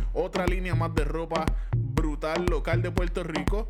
otra 0.13 0.45
línea 0.45 0.75
más 0.75 0.93
de 0.95 1.03
ropa 1.03 1.45
brutal 1.75 2.45
local 2.45 2.81
de 2.81 2.91
Puerto 2.91 3.23
Rico. 3.23 3.69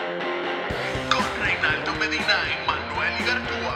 Medina 2.01 2.39
y 2.49 2.65
Manuel 2.65 3.21
Igartúa. 3.21 3.75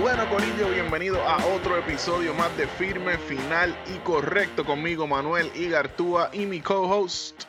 Bueno, 0.00 0.30
Corillo, 0.30 0.70
bienvenido 0.70 1.22
a 1.22 1.44
otro 1.48 1.76
episodio 1.76 2.32
más 2.32 2.56
de 2.56 2.66
Firme, 2.66 3.18
Final 3.18 3.76
y 3.94 3.98
Correcto 3.98 4.64
conmigo, 4.64 5.06
Manuel 5.06 5.52
Igartúa 5.54 6.30
y 6.32 6.46
mi 6.46 6.62
co-host. 6.62 7.44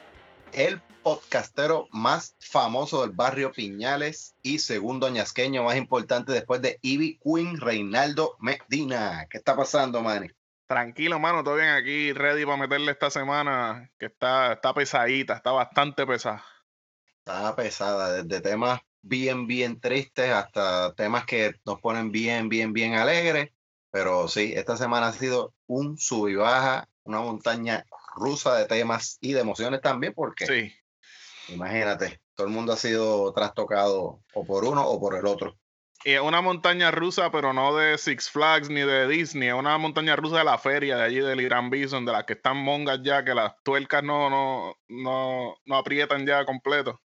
el 0.51 0.81
podcastero 1.01 1.87
más 1.93 2.35
famoso 2.41 3.03
del 3.03 3.11
barrio 3.11 3.53
Piñales 3.53 4.35
y 4.43 4.59
segundo 4.59 5.07
ñasqueño 5.07 5.63
más 5.63 5.77
importante 5.77 6.33
después 6.33 6.61
de 6.61 6.77
Ivy 6.81 7.21
Queen, 7.23 7.57
Reinaldo 7.57 8.35
Medina. 8.41 9.27
¿Qué 9.29 9.37
está 9.37 9.55
pasando, 9.55 10.01
Manny? 10.01 10.27
Tranquilo, 10.71 11.19
mano, 11.19 11.43
todo 11.43 11.55
bien 11.55 11.67
aquí, 11.67 12.13
ready 12.13 12.45
para 12.45 12.55
meterle 12.55 12.93
esta 12.93 13.09
semana, 13.09 13.91
que 13.99 14.05
está, 14.05 14.53
está 14.53 14.73
pesadita, 14.73 15.33
está 15.33 15.51
bastante 15.51 16.07
pesada. 16.07 16.45
Está 17.19 17.53
pesada, 17.57 18.23
desde 18.23 18.39
temas 18.39 18.79
bien, 19.01 19.47
bien 19.47 19.81
tristes 19.81 20.31
hasta 20.31 20.93
temas 20.95 21.25
que 21.25 21.55
nos 21.65 21.81
ponen 21.81 22.13
bien, 22.13 22.47
bien, 22.47 22.71
bien 22.71 22.93
alegres. 22.93 23.51
Pero 23.91 24.29
sí, 24.29 24.53
esta 24.55 24.77
semana 24.77 25.07
ha 25.07 25.11
sido 25.11 25.53
un 25.67 25.97
sub 25.97 26.29
y 26.29 26.35
baja, 26.35 26.87
una 27.03 27.19
montaña 27.19 27.85
rusa 28.15 28.55
de 28.55 28.65
temas 28.65 29.17
y 29.19 29.33
de 29.33 29.41
emociones 29.41 29.81
también, 29.81 30.13
porque 30.13 30.45
Sí, 30.45 30.73
imagínate, 31.53 32.21
todo 32.33 32.47
el 32.47 32.53
mundo 32.53 32.71
ha 32.71 32.77
sido 32.77 33.33
trastocado 33.33 34.21
o 34.33 34.45
por 34.45 34.63
uno 34.63 34.87
o 34.87 35.01
por 35.01 35.17
el 35.17 35.25
otro. 35.25 35.59
Y 36.03 36.11
es 36.13 36.21
una 36.21 36.41
montaña 36.41 36.91
rusa, 36.91 37.31
pero 37.31 37.53
no 37.53 37.75
de 37.75 37.97
Six 37.97 38.29
Flags 38.29 38.69
ni 38.69 38.81
de 38.81 39.07
Disney, 39.07 39.49
es 39.49 39.53
una 39.53 39.77
montaña 39.77 40.15
rusa 40.15 40.39
de 40.39 40.43
la 40.43 40.57
feria, 40.57 40.97
de 40.97 41.03
allí 41.03 41.19
del 41.19 41.41
Irán 41.41 41.69
Bison, 41.69 42.05
de 42.05 42.11
las 42.11 42.23
que 42.25 42.33
están 42.33 42.57
mongas 42.57 42.99
ya, 43.03 43.23
que 43.23 43.33
las 43.33 43.53
tuercas 43.63 44.03
no, 44.03 44.29
no, 44.29 44.75
no, 44.87 45.55
no 45.65 45.75
aprietan 45.77 46.25
ya 46.25 46.45
completo. 46.45 47.01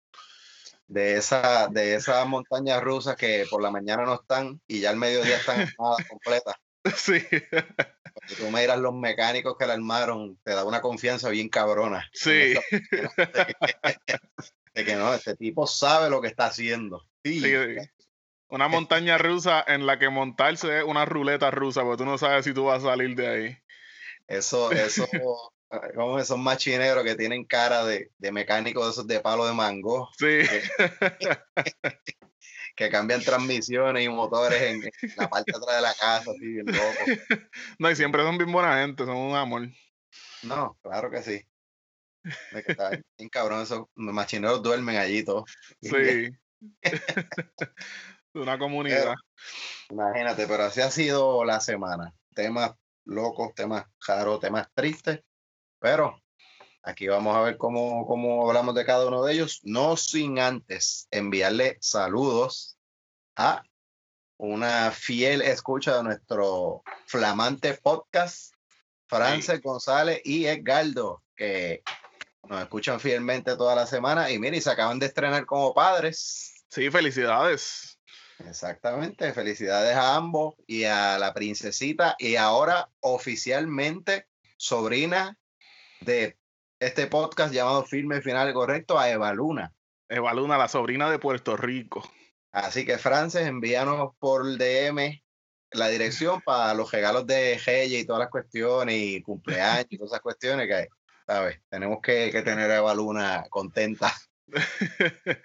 de 0.89 1.17
esa 1.17 1.69
de 1.69 1.95
esas 1.97 2.27
montañas 2.29 2.81
rusas 2.83 3.17
que 3.17 3.45
por 3.51 3.61
la 3.61 3.71
mañana 3.71 4.05
no 4.05 4.15
están 4.15 4.61
y 4.69 4.81
ya 4.81 4.91
al 4.91 4.97
mediodía 4.97 5.37
están 5.37 5.61
armadas 5.78 6.07
completas. 6.09 6.55
Sí, 6.95 7.21
Cuando 7.51 8.34
tú 8.39 8.51
miras 8.53 8.78
los 8.78 8.95
mecánicos 8.95 9.57
que 9.59 9.67
la 9.67 9.73
armaron, 9.73 10.39
te 10.45 10.53
da 10.53 10.65
una 10.65 10.81
confianza 10.81 11.28
bien 11.31 11.49
cabrona. 11.49 12.09
sí, 12.13 12.55
De 14.75 14.84
que 14.84 14.95
no, 14.95 15.13
este 15.13 15.34
tipo 15.34 15.67
sabe 15.67 16.09
lo 16.11 16.21
que 16.21 16.28
está 16.28 16.47
haciendo. 16.47 17.05
Sí, 17.25 17.41
sí. 17.41 17.55
Una 18.49 18.69
montaña 18.69 19.19
rusa 19.19 19.65
en 19.67 19.87
la 19.87 19.99
que 19.99 20.09
montarse 20.09 20.79
es 20.79 20.84
una 20.84 21.05
ruleta 21.05 21.51
rusa, 21.51 21.83
porque 21.83 21.99
tú 21.99 22.05
no 22.05 22.17
sabes 22.17 22.45
si 22.45 22.55
tú 22.55 22.65
vas 22.65 22.84
a 22.84 22.89
salir 22.89 23.17
de 23.17 23.29
ahí. 23.29 23.59
Eso, 24.29 24.71
eso, 24.73 25.07
como 25.95 26.19
esos 26.19 26.39
machineros 26.39 27.05
que 27.05 27.17
tienen 27.17 27.45
cara 27.45 27.84
de, 27.84 28.11
de 28.19 28.33
mecánicos 28.33 28.84
de 28.84 28.91
esos 28.91 29.07
de 29.07 29.21
palo 29.21 29.47
de 29.47 29.53
mango, 29.55 30.09
Sí, 30.19 30.41
que 32.77 32.91
cambian 32.91 33.23
transmisiones 33.23 34.05
y 34.05 34.09
motores 34.09 34.61
en, 34.61 34.84
en 34.84 34.93
la 35.17 35.28
parte 35.28 35.51
de 35.51 35.59
atrás 35.59 35.77
de 35.77 35.83
la 35.83 35.95
casa, 35.95 36.31
así 36.31 36.47
bien 36.47 36.67
loco. 36.67 37.49
no, 37.78 37.91
y 37.91 37.97
siempre 37.97 38.23
son 38.23 38.37
bien 38.39 38.53
buena 38.53 38.81
gente, 38.81 39.05
son 39.07 39.17
un 39.17 39.34
amor. 39.34 39.69
No, 40.43 40.78
claro 40.83 41.11
que 41.11 41.23
sí. 41.23 41.43
De 42.53 42.63
que 42.63 42.73
está 42.73 42.91
bien 42.91 43.28
cabrón, 43.31 43.63
esos 43.63 43.87
machineros 43.95 44.63
duermen 44.63 44.97
allí 44.97 45.25
todos. 45.25 45.51
Sí. 45.81 46.31
Una 48.36 48.58
comunidad. 48.58 49.14
Imagínate, 49.88 50.47
pero 50.47 50.64
así 50.64 50.82
ha 50.82 50.91
sido 50.91 51.44
la 51.44 51.58
semana. 51.60 52.12
Temas 52.34 52.72
locos, 53.06 53.54
temas 53.54 53.86
raros, 54.06 54.41
temas 54.41 54.69
tristes. 54.74 55.20
Pero 55.78 56.20
aquí 56.82 57.08
vamos 57.08 57.34
a 57.34 57.41
ver 57.41 57.56
cómo, 57.56 58.06
cómo 58.06 58.47
hablamos 58.47 58.74
de 58.74 58.84
cada 58.84 59.06
uno 59.06 59.24
de 59.24 59.32
ellos. 59.32 59.60
No 59.62 59.97
sin 59.97 60.38
antes 60.38 61.08
enviarle 61.10 61.78
saludos 61.80 62.76
a 63.36 63.62
una 64.38 64.91
fiel 64.91 65.41
escucha 65.41 65.97
de 65.97 66.03
nuestro 66.03 66.82
flamante 67.06 67.72
podcast, 67.72 68.53
Frances 69.06 69.62
González 69.62 70.20
y 70.24 70.44
Edgardo, 70.44 71.22
que 71.34 71.82
nos 72.42 72.60
escuchan 72.60 73.00
fielmente 73.00 73.56
toda 73.56 73.74
la 73.74 73.86
semana. 73.86 74.30
Y 74.30 74.38
miren, 74.38 74.60
se 74.60 74.70
acaban 74.70 74.98
de 74.98 75.06
estrenar 75.06 75.47
como 75.47 75.72
padres. 75.72 76.65
Sí, 76.68 76.91
felicidades. 76.91 77.96
Exactamente, 78.38 79.33
felicidades 79.33 79.97
a 79.97 80.16
ambos 80.16 80.54
y 80.66 80.84
a 80.84 81.18
la 81.18 81.33
princesita 81.33 82.16
y 82.18 82.36
ahora 82.36 82.91
oficialmente 83.00 84.27
sobrina 84.56 85.38
de 86.00 86.36
este 86.78 87.06
podcast 87.06 87.53
llamado 87.53 87.84
Firme 87.84 88.21
Final 88.21 88.53
Correcto 88.53 88.98
a 88.98 89.10
Eva 89.10 89.33
Luna. 89.33 89.72
Eva 90.09 90.34
Luna, 90.34 90.59
la 90.59 90.68
sobrina 90.68 91.10
de 91.10 91.18
Puerto 91.18 91.56
Rico. 91.56 92.09
Así 92.53 92.84
que 92.84 92.98
Frances, 92.98 93.47
envíanos 93.47 94.15
por 94.18 94.44
DM 94.56 95.22
la 95.72 95.89
dirección 95.89 96.41
para 96.42 96.74
los 96.74 96.91
regalos 96.92 97.27
de 97.27 97.60
Reyes 97.65 98.03
y 98.03 98.06
todas 98.06 98.21
las 98.21 98.30
cuestiones 98.30 98.97
y 98.97 99.22
cumpleaños 99.22 99.86
y 99.91 99.98
todas 99.98 100.12
esas 100.12 100.22
cuestiones 100.22 100.68
que, 100.68 100.89
¿sabes? 101.27 101.60
Tenemos 101.68 101.98
que, 102.03 102.30
que 102.30 102.42
tener 102.42 102.71
a 102.71 102.77
Eva 102.77 102.94
Luna 102.94 103.44
contenta. 103.50 104.12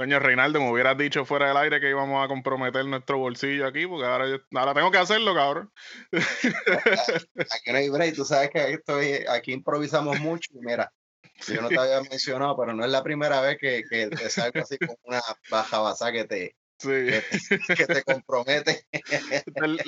Coño, 0.00 0.18
Reinaldo, 0.18 0.60
me 0.60 0.70
hubieras 0.70 0.96
dicho 0.96 1.26
fuera 1.26 1.48
del 1.48 1.58
aire 1.58 1.78
que 1.78 1.90
íbamos 1.90 2.24
a 2.24 2.26
comprometer 2.26 2.86
nuestro 2.86 3.18
bolsillo 3.18 3.66
aquí, 3.66 3.86
porque 3.86 4.06
ahora, 4.06 4.26
yo, 4.30 4.38
ahora 4.58 4.72
tengo 4.72 4.90
que 4.90 4.96
hacerlo, 4.96 5.34
cabrón. 5.34 5.70
Aquí 7.36 7.70
no 7.70 7.76
hay 7.76 7.90
break, 7.90 8.14
tú 8.14 8.24
sabes 8.24 8.48
que 8.48 9.26
aquí 9.28 9.52
improvisamos 9.52 10.18
mucho 10.20 10.52
y 10.54 10.64
mira, 10.64 10.90
Yo 11.46 11.60
no 11.60 11.68
te 11.68 11.78
había 11.78 12.00
mencionado, 12.10 12.56
pero 12.56 12.72
no 12.72 12.82
es 12.82 12.90
la 12.90 13.02
primera 13.02 13.42
vez 13.42 13.58
que, 13.58 13.82
que 13.90 14.06
te 14.06 14.30
salgo 14.30 14.60
así 14.62 14.78
con 14.78 14.96
una 15.02 15.20
baja 15.50 15.80
basa 15.80 16.10
que 16.12 16.24
te, 16.24 16.56
Sí. 16.78 16.88
que 16.88 17.22
te, 17.66 17.74
que 17.74 17.86
te 17.86 18.02
compromete. 18.02 18.86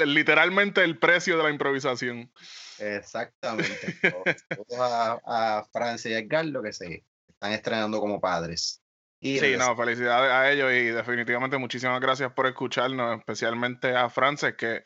Literalmente 0.04 0.84
el 0.84 0.98
precio 0.98 1.38
de 1.38 1.44
la 1.44 1.48
improvisación. 1.48 2.30
Exactamente. 2.78 3.96
Todos 4.68 4.78
a, 4.78 5.20
a 5.24 5.64
Francia 5.72 6.10
y 6.10 6.14
a 6.14 6.18
Edgardo 6.18 6.62
que 6.62 6.74
se 6.74 7.02
están 7.30 7.52
estrenando 7.52 7.98
como 7.98 8.20
padres. 8.20 8.81
Y 9.24 9.38
Sí, 9.38 9.56
no, 9.56 9.76
felicidades 9.76 10.32
a 10.32 10.50
ellos 10.50 10.72
y 10.72 10.86
definitivamente 10.86 11.56
muchísimas 11.56 12.00
gracias 12.00 12.32
por 12.32 12.46
escucharnos, 12.46 13.18
especialmente 13.20 13.94
a 13.96 14.10
Frances, 14.10 14.54
que 14.56 14.82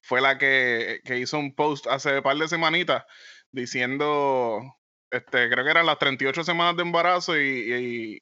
fue 0.00 0.20
la 0.20 0.38
que, 0.38 1.00
que 1.04 1.18
hizo 1.18 1.38
un 1.38 1.54
post 1.54 1.86
hace 1.88 2.18
un 2.18 2.22
par 2.22 2.36
de 2.36 2.46
semanitas 2.48 3.04
diciendo, 3.50 4.62
este, 5.10 5.50
creo 5.50 5.64
que 5.64 5.70
eran 5.70 5.86
las 5.86 5.98
38 5.98 6.44
semanas 6.44 6.76
de 6.76 6.82
embarazo 6.82 7.36
y, 7.38 7.42
y- 7.74 8.18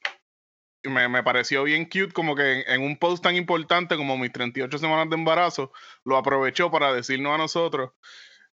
y 0.85 0.89
me, 0.91 1.09
me 1.09 1.23
pareció 1.25 1.65
bien 1.65 1.85
cute 1.87 2.13
como 2.13 2.37
que 2.37 2.61
en, 2.61 2.71
en 2.75 2.83
un 2.83 2.97
post 2.99 3.23
tan 3.23 3.35
importante 3.37 3.97
como 3.97 4.17
mis 4.17 4.33
38 4.33 4.79
semanas 4.79 5.11
de 5.11 5.17
embarazo, 5.17 5.73
lo 6.05 6.17
aprovechó 6.17 6.71
para 6.71 6.93
decirnos 6.95 7.35
a 7.35 7.39
nosotros 7.39 7.91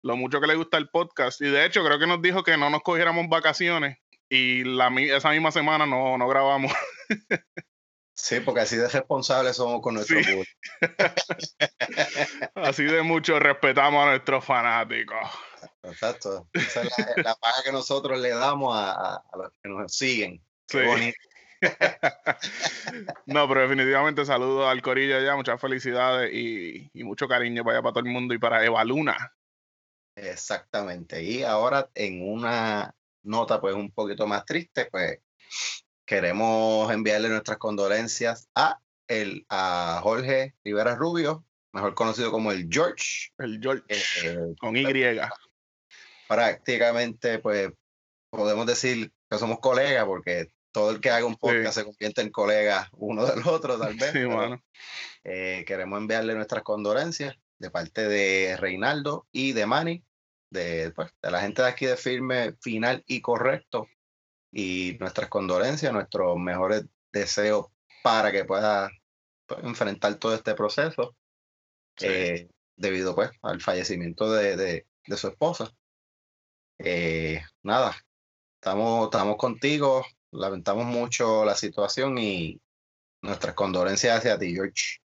lo 0.02 0.16
mucho 0.18 0.40
que 0.42 0.48
le 0.48 0.56
gusta 0.56 0.78
el 0.78 0.90
podcast. 0.90 1.42
Y 1.42 1.46
de 1.50 1.66
hecho 1.66 1.84
creo 1.86 2.00
que 2.00 2.08
nos 2.08 2.22
dijo 2.22 2.44
que 2.44 2.58
no 2.58 2.70
nos 2.70 2.82
cogiéramos 2.82 3.28
vacaciones 3.30 3.98
y 4.36 4.64
la, 4.64 4.88
esa 5.16 5.30
misma 5.32 5.52
semana 5.52 5.86
no, 5.86 6.18
no 6.18 6.28
grabamos. 6.28 6.72
Sí, 8.16 8.40
porque 8.42 8.62
así 8.62 8.76
de 8.78 8.88
responsables 8.88 9.56
somos 9.56 9.82
con 9.82 9.96
nuestro 9.96 10.20
Sí. 10.24 10.24
público. 10.32 10.52
Así 12.56 12.84
de 12.84 13.02
mucho 13.02 13.40
respetamos 13.40 14.04
a 14.04 14.10
nuestros 14.12 14.46
fanáticos. 14.46 15.18
Exacto. 15.84 16.48
Esa 16.54 16.84
es 16.84 16.90
la, 16.98 17.24
la 17.24 17.36
paga 17.36 17.64
que 17.66 17.72
nosotros 17.72 18.20
le 18.20 18.30
damos 18.30 18.76
a, 18.76 18.92
a- 18.92 19.16
a 19.32 19.38
los 19.38 19.52
que 19.62 19.70
nos 19.70 19.92
siguen. 19.94 20.42
Qué 20.68 20.80
Sí. 20.82 20.86
bonito. 20.86 21.18
No, 23.26 23.48
pero 23.48 23.62
definitivamente 23.62 24.26
saludos 24.26 24.68
al 24.70 24.82
Corillo 24.82 25.18
allá, 25.18 25.36
muchas 25.36 25.60
felicidades 25.60 26.32
y, 26.34 26.90
y 26.94 27.04
mucho 27.04 27.28
cariño 27.28 27.64
para 27.64 27.78
allá, 27.78 27.84
para 27.84 27.94
todo 27.94 28.06
el 28.06 28.12
mundo 28.12 28.34
y 28.34 28.38
para 28.38 28.64
Eva 28.66 28.84
Luna. 28.84 29.34
Exactamente. 30.16 31.24
Y 31.24 31.44
ahora 31.44 31.90
en 31.96 32.22
una 32.30 32.94
nota 33.24 33.60
pues 33.60 33.76
un 33.76 33.92
poquito 33.92 34.28
más 34.28 34.46
triste, 34.46 34.88
pues 34.92 35.20
queremos 36.06 36.92
enviarle 36.92 37.30
nuestras 37.30 37.58
condolencias 37.58 38.50
a 38.56 38.80
el 39.08 39.46
a 39.50 40.00
Jorge 40.02 40.56
Rivera 40.64 40.96
Rubio, 40.96 41.46
mejor 41.72 41.94
conocido 41.96 42.32
como 42.32 42.52
el 42.52 42.68
George. 42.70 43.32
El 43.38 43.60
George 43.62 43.84
eh, 43.90 44.54
con 44.60 44.76
Y. 44.76 44.86
prácticamente 46.28 47.40
pues 47.40 47.72
podemos 48.30 48.66
decir 48.66 49.12
que 49.30 49.38
somos 49.38 49.60
colegas 49.60 50.06
porque 50.06 50.48
todo 50.72 50.92
el 50.92 51.00
que 51.00 51.12
haga 51.12 51.26
un 51.26 51.36
podcast 51.36 51.78
se 51.78 51.84
convierte 51.84 52.22
en 52.22 52.32
colega 52.32 52.90
uno 52.94 53.26
del 53.26 53.48
otro 53.48 53.78
tal 53.78 53.94
vez. 53.96 54.12
Sí, 54.12 54.14
pero, 54.14 54.36
mano. 54.36 54.64
eh, 55.24 55.64
queremos 55.68 56.00
enviarle 56.00 56.34
nuestras 56.34 56.64
condolencias 56.64 57.36
de 57.60 57.72
parte 57.72 58.08
de 58.08 58.58
Reinaldo 58.58 59.28
y 59.32 59.54
de 59.54 59.66
Manny, 59.66 60.04
de, 60.54 60.92
pues, 60.92 61.12
de 61.22 61.32
la 61.32 61.42
gente 61.42 61.62
de 61.62 61.68
aquí 61.68 61.86
de 61.86 61.98
Firme 61.98 62.54
Final 62.62 63.04
y 63.08 63.22
Correcto. 63.22 63.88
Y 64.52 64.98
nuestras 65.00 65.30
condolencias, 65.30 65.92
nuestros 65.92 66.38
mejores 66.38 66.86
deseos 67.12 67.68
para 68.04 68.32
que 68.32 68.46
pueda 68.46 68.90
pues, 69.48 69.64
enfrentar 69.64 70.16
todo 70.16 70.34
este 70.36 70.54
proceso 70.54 71.16
Sí. 71.98 72.08
eh, 72.08 72.50
debido 72.76 73.14
pues 73.14 73.30
al 73.44 73.62
fallecimiento 73.62 74.32
de, 74.32 74.56
de- 74.58 74.88
de 75.06 75.18
su 75.18 75.28
esposa. 75.28 75.72
Eh, 76.80 77.42
nada, 77.62 77.96
estamos, 78.56 79.06
estamos 79.06 79.38
contigo, 79.38 80.06
lamentamos 80.32 80.86
mucho 80.86 81.46
la 81.46 81.56
situación 81.56 82.18
y 82.18 82.60
nuestras 83.22 83.54
condolencias 83.54 84.18
hacia 84.18 84.40
ti, 84.40 84.54
George. 84.54 85.00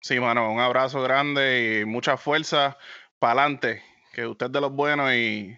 Sí, 0.00 0.18
mano, 0.20 0.50
un 0.50 0.60
abrazo 0.60 1.02
grande 1.02 1.80
y 1.80 1.84
mucha 1.84 2.16
fuerza 2.16 2.76
para 3.18 3.42
adelante, 3.42 3.82
que 4.12 4.26
usted 4.26 4.46
es 4.46 4.52
de 4.52 4.60
los 4.60 4.72
buenos 4.72 5.12
y 5.14 5.56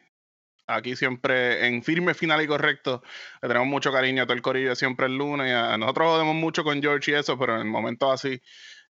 aquí 0.66 0.96
siempre 0.96 1.66
en 1.66 1.82
firme, 1.82 2.14
final 2.14 2.42
y 2.42 2.46
correcto. 2.46 3.02
Le 3.42 3.48
tenemos 3.48 3.68
mucho 3.68 3.92
cariño 3.92 4.22
a 4.22 4.26
todo 4.26 4.34
el 4.34 4.42
corillo 4.42 4.74
siempre 4.74 5.06
el 5.06 5.16
lunes. 5.16 5.52
A, 5.54 5.76
nosotros 5.76 6.08
jodemos 6.08 6.34
mucho 6.34 6.64
con 6.64 6.80
George 6.80 7.10
y 7.10 7.14
eso, 7.14 7.38
pero 7.38 7.60
en 7.60 7.68
momentos 7.68 8.10
así 8.12 8.40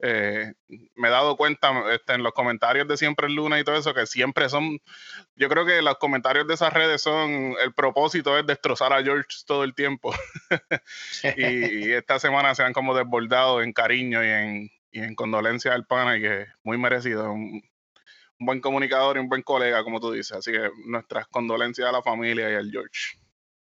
eh, 0.01 0.53
me 0.95 1.09
he 1.09 1.11
dado 1.11 1.37
cuenta 1.37 1.73
este, 1.93 2.15
en 2.15 2.23
los 2.23 2.33
comentarios 2.33 2.87
de 2.87 2.97
siempre 2.97 3.27
el 3.27 3.35
lunes 3.35 3.61
y 3.61 3.65
todo 3.65 3.77
eso 3.77 3.95
que 3.95 4.07
siempre 4.07 4.49
son. 4.49 4.79
Yo 5.35 5.49
creo 5.49 5.67
que 5.67 5.83
los 5.83 5.99
comentarios 5.99 6.47
de 6.47 6.55
esas 6.55 6.73
redes 6.73 7.03
son. 7.03 7.55
El 7.63 7.75
propósito 7.75 8.39
es 8.39 8.47
destrozar 8.47 8.93
a 8.93 9.03
George 9.03 9.29
todo 9.47 9.65
el 9.65 9.75
tiempo. 9.75 10.15
y, 11.37 11.89
y 11.89 11.93
esta 11.93 12.19
semana 12.19 12.55
se 12.55 12.63
han 12.63 12.73
como 12.73 12.95
desbordado 12.95 13.63
en 13.63 13.73
cariño 13.73 14.25
y 14.25 14.29
en, 14.29 14.71
y 14.93 15.01
en 15.01 15.15
condolencia 15.15 15.75
al 15.75 15.87
pana 15.87 16.17
y 16.17 16.23
que 16.23 16.47
muy 16.63 16.79
merecido. 16.79 17.33
Un, 17.33 17.63
un 18.41 18.47
buen 18.47 18.61
comunicador 18.61 19.17
y 19.17 19.21
un 19.21 19.29
buen 19.29 19.43
colega, 19.43 19.83
como 19.85 20.01
tú 20.01 20.13
dices. 20.13 20.33
Así 20.33 20.53
que 20.53 20.71
nuestras 20.87 21.27
condolencias 21.29 21.89
a 21.89 21.93
la 21.93 22.03
familia 22.03 22.51
y 22.51 22.55
al 22.55 22.71
George. 22.71 23.19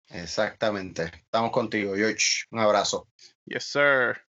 Exactamente. 0.08 1.10
Estamos 1.14 1.50
contigo, 1.50 1.94
George. 1.94 2.46
Un 2.50 2.60
abrazo. 2.60 3.08
Yes, 3.44 3.64
sir. 3.64 4.20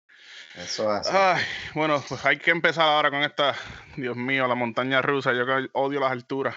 Eso. 0.56 0.90
Ay, 1.12 1.44
bueno, 1.74 2.04
pues 2.08 2.24
hay 2.26 2.38
que 2.38 2.52
empezar 2.52 2.84
ahora 2.84 3.10
con 3.10 3.24
esta, 3.24 3.56
Dios 3.98 4.16
mío, 4.16 4.48
la 4.48 4.56
montaña 4.56 5.02
rusa. 5.02 5.34
Yo 5.34 5.46
que 5.46 5.70
odio 5.74 6.00
las 6.00 6.12
alturas. 6.12 6.56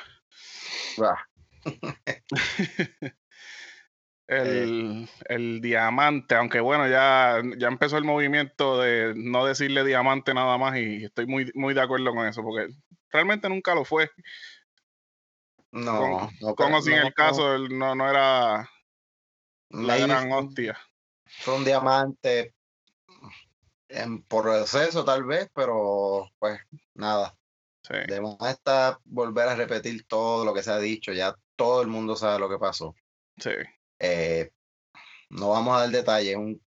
Ah, 4.42 4.42
El, 4.42 5.08
el 5.28 5.60
diamante, 5.60 6.34
aunque 6.34 6.58
bueno, 6.60 6.88
ya, 6.88 7.40
ya 7.58 7.68
empezó 7.68 7.96
el 7.96 8.04
movimiento 8.04 8.80
de 8.80 9.14
no 9.16 9.46
decirle 9.46 9.84
diamante 9.84 10.34
nada 10.34 10.58
más 10.58 10.76
y 10.78 11.04
estoy 11.04 11.26
muy, 11.26 11.52
muy 11.54 11.74
de 11.74 11.82
acuerdo 11.82 12.12
con 12.12 12.26
eso, 12.26 12.42
porque 12.42 12.74
realmente 13.10 13.48
nunca 13.48 13.74
lo 13.74 13.84
fue. 13.84 14.10
no, 15.72 16.00
con- 16.00 16.30
no, 16.40 16.54
Como 16.54 16.80
pero 16.80 16.82
si 16.82 16.92
en 16.92 16.98
no, 16.98 17.06
el 17.06 17.14
caso 17.14 17.54
él 17.54 17.68
no, 17.78 17.94
no 17.94 18.08
era 18.10 18.68
la 19.78 19.96
gran 19.98 20.32
hostia. 20.32 20.76
fue 21.38 21.54
un 21.56 21.64
diamante 21.64 22.54
en 23.88 24.22
proceso 24.24 25.04
tal 25.04 25.24
vez, 25.24 25.48
pero 25.54 26.28
pues 26.38 26.60
nada. 26.94 27.36
Sí, 27.82 27.94
Además 28.08 28.36
está 28.42 29.00
volver 29.04 29.48
a 29.48 29.56
repetir 29.56 30.06
todo 30.06 30.44
lo 30.44 30.54
que 30.54 30.62
se 30.62 30.72
ha 30.72 30.78
dicho, 30.78 31.12
ya 31.12 31.34
todo 31.56 31.82
el 31.82 31.88
mundo 31.88 32.16
sabe 32.16 32.40
lo 32.40 32.48
que 32.50 32.58
pasó. 32.58 32.94
sí, 33.38 33.50
Eh, 33.98 34.50
no 35.30 35.50
vamos 35.50 35.76
a 35.76 35.80
dar 35.80 35.90
detalles, 35.90 36.30
es, 36.32 36.36
un- 36.36 36.62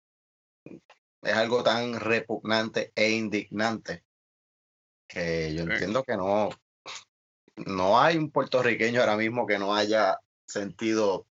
es 1.22 1.34
algo 1.34 1.64
tan 1.64 2.00
repugnante 2.00 2.92
e 2.96 3.12
indignante 3.12 4.04
que 5.08 5.54
yo 5.54 5.64
Sí. 5.64 5.72
entiendo 5.72 6.04
que 6.04 6.16
no, 6.18 6.50
no 7.66 8.00
hay 8.00 8.18
un 8.18 8.32
puertorriqueño 8.32 9.00
ahora 9.00 9.18
mismo 9.18 9.46
que 9.46 9.58
no 9.58 9.74
haya 9.76 10.20
sentido 10.46 11.28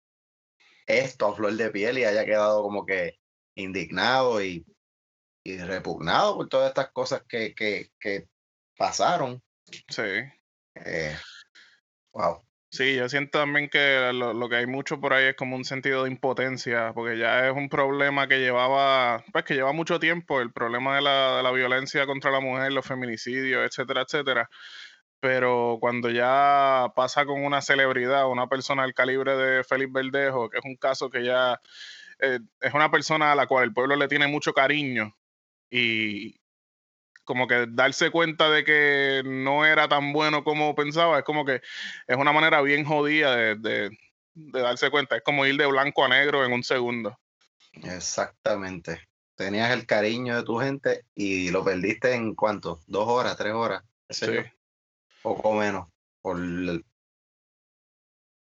esto 0.86 1.28
a 1.28 1.36
flor 1.36 1.54
de 1.54 1.70
piel 1.72 1.98
y 1.98 2.04
haya 2.06 2.26
quedado 2.26 2.62
como 2.64 2.86
que 2.86 3.20
indignado 3.56 4.44
y, 4.44 4.66
y 5.44 5.58
repugnado 5.58 6.36
por 6.38 6.50
todas 6.50 6.70
estas 6.70 6.92
cosas 6.92 7.24
que, 7.28 7.54
que, 7.56 7.92
que 8.00 8.28
pasaron. 8.78 9.42
sí. 9.90 10.02
Eh, 10.76 11.16
wow. 12.14 12.46
Sí, 12.74 12.96
yo 12.96 13.10
siento 13.10 13.40
también 13.40 13.68
que 13.70 14.12
lo, 14.14 14.34
lo 14.34 14.48
que 14.48 14.56
hay 14.56 14.66
mucho 14.66 15.02
por 15.02 15.12
ahí 15.14 15.26
es 15.26 15.36
como 15.36 15.58
un 15.58 15.66
sentido 15.66 16.04
de 16.04 16.10
impotencia, 16.10 16.94
porque 16.94 17.18
ya 17.18 17.46
es 17.50 17.54
un 17.54 17.68
problema 17.68 18.28
que 18.30 18.40
llevaba, 18.40 19.26
pues 19.34 19.44
que 19.44 19.56
lleva 19.56 19.74
mucho 19.74 20.00
tiempo, 20.00 20.40
el 20.40 20.54
problema 20.54 20.96
de 20.96 21.02
la, 21.02 21.42
la 21.44 21.52
violencia 21.52 22.06
contra 22.06 22.32
la 22.32 22.40
mujer, 22.40 22.72
los 22.72 22.86
feminicidios, 22.86 23.66
etcétera, 23.66 24.04
etcétera. 24.04 24.50
Pero 25.20 25.78
cuando 25.82 26.10
ya 26.12 26.94
pasa 26.96 27.26
con 27.26 27.44
una 27.44 27.62
celebridad, 27.62 28.30
una 28.30 28.48
persona 28.48 28.84
del 28.84 28.94
calibre 28.96 29.36
de 29.38 29.64
Félix 29.66 29.92
Verdejo, 29.94 30.50
que 30.50 30.60
es 30.60 30.66
un 30.66 30.78
caso 30.78 31.10
que 31.10 31.26
ya 31.26 31.60
eh, 32.20 32.40
es 32.62 32.74
una 32.74 32.92
persona 32.92 33.34
a 33.34 33.36
la 33.36 33.48
cual 33.48 33.66
el 33.66 33.74
pueblo 33.74 33.96
le 33.98 34.08
tiene 34.08 34.28
mucho 34.28 34.54
cariño 34.54 35.16
y 35.72 36.41
como 37.32 37.48
que 37.48 37.66
darse 37.70 38.12
cuenta 38.12 38.50
de 38.50 38.66
que 38.66 39.22
no 39.26 39.66
era 39.66 39.88
tan 39.88 40.12
bueno 40.12 40.44
como 40.44 40.76
pensaba, 40.76 41.20
es 41.20 41.24
como 41.24 41.46
que 41.46 41.62
es 42.08 42.18
una 42.18 42.34
manera 42.34 42.62
bien 42.62 42.84
jodida 42.84 43.34
de, 43.34 43.56
de- 43.56 43.98
de 44.34 44.60
darse 44.62 44.90
cuenta. 44.90 45.16
Es 45.16 45.24
como 45.24 45.46
ir 45.46 45.56
de 45.56 45.66
blanco 45.66 46.04
a 46.04 46.10
negro 46.10 46.44
en 46.46 46.52
un 46.52 46.62
segundo. 46.62 47.18
Exactamente. 47.72 49.08
Tenías 49.36 49.72
el 49.72 49.86
cariño 49.86 50.36
de 50.36 50.44
tu 50.44 50.58
gente 50.60 51.06
y 51.16 51.52
lo 51.52 51.64
perdiste 51.64 52.14
en 52.16 52.36
cuánto, 52.36 52.82
dos 52.86 53.08
horas, 53.08 53.38
tres 53.38 53.54
horas, 53.54 53.82
Sí, 54.10 54.26
poco 55.22 55.54
menos, 55.54 55.88
por, 56.22 56.38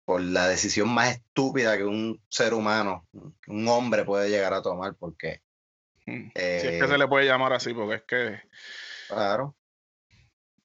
por 0.07 0.23
la 0.23 0.49
decisión 0.49 0.89
más 0.89 1.17
estúpida 1.17 1.77
que 1.77 1.85
un 1.85 2.19
ser 2.31 2.55
humano, 2.55 3.07
un 3.13 3.69
hombre 3.69 4.05
puede 4.07 4.31
llegar 4.31 4.55
a 4.55 4.63
tomar, 4.63 4.95
porque, 4.99 5.43
Mm. 6.07 6.31
eh, 6.35 6.59
Si 6.61 6.67
es 6.69 6.83
que 6.83 6.89
se 6.89 6.99
le 6.99 7.09
puede 7.09 7.27
llamar 7.27 7.53
así, 7.53 7.75
porque 7.75 7.97
es 7.97 8.03
que 8.03 8.43
claro, 9.09 9.57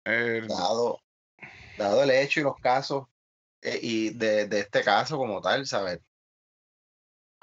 eh, 0.05 0.41
dado, 0.47 1.01
dado 1.77 2.03
el 2.03 2.11
hecho 2.11 2.39
y 2.39 2.43
los 2.43 2.57
casos, 2.57 3.07
eh, 3.61 3.79
y 3.81 4.09
de, 4.11 4.47
de 4.47 4.59
este 4.59 4.83
caso 4.83 5.17
como 5.17 5.41
tal, 5.41 5.65
¿sabes? 5.65 5.99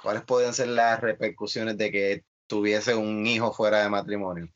¿cuáles 0.02 0.24
podrían 0.24 0.52
ser 0.52 0.68
las 0.68 1.00
repercusiones 1.00 1.78
de 1.78 1.92
que 1.92 2.24
tuviese 2.48 2.94
un 2.94 3.24
hijo 3.26 3.52
fuera 3.52 3.82
de 3.82 3.88
matrimonio? 3.88 4.48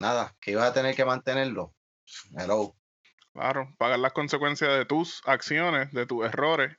Nada, 0.00 0.36
que 0.40 0.52
ibas 0.52 0.70
a 0.70 0.74
tener 0.74 0.94
que 0.94 1.04
mantenerlo. 1.04 1.74
Hello. 2.36 2.76
Claro, 3.32 3.74
pagar 3.78 3.98
las 3.98 4.12
consecuencias 4.12 4.76
de 4.76 4.84
tus 4.84 5.22
acciones, 5.24 5.92
de 5.92 6.06
tus 6.06 6.24
errores. 6.24 6.76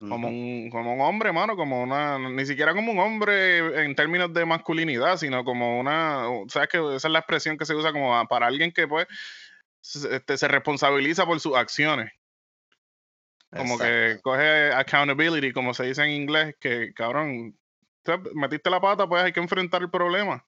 Como 0.00 0.28
un, 0.28 0.70
como 0.70 0.94
un 0.94 1.00
hombre, 1.00 1.32
mano, 1.32 1.56
como 1.56 1.82
una, 1.82 2.18
ni 2.20 2.46
siquiera 2.46 2.72
como 2.72 2.92
un 2.92 3.00
hombre 3.00 3.82
en 3.82 3.96
términos 3.96 4.32
de 4.32 4.46
masculinidad, 4.46 5.16
sino 5.16 5.42
como 5.44 5.80
una, 5.80 6.24
sabes 6.48 6.68
que 6.68 6.78
esa 6.94 7.08
es 7.08 7.12
la 7.12 7.18
expresión 7.18 7.58
que 7.58 7.64
se 7.64 7.74
usa 7.74 7.92
como 7.92 8.24
para 8.28 8.46
alguien 8.46 8.70
que 8.70 8.86
pues 8.86 9.08
se, 9.80 10.14
este, 10.14 10.38
se 10.38 10.46
responsabiliza 10.46 11.26
por 11.26 11.40
sus 11.40 11.56
acciones, 11.56 12.12
como 13.50 13.76
que 13.76 14.20
coge 14.22 14.72
accountability, 14.72 15.52
como 15.52 15.74
se 15.74 15.86
dice 15.86 16.04
en 16.04 16.10
inglés, 16.10 16.54
que 16.60 16.92
cabrón, 16.94 17.58
metiste 18.34 18.70
la 18.70 18.80
pata, 18.80 19.08
pues 19.08 19.24
hay 19.24 19.32
que 19.32 19.40
enfrentar 19.40 19.82
el 19.82 19.90
problema, 19.90 20.46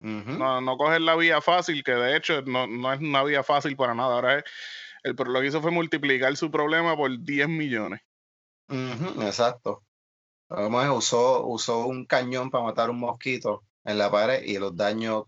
no, 0.00 0.62
no 0.62 0.76
coger 0.78 1.02
la 1.02 1.16
vía 1.16 1.42
fácil, 1.42 1.84
que 1.84 1.92
de 1.92 2.16
hecho 2.16 2.40
no, 2.46 2.66
no 2.66 2.92
es 2.94 3.00
una 3.00 3.22
vía 3.24 3.42
fácil 3.42 3.76
para 3.76 3.94
nada, 3.94 4.14
ahora 4.14 4.38
es, 4.38 4.44
el, 5.02 5.14
lo 5.14 5.40
que 5.40 5.48
hizo 5.48 5.60
fue 5.60 5.70
multiplicar 5.70 6.34
su 6.36 6.50
problema 6.50 6.96
por 6.96 7.10
10 7.22 7.48
millones. 7.48 8.00
Ujú, 8.68 9.22
Exacto. 9.22 9.84
Vamos, 10.48 10.84
a- 10.84 10.92
usó, 10.92 11.46
usó 11.46 11.86
un 11.86 12.04
cañón 12.06 12.50
para 12.50 12.64
matar 12.64 12.90
un 12.90 13.00
mosquito 13.00 13.64
en 13.84 13.98
la 13.98 14.10
pared 14.10 14.42
y 14.44 14.58
los 14.58 14.76
daños 14.76 15.24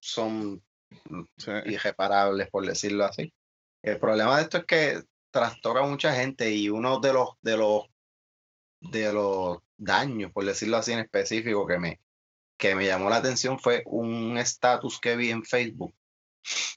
son 0.00 0.62
Sí. 1.36 1.50
irreparables, 1.66 2.50
por 2.50 2.66
decirlo 2.66 3.04
así. 3.04 3.32
El 3.82 3.98
problema 3.98 4.36
de 4.36 4.42
esto 4.42 4.58
es 4.58 4.64
que 4.64 5.02
trastoca 5.30 5.80
a 5.80 5.86
mucha 5.86 6.14
gente 6.14 6.50
y 6.52 6.68
uno 6.68 7.00
de 7.00 7.12
los, 7.12 7.30
de 7.40 7.56
los, 7.56 7.84
de 8.80 9.12
los 9.12 9.58
daños, 9.76 10.32
por 10.32 10.44
decirlo 10.44 10.76
así 10.76 10.92
en 10.92 11.00
específico, 11.00 11.66
que 11.66 11.78
me, 11.78 12.00
que 12.58 12.74
me 12.74 12.86
llamó 12.86 13.08
la 13.10 13.16
atención 13.16 13.58
fue 13.58 13.82
un 13.86 14.36
estatus 14.38 15.00
que 15.00 15.16
vi 15.16 15.30
en 15.30 15.44
Facebook 15.44 15.94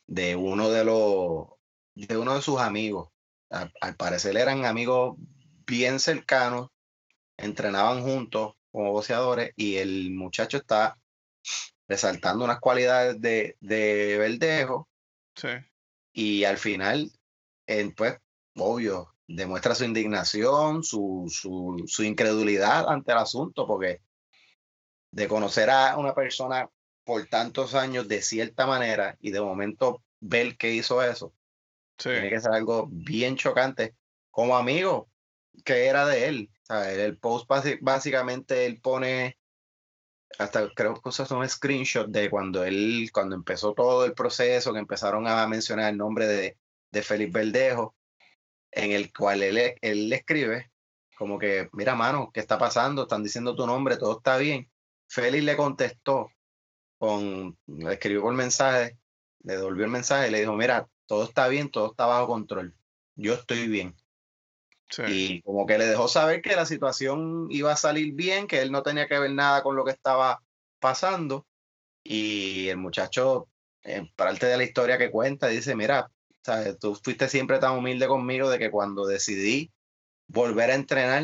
de 0.08 0.36
uno 0.36 0.70
de 0.70 0.86
los, 0.86 1.48
de 1.96 2.18
uno 2.18 2.36
de 2.36 2.42
sus 2.42 2.60
amigos. 2.60 3.10
Al, 3.50 3.72
al 3.82 3.96
parecer 3.96 4.38
eran 4.38 4.66
amigos 4.66 5.18
bien 5.66 6.00
cercanos, 6.00 6.70
entrenaban 7.38 8.02
juntos 8.04 8.56
como 8.72 8.92
boxeadores 8.92 9.52
y 9.56 9.78
el 9.78 10.12
muchacho 10.12 10.58
está 10.58 10.98
resaltando 11.88 12.44
unas 12.46 12.60
cualidades 12.60 13.20
de, 13.22 13.58
de 13.60 14.18
Verdejo 14.18 14.90
Sí. 15.36 15.50
y 16.14 16.44
al 16.46 16.58
final, 16.58 17.12
eh, 17.68 17.92
pues, 17.96 18.18
obvio, 18.56 19.14
demuestra 19.28 19.76
su 19.76 19.84
indignación, 19.84 20.84
su, 20.84 21.26
su, 21.30 21.84
su 21.88 22.04
incredulidad 22.04 22.88
ante 22.88 23.12
el 23.12 23.18
asunto, 23.18 23.68
porque 23.68 24.02
de 25.12 25.28
conocer 25.28 25.70
a 25.70 25.98
una 25.98 26.14
persona 26.14 26.70
por 27.04 27.26
tantos 27.28 27.76
años 27.76 28.08
de 28.08 28.22
cierta 28.22 28.66
manera 28.66 29.18
y 29.20 29.32
de 29.32 29.42
momento 29.42 30.04
ver 30.20 30.58
que 30.58 30.74
hizo 30.74 31.04
eso, 31.04 31.34
Sí. 31.98 32.10
tiene 32.10 32.30
que 32.30 32.42
ser 32.42 32.52
algo 32.52 32.88
bien 32.92 33.38
chocante 33.38 33.96
como 34.30 34.58
amigo 34.58 35.10
que 35.64 35.86
era 35.88 36.06
de 36.06 36.28
él. 36.28 36.50
El, 36.70 37.18
post 37.18 37.48
básicamente 37.82 38.66
él 38.66 38.82
pone 38.82 39.38
hasta 40.40 40.70
creo 40.74 40.96
que 40.96 41.10
usas 41.10 41.32
un 41.32 41.48
screenshot 41.48 42.08
de 42.08 42.30
cuando 42.30 42.64
él, 42.66 43.10
cuando 43.14 43.36
empezó 43.36 43.74
todo 43.74 44.06
el 44.06 44.14
proceso, 44.14 44.74
que 44.74 44.80
empezaron 44.80 45.28
a 45.28 45.48
mencionar 45.48 45.92
el 45.92 45.98
nombre 45.98 46.28
de, 46.28 46.58
de 46.92 47.02
Félix 47.04 47.32
Verdejo, 47.32 47.96
en 48.72 48.92
el 48.92 49.14
cual 49.14 49.44
él, 49.44 49.76
él 49.82 50.10
le 50.10 50.16
escribe 50.18 50.72
como 51.16 51.40
que, 51.40 51.70
mira, 51.74 51.96
mano, 51.96 52.30
¿qué 52.34 52.42
está 52.42 52.58
pasando? 52.58 53.04
Están 53.04 53.24
diciendo 53.24 53.56
tu 53.56 53.66
nombre, 53.66 53.98
todo 53.98 54.18
está 54.18 54.38
bien. 54.38 54.70
Félix 55.08 55.44
le 55.44 55.56
contestó 55.56 56.30
con, 56.98 57.58
le 57.68 57.94
escribió 57.94 58.22
por 58.22 58.34
mensaje, 58.34 58.98
le 59.44 59.58
devolvió 59.58 59.86
el 59.86 59.92
mensaje 59.92 60.32
le 60.32 60.40
dijo, 60.40 60.54
mira, 60.54 60.90
todo 61.06 61.24
está 61.24 61.48
bien, 61.48 61.70
todo 61.70 61.92
está 61.92 62.06
bajo 62.06 62.28
control, 62.28 62.76
yo 63.16 63.34
estoy 63.34 63.68
bien. 63.68 63.96
Sí. 64.90 65.04
Y 65.08 65.42
como 65.42 65.66
que 65.66 65.78
le 65.78 65.86
dejó 65.86 66.08
saber 66.08 66.42
que 66.42 66.56
la 66.56 66.66
situación 66.66 67.48
iba 67.50 67.72
a 67.72 67.78
salir 67.78 68.14
bien, 68.14 68.48
que 68.48 68.62
él 68.62 68.72
no 68.72 68.84
tenía 68.84 69.08
que 69.08 69.20
ver 69.20 69.32
nada 69.32 69.64
con 69.64 69.76
lo 69.76 69.84
que 69.84 69.92
estaba 69.92 70.42
pasando. 70.80 71.48
Y 72.04 72.70
el 72.70 72.78
muchacho, 72.78 73.50
en 73.84 74.12
parte 74.16 74.46
de 74.46 74.58
la 74.58 74.64
historia 74.64 74.98
que 74.98 75.12
cuenta, 75.12 75.48
dice, 75.48 75.76
mira, 75.76 76.12
¿sabes? 76.44 76.78
tú 76.80 76.96
fuiste 76.96 77.28
siempre 77.28 77.60
tan 77.60 77.78
humilde 77.78 78.08
conmigo 78.08 78.50
de 78.50 78.60
que 78.60 78.70
cuando 78.72 79.08
decidí 79.08 79.72
volver 80.28 80.72
a 80.72 80.76
entrenar, 80.76 81.24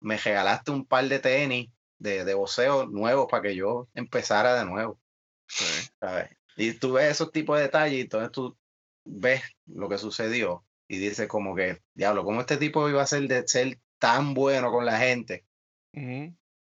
me 0.00 0.18
regalaste 0.18 0.70
un 0.70 0.84
par 0.84 1.08
de 1.08 1.18
tenis 1.18 1.70
de, 1.98 2.24
de 2.24 2.34
boxeo 2.34 2.86
nuevos 2.86 3.26
para 3.30 3.42
que 3.42 3.56
yo 3.56 3.88
empezara 3.94 4.54
de 4.58 4.64
nuevo. 4.66 5.00
sí. 5.46 5.64
¿sabes? 5.98 6.30
Y 6.56 6.72
tú 6.72 6.94
ves 6.94 7.12
esos 7.12 7.30
tipos 7.30 7.56
de 7.56 7.62
detalles 7.62 7.98
y 7.98 8.00
entonces 8.02 8.32
tú 8.32 8.58
ves 9.04 9.42
lo 9.66 9.88
que 9.88 9.96
sucedió 9.96 10.64
y 10.88 10.98
dices 10.98 11.28
como 11.28 11.54
que, 11.54 11.82
diablo, 11.94 12.24
¿cómo 12.24 12.40
este 12.40 12.56
tipo 12.56 12.88
iba 12.88 13.02
a 13.02 13.06
ser 13.06 13.28
de 13.28 13.46
ser 13.46 13.78
tan 13.98 14.34
bueno 14.34 14.70
con 14.72 14.86
la 14.86 14.98
gente 14.98 15.44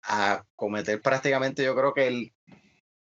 a 0.03 0.45
cometer 0.55 1.01
prácticamente 1.01 1.63
yo 1.63 1.75
creo 1.75 1.93
que 1.93 2.07
el, 2.07 2.33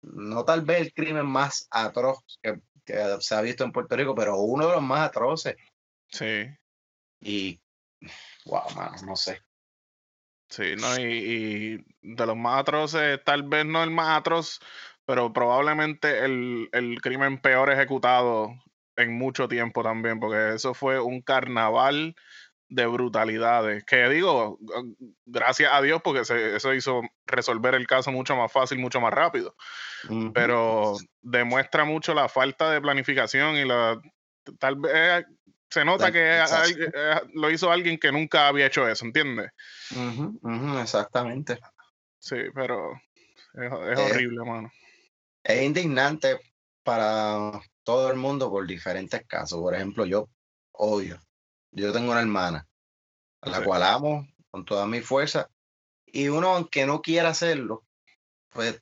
no 0.02 0.44
tal 0.44 0.62
vez 0.62 0.82
el 0.82 0.94
crimen 0.94 1.26
más 1.26 1.68
atroz 1.72 2.24
que, 2.42 2.60
que 2.86 3.18
se 3.20 3.36
ha 3.36 3.42
visto 3.42 3.64
en 3.64 3.72
Puerto 3.72 3.96
Rico, 3.96 4.16
pero 4.16 4.38
uno 4.38 4.68
de 4.68 4.74
los 4.74 4.82
más 4.82 5.08
atroces. 5.08 5.56
Sí. 6.08 6.48
Y, 7.22 7.60
wow, 8.46 8.70
mano, 8.76 8.96
no 9.06 9.16
sé. 9.16 9.42
Sí, 10.50 10.76
¿no? 10.76 11.00
Y, 11.00 11.84
y 12.02 12.14
de 12.16 12.26
los 12.26 12.36
más 12.36 12.62
atroces, 12.62 13.24
tal 13.24 13.44
vez 13.44 13.66
no 13.66 13.84
el 13.84 13.92
más 13.92 14.20
atroz, 14.20 14.60
pero 15.06 15.32
probablemente 15.32 16.26
el, 16.26 16.70
el 16.72 17.00
crimen 17.02 17.40
peor 17.40 17.72
ejecutado 17.72 18.56
en 19.02 19.18
mucho 19.18 19.48
tiempo 19.48 19.84
también, 19.84 20.20
porque 20.20 20.56
eso 20.56 20.74
fue 20.74 21.00
un 21.00 21.22
carnaval 21.22 22.16
de 22.68 22.86
brutalidades. 22.86 23.84
Que 23.86 24.08
digo, 24.10 24.60
gracias 25.26 25.72
a 25.74 25.82
Dios, 25.82 26.02
porque 26.04 26.26
se- 26.26 26.56
eso 26.56 26.74
hizo 26.74 27.02
resolver 27.26 27.74
el 27.76 27.88
caso 27.88 28.12
mucho 28.12 28.36
más 28.36 28.52
fácil, 28.52 28.78
mucho 28.80 29.02
más 29.02 29.14
rápido. 29.14 29.56
Pero 30.34 30.96
demuestra 31.22 31.84
mucho 31.86 32.14
la 32.14 32.30
falta 32.30 32.70
de 32.72 32.82
planificación 32.82 33.56
y 33.56 33.66
la 33.66 34.00
tal 34.60 34.76
vez 34.78 35.26
se 35.70 35.86
nota 35.86 36.12
que 36.12 36.40
eh, 36.40 37.22
lo 37.34 37.52
hizo 37.52 37.72
alguien 37.72 37.98
que 38.00 38.12
nunca 38.12 38.48
había 38.48 38.66
hecho 38.68 38.88
eso, 38.88 39.06
¿entiendes? 39.06 39.52
Exactamente. 40.82 41.60
Sí, 42.20 42.38
pero 42.54 42.94
es, 43.54 43.72
es 43.92 44.00
Eh, 44.00 44.02
horrible, 44.02 44.46
mano. 44.46 44.72
es 45.44 45.64
indignante 45.64 46.40
para 46.84 47.62
todo 47.84 48.12
el 48.12 48.18
mundo 48.18 48.50
por 48.50 48.68
diferentes 48.68 49.26
casos. 49.28 49.60
Por 49.60 49.76
ejemplo, 49.76 50.06
yo 50.06 50.30
odio. 50.72 51.20
Yo 51.72 51.94
tengo 51.94 52.12
una 52.12 52.22
hermana 52.22 52.68
a 53.42 53.50
la 53.50 53.60
Sí. 53.60 53.66
cual 53.66 53.84
amo 53.84 54.28
con 54.52 54.66
toda 54.66 54.88
mi 54.88 55.02
fuerza 55.02 55.50
y 56.06 56.30
uno, 56.30 56.50
aunque 56.56 56.86
no 56.86 57.02
quiera 57.02 57.30
hacerlo, 57.30 57.86
pues 58.52 58.82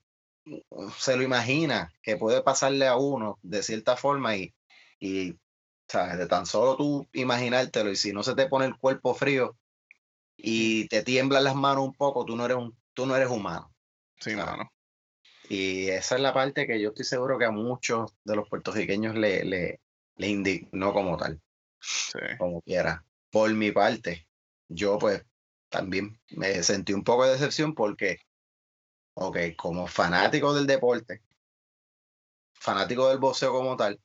se 0.97 1.17
lo 1.17 1.23
imagina 1.23 1.91
que 2.01 2.17
puede 2.17 2.41
pasarle 2.43 2.87
a 2.87 2.97
uno 2.97 3.37
de 3.43 3.63
cierta 3.63 3.97
forma 3.97 4.35
y, 4.37 4.53
y 4.99 5.35
¿sabes? 5.89 6.17
de 6.17 6.27
tan 6.27 6.45
solo 6.45 6.77
tú 6.77 7.07
imaginártelo 7.13 7.91
y 7.91 7.95
si 7.95 8.13
no 8.13 8.23
se 8.23 8.35
te 8.35 8.47
pone 8.47 8.65
el 8.65 8.77
cuerpo 8.77 9.13
frío 9.15 9.57
y 10.37 10.87
te 10.87 11.03
tiemblan 11.03 11.43
las 11.43 11.55
manos 11.55 11.85
un 11.85 11.93
poco, 11.95 12.25
tú 12.25 12.35
no 12.35 12.45
eres, 12.45 12.57
un, 12.57 12.77
tú 12.93 13.05
no 13.05 13.15
eres 13.15 13.29
humano. 13.29 13.71
Sí, 14.19 14.35
Ah. 14.37 14.45
mano. 14.45 14.69
Y 15.49 15.87
esa 15.89 16.15
es 16.15 16.21
la 16.21 16.33
parte 16.33 16.67
que 16.67 16.79
yo 16.81 16.89
estoy 16.89 17.05
seguro 17.05 17.37
que 17.37 17.45
a 17.45 17.51
muchos 17.51 18.13
de 18.23 18.35
los 18.35 18.49
puertorriqueños 18.49 19.15
le, 19.15 19.43
le, 19.45 19.81
le 20.17 20.27
indignó 20.27 20.93
como 20.93 21.17
tal, 21.17 21.41
Sí. 21.79 22.19
como 22.37 22.61
quiera. 22.61 23.05
Por 23.29 23.53
mi 23.53 23.71
parte, 23.71 24.27
yo 24.67 24.97
pues 24.97 25.25
también 25.69 26.19
me 26.31 26.61
sentí 26.63 26.93
un 26.93 27.03
poco 27.03 27.25
de 27.25 27.31
decepción 27.33 27.73
porque, 27.75 28.17
ok, 29.13 29.37
como 29.57 29.87
fanático 29.87 30.53
del 30.53 30.67
deporte, 30.67 31.21
fanático 32.53 33.07
del 33.09 33.19
boxeo 33.19 33.51
como 33.51 33.75
tal, 33.77 34.01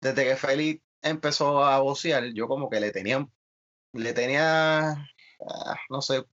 desde 0.00 0.24
que 0.24 0.36
Félix 0.36 0.82
empezó 1.00 1.64
a 1.64 1.78
boxear, 1.80 2.32
yo 2.34 2.46
como 2.46 2.68
que 2.68 2.80
le 2.80 2.90
tenía, 2.92 3.26
le 3.92 4.12
tenía, 4.12 4.90
ah, 4.90 5.76
no 5.88 6.02
sé, 6.02 6.24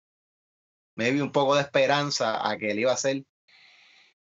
maybe 0.96 1.22
un 1.22 1.32
poco 1.32 1.56
de 1.56 1.62
esperanza 1.62 2.48
a 2.48 2.58
que 2.58 2.72
él 2.72 2.80
iba 2.80 2.92
a 2.92 2.98
ser 2.98 3.24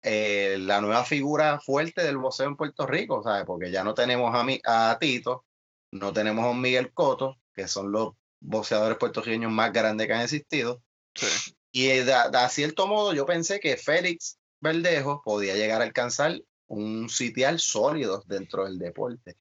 eh, 0.03 0.57
la 0.59 0.81
nueva 0.81 1.03
figura 1.05 1.59
fuerte 1.59 2.03
del 2.03 2.17
boxeo 2.17 2.47
en 2.47 2.55
Puerto 2.55 2.85
Rico, 2.85 3.21
¿sabes? 3.23 3.45
Porque 3.45 3.71
ya 3.71 3.83
no 3.83 3.93
tenemos 3.93 4.33
a, 4.33 4.43
mi, 4.43 4.59
a 4.65 4.97
Tito, 4.99 5.45
no 5.91 6.13
tenemos 6.13 6.45
a 6.45 6.57
Miguel 6.57 6.91
Cotto, 6.93 7.37
que 7.53 7.67
son 7.67 7.91
los 7.91 8.13
boxeadores 8.39 8.97
puertorriqueños 8.97 9.51
más 9.51 9.71
grandes 9.71 10.07
que 10.07 10.13
han 10.13 10.21
existido. 10.21 10.81
Sí. 11.13 11.27
Y 11.71 11.87
de, 11.87 12.03
de 12.03 12.13
a 12.13 12.49
cierto 12.49 12.87
modo 12.87 13.13
yo 13.13 13.25
pensé 13.25 13.59
que 13.59 13.77
Félix 13.77 14.39
Verdejo 14.59 15.21
podía 15.23 15.55
llegar 15.55 15.81
a 15.81 15.85
alcanzar 15.85 16.41
un 16.67 17.09
sitial 17.09 17.59
sólido 17.59 18.23
dentro 18.27 18.65
del 18.65 18.77
deporte. 18.77 19.37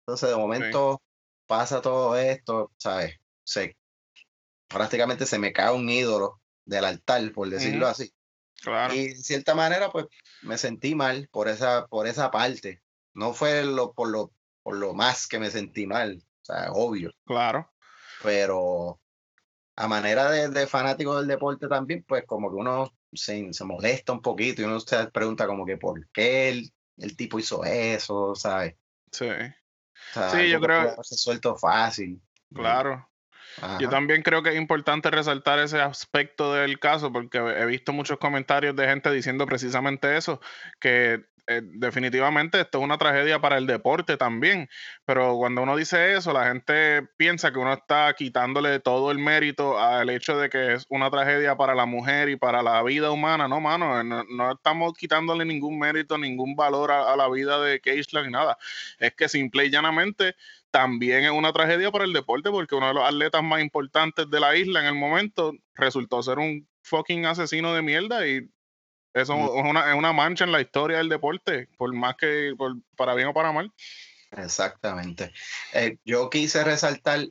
Entonces 0.00 0.30
de 0.30 0.36
momento 0.36 1.02
pasa 1.46 1.80
todo 1.80 2.16
esto, 2.16 2.72
¿sabes? 2.76 3.16
Se, 3.44 3.76
prácticamente 4.68 5.26
se 5.26 5.38
me 5.38 5.52
cae 5.52 5.74
un 5.74 5.88
ídolo 5.88 6.40
del 6.64 6.84
altar, 6.84 7.32
por 7.32 7.50
decirlo 7.50 7.86
así. 7.86 8.12
Claro. 8.62 8.94
Y 8.94 9.08
de 9.08 9.14
cierta 9.16 9.54
manera, 9.54 9.90
pues 9.90 10.06
me 10.42 10.58
sentí 10.58 10.94
mal 10.94 11.28
por 11.32 11.48
esa, 11.48 11.86
por 11.86 12.06
esa 12.06 12.30
parte. 12.30 12.82
No 13.14 13.32
fue 13.32 13.64
lo, 13.64 13.92
por, 13.92 14.08
lo, 14.10 14.32
por 14.62 14.76
lo 14.76 14.94
más 14.94 15.26
que 15.26 15.38
me 15.38 15.50
sentí 15.50 15.86
mal, 15.86 16.22
o 16.42 16.44
sea, 16.44 16.70
obvio, 16.72 17.10
Claro. 17.24 17.70
pero 18.22 19.00
a 19.76 19.88
manera 19.88 20.30
de, 20.30 20.48
de 20.48 20.66
fanático 20.66 21.16
del 21.16 21.26
deporte 21.26 21.66
también, 21.68 22.04
pues 22.06 22.24
como 22.26 22.50
que 22.50 22.56
uno 22.56 22.92
se, 23.12 23.52
se 23.52 23.64
molesta 23.64 24.12
un 24.12 24.20
poquito 24.22 24.62
y 24.62 24.66
uno 24.66 24.78
se 24.80 25.06
pregunta 25.08 25.46
como 25.46 25.64
que 25.66 25.76
por 25.78 26.06
qué 26.10 26.50
el, 26.50 26.72
el 26.98 27.16
tipo 27.16 27.38
hizo 27.38 27.64
eso, 27.64 28.34
¿sabes? 28.34 28.76
Sí. 29.10 29.26
O 29.28 30.12
sea, 30.14 30.30
Sí, 30.30 30.48
yo 30.50 30.60
creo- 30.60 30.80
haberse 30.80 31.16
suelto 31.16 31.56
fácil. 31.56 32.20
Claro. 32.54 33.09
Ajá. 33.60 33.78
Yo 33.80 33.88
también 33.88 34.22
creo 34.22 34.42
que 34.42 34.50
es 34.50 34.56
importante 34.56 35.10
resaltar 35.10 35.58
ese 35.58 35.80
aspecto 35.80 36.54
del 36.54 36.78
caso 36.78 37.12
porque 37.12 37.38
he 37.38 37.66
visto 37.66 37.92
muchos 37.92 38.18
comentarios 38.18 38.76
de 38.76 38.86
gente 38.86 39.10
diciendo 39.10 39.46
precisamente 39.46 40.16
eso, 40.16 40.40
que 40.78 41.24
eh, 41.50 41.62
definitivamente 41.64 42.60
esto 42.60 42.78
es 42.78 42.84
una 42.84 42.96
tragedia 42.96 43.40
para 43.40 43.58
el 43.58 43.66
deporte 43.66 44.16
también, 44.16 44.68
pero 45.04 45.36
cuando 45.36 45.62
uno 45.62 45.76
dice 45.76 46.14
eso, 46.14 46.32
la 46.32 46.46
gente 46.46 47.02
piensa 47.16 47.50
que 47.50 47.58
uno 47.58 47.72
está 47.72 48.14
quitándole 48.14 48.78
todo 48.78 49.10
el 49.10 49.18
mérito 49.18 49.76
al 49.76 50.10
hecho 50.10 50.38
de 50.38 50.48
que 50.48 50.74
es 50.74 50.86
una 50.88 51.10
tragedia 51.10 51.56
para 51.56 51.74
la 51.74 51.86
mujer 51.86 52.28
y 52.28 52.36
para 52.36 52.62
la 52.62 52.80
vida 52.84 53.10
humana, 53.10 53.48
no, 53.48 53.60
mano, 53.60 54.04
no, 54.04 54.22
no 54.30 54.52
estamos 54.52 54.92
quitándole 54.94 55.44
ningún 55.44 55.76
mérito, 55.76 56.16
ningún 56.18 56.54
valor 56.54 56.92
a, 56.92 57.12
a 57.12 57.16
la 57.16 57.28
vida 57.28 57.60
de 57.60 57.80
Keishla 57.80 58.22
ni 58.22 58.30
nada, 58.30 58.56
es 59.00 59.12
que 59.14 59.28
simple 59.28 59.64
y 59.64 59.70
llanamente 59.70 60.36
también 60.70 61.24
es 61.24 61.30
una 61.30 61.52
tragedia 61.52 61.90
para 61.90 62.04
el 62.04 62.12
deporte 62.12 62.50
porque 62.50 62.74
uno 62.74 62.88
de 62.88 62.94
los 62.94 63.04
atletas 63.04 63.42
más 63.42 63.60
importantes 63.60 64.30
de 64.30 64.40
la 64.40 64.54
isla 64.56 64.80
en 64.80 64.86
el 64.86 64.94
momento 64.94 65.52
resultó 65.74 66.22
ser 66.22 66.38
un 66.38 66.68
fucking 66.82 67.26
asesino 67.26 67.74
de 67.74 67.82
mierda 67.82 68.26
y 68.26 68.48
eso 69.12 69.36
Mm. 69.36 69.44
es, 69.58 69.64
una, 69.64 69.90
es 69.90 69.96
una 69.98 70.12
mancha 70.12 70.44
en 70.44 70.52
la 70.52 70.60
historia 70.60 70.98
del 70.98 71.08
deporte, 71.08 71.68
por 71.76 71.92
más 71.92 72.14
que 72.16 72.54
por- 72.56 72.76
para 72.96 73.14
bien 73.14 73.28
o 73.28 73.34
para 73.34 73.50
mal. 73.52 73.72
Exactamente. 74.30 75.32
Eh, 75.72 75.98
yo 76.04 76.30
quise 76.30 76.62
resaltar 76.64 77.26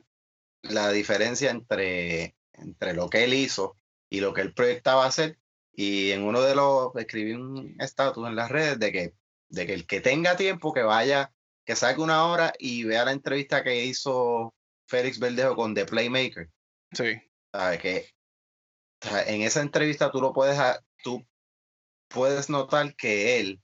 la 0.62 0.90
diferencia 0.92 1.50
entre, 1.50 2.36
entre 2.52 2.92
lo 2.94 3.08
que 3.08 3.24
él 3.24 3.32
hizo 3.34 3.76
y 4.10 4.20
lo 4.20 4.34
que 4.34 4.42
él 4.42 4.52
proyectaba 4.52 5.06
hacer. 5.06 5.38
Y 5.72 6.10
en 6.10 6.22
uno 6.24 6.42
de 6.42 6.54
los, 6.54 6.94
escribí 6.96 7.32
un 7.32 7.76
estatus 7.80 8.26
en 8.28 8.36
las 8.36 8.50
redes 8.50 8.78
de 8.78 8.92
que, 8.92 9.14
de 9.48 9.66
que 9.66 9.72
el 9.74 9.86
que 9.86 10.00
tenga 10.02 10.36
tiempo, 10.36 10.74
que 10.74 10.82
vaya, 10.82 11.32
que 11.64 11.76
saque 11.76 12.00
una 12.00 12.26
hora 12.26 12.52
y 12.58 12.84
vea 12.84 13.04
la 13.04 13.12
entrevista 13.12 13.62
que 13.62 13.84
hizo 13.84 14.54
Félix 14.86 15.18
Verdejo 15.18 15.56
con 15.56 15.74
The 15.74 15.86
Playmaker. 15.86 16.50
Sí, 16.92 17.20
¿Sabes? 17.52 17.80
Que 17.80 18.10
en 19.26 19.42
esa 19.42 19.60
entrevista 19.60 20.10
tú 20.10 20.20
lo 20.20 20.32
puedes, 20.32 20.58
tú 21.02 21.26
puedes 22.08 22.50
notar 22.50 22.94
que 22.96 23.40
él 23.40 23.62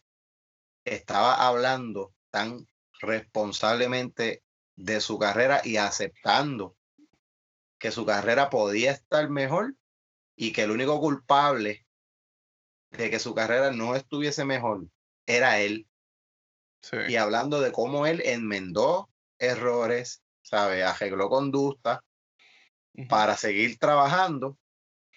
estaba 0.85 1.47
hablando 1.47 2.15
tan 2.31 2.67
responsablemente 3.01 4.43
de 4.77 5.01
su 5.01 5.19
carrera 5.19 5.61
y 5.65 5.77
aceptando 5.77 6.77
que 7.79 7.91
su 7.91 8.07
carrera 8.07 8.51
podía 8.51 8.93
estar 8.93 9.29
mejor 9.29 9.75
y 10.37 10.53
que 10.53 10.63
el 10.63 10.71
único 10.71 11.01
culpable 11.01 11.87
de 12.91 13.11
que 13.11 13.19
su 13.19 13.35
carrera 13.35 13.71
no 13.73 13.97
estuviese 13.97 14.45
mejor 14.45 14.87
era 15.27 15.59
él. 15.61 15.86
Sí, 16.91 16.97
Y 17.09 17.17
hablando 17.17 17.61
de 17.61 17.73
cómo 17.73 18.07
él 18.07 18.23
enmendó 18.25 19.09
errores, 19.39 20.23
¿sabe? 20.43 20.85
Arregló 20.85 21.29
conducta 21.29 22.03
para 23.09 23.37
seguir 23.37 23.79
trabajando 23.79 24.57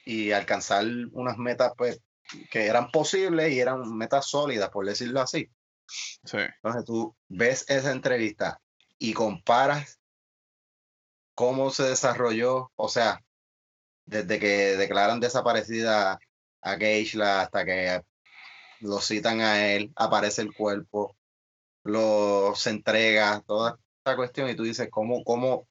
y 0.05 0.31
alcanzar 0.31 0.85
unas 1.11 1.38
metas 1.38 1.73
pues, 1.77 2.01
que 2.49 2.65
eran 2.65 2.89
posibles 2.91 3.51
y 3.51 3.59
eran 3.59 3.95
metas 3.95 4.27
sólidas, 4.27 4.69
por 4.69 4.85
decirlo 4.85 5.21
así. 5.21 5.49
sí, 5.88 6.38
Entonces 6.38 6.85
tú 6.85 7.15
ves 7.27 7.65
esa 7.69 7.91
entrevista 7.91 8.60
y 8.97 9.13
comparas 9.13 9.99
cómo 11.36 11.69
se 11.69 11.84
desarrolló, 11.84 12.71
o 12.75 12.89
sea, 12.89 13.23
desde 14.05 14.39
que 14.39 14.75
declaran 14.75 15.19
desaparecida 15.19 16.19
a 16.62 16.75
Geishla 16.77 17.41
hasta 17.41 17.63
que 17.63 18.01
lo 18.82 18.99
citan 18.99 19.41
a 19.41 19.67
él, 19.73 19.93
aparece 19.95 20.41
el 20.41 20.53
cuerpo, 20.53 21.15
lo 21.89 22.54
se 22.56 22.69
entrega, 22.69 23.41
toda 23.41 23.80
esta 23.97 24.15
cuestión 24.15 24.49
y 24.49 24.56
tú 24.56 24.63
dices, 24.63 24.88
¿cómo, 24.89 25.23
cómo, 25.23 25.67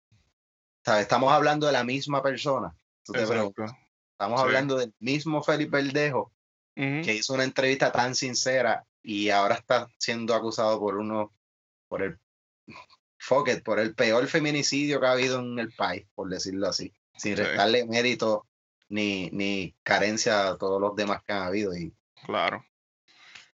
sabes? 0.84 1.02
Estamos 1.02 1.32
hablando 1.32 1.66
de 1.66 1.72
la 1.72 1.84
misma 1.84 2.22
persona. 2.22 2.74
Tú 3.04 3.12
te 3.12 3.26
preguntas, 3.26 3.72
estamos 4.12 4.40
Sí. 4.40 4.46
hablando 4.46 4.76
del 4.76 4.94
mismo 4.98 5.42
Felipe 5.42 5.78
Verdejo 5.78 6.32
Ujú, 6.76 7.02
que 7.02 7.14
hizo 7.14 7.34
una 7.34 7.44
entrevista 7.44 7.90
tan 7.90 8.14
sincera 8.14 8.84
y 9.02 9.30
ahora 9.30 9.56
está 9.56 9.88
siendo 9.98 10.34
acusado 10.34 10.78
por 10.78 10.96
uno, 10.96 11.32
por 11.88 12.02
el, 12.02 12.18
fuck 13.18 13.48
it, 13.48 13.62
por 13.62 13.78
el 13.78 13.94
peor 13.94 14.26
feminicidio 14.26 15.00
que 15.00 15.06
ha 15.06 15.12
habido 15.12 15.40
en 15.40 15.58
el 15.58 15.72
país, 15.72 16.06
por 16.14 16.28
decirlo 16.28 16.68
así, 16.68 16.92
sin 17.16 17.36
Sí. 17.36 17.42
restarle 17.42 17.86
mérito 17.86 18.46
ni, 18.88 19.28
ni 19.30 19.74
carencia 19.82 20.48
a 20.48 20.58
todos 20.58 20.80
los 20.80 20.94
demás 20.94 21.22
que 21.24 21.32
han 21.32 21.42
habido. 21.42 21.76
Y, 21.76 21.94
Claro, 22.24 22.64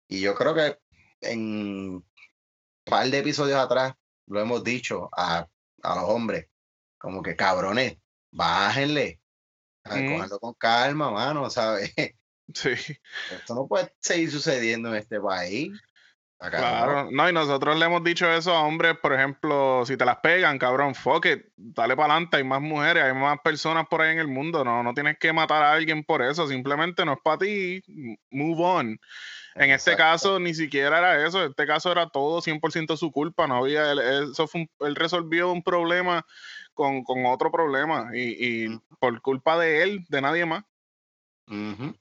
y 0.09 0.21
yo 0.21 0.35
creo 0.35 0.55
que 0.55 0.79
en 1.21 2.05
par 2.85 3.09
de 3.11 3.19
episodios 3.19 3.59
atrás 3.59 3.95
lo 4.27 4.41
hemos 4.41 4.63
dicho 4.65 5.09
a, 5.17 5.47
a 5.83 5.95
los 5.95 6.05
hombres, 6.05 6.49
como 6.99 7.23
que 7.23 7.37
cabrones, 7.37 7.99
bájenle, 8.31 9.21
cójanlo 9.83 10.39
con 10.41 10.55
calma, 10.55 11.11
mano, 11.11 11.51
¿sabes? 11.51 11.93
sí. 12.55 12.71
Esto 13.31 13.55
no 13.55 13.67
puede 13.67 13.95
seguir 14.01 14.31
sucediendo 14.31 14.89
en 14.91 14.97
este 14.97 15.21
país. 15.21 15.73
Cabrón. 16.51 16.71
Claro, 16.71 17.09
no, 17.11 17.29
y 17.29 17.33
nosotros 17.33 17.79
le 17.79 17.87
hemos 17.87 18.03
dicho 18.05 18.31
eso 18.31 18.53
a 18.55 18.63
hombres, 18.63 18.97
por 18.99 19.13
ejemplo, 19.13 19.85
si 19.87 19.97
te 19.97 20.05
las 20.05 20.17
pegan, 20.19 20.59
cabrón, 20.59 20.95
fuck 20.95 21.27
it, 21.27 21.47
dale 21.57 21.97
para 21.97 22.13
adelante, 22.15 22.37
hay 22.37 22.45
más 22.45 22.61
mujeres, 22.61 23.03
hay 23.05 23.15
más 23.15 23.39
personas 23.41 23.87
por 23.89 24.03
ahí 24.03 24.13
en 24.13 24.19
el 24.19 24.29
mundo, 24.29 24.65
no, 24.65 24.83
no 24.83 24.95
tienes 24.95 25.19
que 25.19 25.33
matar 25.33 25.63
a 25.63 25.73
alguien 25.73 26.05
por 26.05 26.23
eso, 26.23 26.47
simplemente 26.49 27.05
no 27.05 27.13
es 27.15 27.19
para 27.23 27.39
ti, 27.39 27.83
move 28.31 28.63
on. 28.63 29.01
En 29.57 29.71
este 29.71 29.93
caso 29.97 30.41
ni 30.41 30.53
siquiera 30.53 30.99
era 30.99 31.27
eso, 31.27 31.45
en 31.45 31.51
este 31.51 31.67
caso 31.67 31.93
era 31.93 32.09
todo 32.09 32.41
100% 32.41 32.97
su 32.97 33.13
culpa, 33.13 33.47
no 33.47 33.59
había, 33.59 33.93
él, 33.93 33.99
eso 34.33 34.49
fue 34.49 34.63
un- 34.63 34.71
él 34.87 34.97
resolvió 34.97 35.53
un 35.53 35.63
problema 35.63 36.27
con, 36.73 37.05
con 37.05 37.25
otro 37.27 37.53
problema 37.53 38.11
y, 38.13 38.65
y 38.65 38.81
por 38.99 39.21
culpa 39.23 39.57
de 39.57 39.83
él, 39.85 40.05
de 40.09 40.21
nadie 40.21 40.45
más. 40.45 40.65
Ujú. 41.47 41.95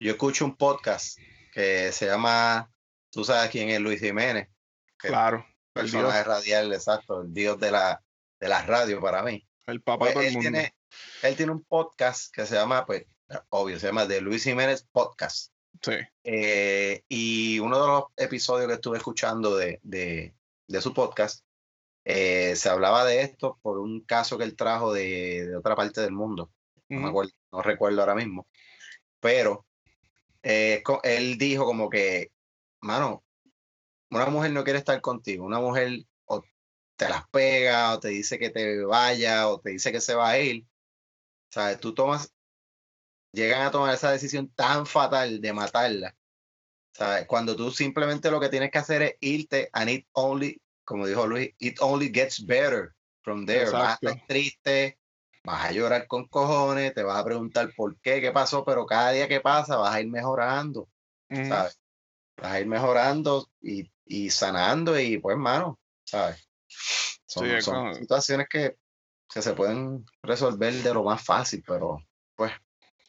Yo 0.00 0.10
escucho 0.10 0.44
un 0.44 0.56
podcast 0.56 1.18
que 1.52 1.92
se 1.92 2.06
llama, 2.06 2.68
tú 3.16 3.24
sabes 3.24 3.50
quién 3.50 3.70
es 3.70 3.80
Luis 3.80 4.00
Jiménez, 4.00 4.48
Claro, 4.96 5.38
el 5.74 5.90
Dios, 5.90 5.92
personaje 5.92 6.24
radial, 6.24 6.72
exacto, 6.72 7.22
el 7.22 7.32
dios 7.34 7.58
de 7.60 7.70
la, 7.72 8.02
de 8.40 8.48
la 8.48 8.62
radio 8.66 9.00
para 9.00 9.22
mí. 9.22 9.46
el 9.66 9.82
papá 9.82 9.98
Pues 9.98 10.14
de 10.14 10.14
todo 10.14 10.22
el 10.22 10.28
él, 10.28 10.34
mundo. 10.34 10.50
tiene, 10.50 10.74
él 11.22 11.36
tiene 11.36 11.52
un 11.52 11.64
podcast 11.64 12.32
que 12.34 12.46
se 12.46 12.54
llama, 12.54 12.86
pues, 12.86 13.06
obvio, 13.50 13.78
se 13.78 13.86
llama 13.88 14.06
de 14.06 14.20
Luis 14.20 14.44
Jiménez 14.44 14.86
Podcast. 14.92 15.52
Sí, 15.82 15.92
Eh, 16.24 17.04
y 17.08 17.58
uno 17.60 17.80
de 17.82 17.88
los 17.88 18.04
episodios 18.16 18.68
que 18.68 18.74
estuve 18.74 18.98
escuchando 18.98 19.56
de, 19.56 19.80
de, 19.82 20.34
de 20.68 20.80
su 20.82 20.94
podcast, 20.94 21.44
eh, 22.04 22.54
se 22.56 22.68
hablaba 22.70 23.04
de 23.04 23.22
esto 23.22 23.58
por 23.62 23.78
un 23.78 24.00
caso 24.02 24.38
que 24.38 24.44
él 24.44 24.56
trajo 24.56 24.92
de, 24.92 25.46
de 25.48 25.56
otra 25.56 25.76
parte 25.76 26.00
del 26.00 26.12
mundo. 26.12 26.52
No, 26.94 27.00
me 27.00 27.08
ujú, 27.08 27.08
acuerdo, 27.08 27.32
no 27.52 27.62
recuerdo 27.62 28.00
ahora 28.00 28.14
mismo. 28.14 28.48
Pero 29.20 29.66
eh, 30.42 30.82
él 31.04 31.38
dijo 31.38 31.64
como 31.64 31.90
que, 31.90 32.32
mano, 32.86 33.24
una 34.10 34.26
mujer 34.26 34.52
no 34.52 34.64
quiere 34.64 34.78
estar 34.78 35.00
contigo. 35.00 35.44
Una 35.44 35.60
mujer 35.60 36.04
o 36.24 36.42
te 36.96 37.08
las 37.08 37.28
pega, 37.28 37.92
o 37.92 38.00
te 38.00 38.08
dice 38.08 38.38
que 38.38 38.50
te 38.50 38.84
vaya, 38.84 39.48
o 39.48 39.60
te 39.60 39.70
dice 39.70 39.92
que 39.92 40.00
se 40.00 40.14
va 40.14 40.30
a 40.30 40.38
ir. 40.38 40.64
¿Sabes? 41.50 41.80
Tú 41.80 41.94
tomas, 41.94 42.32
llegan 43.32 43.62
a 43.62 43.70
tomar 43.70 43.94
esa 43.94 44.10
decisión 44.10 44.48
tan 44.48 44.86
fatal 44.86 45.40
de 45.40 45.52
matarla. 45.52 46.16
¿Sabes? 46.94 47.26
Cuando 47.26 47.56
tú 47.56 47.70
simplemente 47.70 48.30
lo 48.30 48.40
que 48.40 48.48
tienes 48.48 48.70
que 48.70 48.78
hacer 48.78 49.02
es 49.02 49.14
irte 49.20 49.68
and 49.72 49.90
it 49.90 50.06
only, 50.12 50.62
como 50.84 51.06
dijo 51.06 51.26
Luis, 51.26 51.50
it 51.58 51.76
only 51.80 52.10
gets 52.12 52.44
better 52.44 52.94
from 53.22 53.44
there. 53.44 53.70
Vas 53.70 53.90
a 53.90 53.94
estar 53.94 54.26
triste, 54.26 54.98
vas 55.44 55.66
a 55.66 55.72
llorar 55.72 56.06
con 56.06 56.26
cojones, 56.28 56.94
te 56.94 57.02
vas 57.02 57.18
a 57.18 57.24
preguntar 57.24 57.70
por 57.76 57.98
qué, 58.00 58.20
qué 58.20 58.32
pasó, 58.32 58.64
pero 58.64 58.86
cada 58.86 59.10
día 59.10 59.28
que 59.28 59.40
pasa 59.40 59.76
vas 59.76 59.94
a 59.94 60.00
ir 60.00 60.08
mejorando. 60.08 60.88
¿sabes? 61.28 61.78
Vas 62.36 62.52
a 62.52 62.60
ir 62.60 62.66
mejorando 62.66 63.48
y, 63.60 63.90
y 64.04 64.30
sanando 64.30 64.98
y 64.98 65.18
pues, 65.18 65.36
mano, 65.36 65.78
¿sabes? 66.04 66.48
Son, 67.26 67.46
Sí, 67.46 68.00
situaciones 68.00 68.48
que, 68.48 68.76
que 69.32 69.42
se 69.42 69.52
pueden 69.52 70.04
resolver 70.22 70.72
de 70.72 70.94
lo 70.94 71.02
más 71.02 71.24
fácil, 71.24 71.62
pero, 71.66 71.98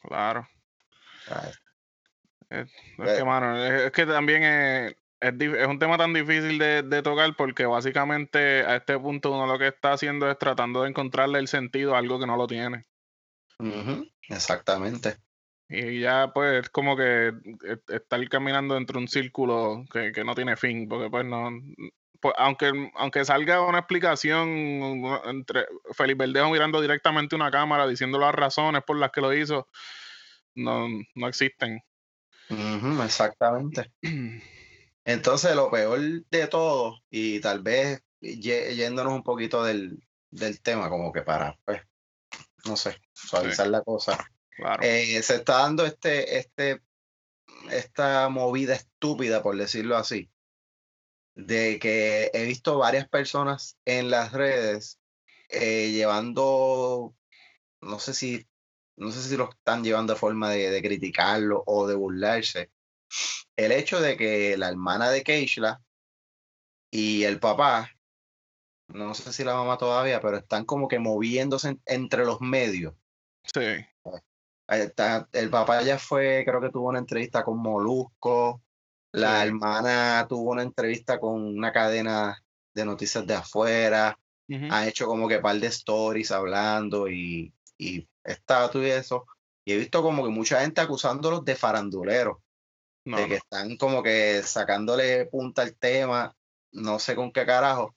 Claro. 0.02 0.48
¿sabes? 1.26 1.60
Es 2.50 2.66
Eh. 2.98 3.14
que, 3.16 3.24
mano, 3.24 3.56
es, 3.64 3.92
que 3.92 4.06
también 4.06 4.42
es, 4.42 4.96
es, 5.20 5.66
un 5.66 5.78
tema 5.78 5.98
tan 5.98 6.12
difícil 6.14 6.58
de, 6.58 6.82
de 6.82 7.02
tocar 7.02 7.34
porque 7.36 7.66
básicamente 7.66 8.64
a 8.64 8.76
este 8.76 8.98
punto 8.98 9.32
uno 9.32 9.46
lo 9.46 9.58
que 9.58 9.68
está 9.68 9.92
haciendo 9.92 10.30
es 10.30 10.38
tratando 10.38 10.82
de 10.82 10.88
encontrarle 10.88 11.38
el 11.38 11.48
sentido 11.48 11.94
a 11.94 11.98
algo 11.98 12.18
que 12.18 12.26
no 12.26 12.36
lo 12.36 12.46
tiene. 12.46 12.84
Exactamente. 14.28 15.16
Y 15.68 16.00
ya, 16.00 16.30
pues, 16.32 16.64
es 16.64 16.70
como 16.70 16.96
que 16.96 17.32
estar 17.88 18.28
caminando 18.28 18.74
dentro 18.74 18.94
de 18.94 19.04
un 19.04 19.08
círculo 19.08 19.84
que, 19.92 20.12
que 20.12 20.24
no 20.24 20.34
tiene 20.34 20.56
fin, 20.56 20.88
porque 20.88 21.10
pues 21.10 21.26
no, 21.26 21.50
pues, 22.20 22.34
aunque, 22.38 22.90
aunque 22.94 23.24
salga 23.24 23.60
una 23.60 23.80
explicación 23.80 24.48
entre 25.26 25.66
Felipe 25.92 26.26
Verdejo 26.26 26.50
mirando 26.50 26.80
directamente 26.80 27.36
una 27.36 27.50
cámara 27.50 27.86
diciendo 27.86 28.18
las 28.18 28.34
razones 28.34 28.82
por 28.82 28.96
las 28.96 29.10
que 29.10 29.20
lo 29.20 29.32
hizo, 29.34 29.68
no, 30.54 30.88
no 31.14 31.28
existen. 31.28 31.82
Ujú, 32.48 33.02
exactamente. 33.02 33.92
Entonces, 35.04 35.54
lo 35.54 35.70
peor 35.70 36.00
de 36.00 36.46
todo, 36.48 36.98
y 37.10 37.40
tal 37.40 37.62
vez 37.62 38.02
yéndonos 38.20 39.12
un 39.12 39.22
poquito 39.22 39.62
del, 39.62 40.02
del 40.30 40.60
tema, 40.60 40.88
como 40.88 41.12
que 41.12 41.22
para, 41.22 41.56
pues, 41.64 41.82
no 42.66 42.76
sé, 42.76 42.96
suavizar 43.12 43.68
la 43.68 43.82
cosa. 43.82 44.18
Claro. 44.58 44.82
Eh, 44.82 45.22
se 45.22 45.36
está 45.36 45.58
dando 45.60 45.86
este, 45.86 46.36
este, 46.38 46.82
esta 47.70 48.28
movida 48.28 48.74
estúpida, 48.74 49.42
por 49.42 49.56
decirlo 49.56 49.96
así, 49.96 50.30
de 51.34 51.78
que 51.78 52.30
he 52.34 52.44
visto 52.44 52.76
varias 52.76 53.08
personas 53.08 53.78
en 53.84 54.10
las 54.10 54.32
redes 54.32 54.98
eh, 55.48 55.90
llevando, 55.92 57.14
no 57.80 57.98
sé 58.00 58.12
si, 58.14 58.46
no 58.96 59.12
sé 59.12 59.22
si 59.22 59.36
lo 59.36 59.48
están 59.50 59.84
llevando 59.84 60.12
de 60.14 60.18
forma 60.18 60.50
de, 60.50 60.70
de 60.70 60.82
criticarlo 60.82 61.62
o 61.66 61.86
de 61.86 61.94
burlarse. 61.94 62.70
El 63.56 63.72
hecho 63.72 64.00
de 64.00 64.16
que 64.16 64.56
la 64.58 64.68
hermana 64.68 65.10
de 65.10 65.22
Keishla 65.22 65.80
y 66.90 67.22
el 67.24 67.38
papá, 67.38 67.90
no 68.88 69.14
sé 69.14 69.32
si 69.32 69.44
la 69.44 69.54
mamá 69.54 69.78
todavía, 69.78 70.20
pero 70.20 70.38
están 70.38 70.64
como 70.64 70.88
que 70.88 70.98
moviéndose 70.98 71.68
en- 71.68 71.82
entre 71.86 72.24
los 72.24 72.40
medios. 72.40 72.94
Sí. 73.54 73.84
Está, 74.68 75.28
El 75.32 75.48
papá 75.50 75.82
ya 75.82 75.98
fue, 75.98 76.44
creo 76.46 76.60
que 76.60 76.70
tuvo 76.70 76.88
una 76.88 76.98
entrevista 76.98 77.42
con 77.42 77.58
Molusco. 77.58 78.62
La 79.12 79.40
Sí. 79.40 79.48
hermana 79.48 80.26
tuvo 80.28 80.50
una 80.52 80.62
entrevista 80.62 81.18
con 81.18 81.42
una 81.42 81.72
cadena 81.72 82.44
de 82.74 82.84
noticias 82.84 83.26
de 83.26 83.34
afuera. 83.34 84.18
Ujú. 84.48 84.68
Ha 84.70 84.86
hecho 84.86 85.06
como 85.06 85.26
que 85.26 85.38
par 85.40 85.56
de 85.58 85.68
stories 85.68 86.30
hablando 86.30 87.08
y, 87.08 87.52
y 87.78 88.06
estatus 88.24 88.82
y 88.84 88.90
eso. 88.90 89.24
Y 89.64 89.72
he 89.72 89.76
visto 89.78 90.02
como 90.02 90.22
que 90.22 90.30
mucha 90.30 90.60
gente 90.60 90.80
acusándolos 90.80 91.44
de 91.44 91.56
faranduleros, 91.56 92.38
No, 93.04 93.18
de 93.18 93.28
que 93.28 93.34
están 93.36 93.76
como 93.78 94.02
que 94.02 94.42
sacándole 94.42 95.26
punta 95.26 95.62
al 95.62 95.74
tema, 95.76 96.34
no 96.72 96.98
sé 96.98 97.14
con 97.16 97.32
qué 97.32 97.46
carajo, 97.46 97.94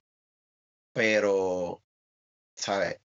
pero, 0.93 1.81
¿sabes? 2.55 2.99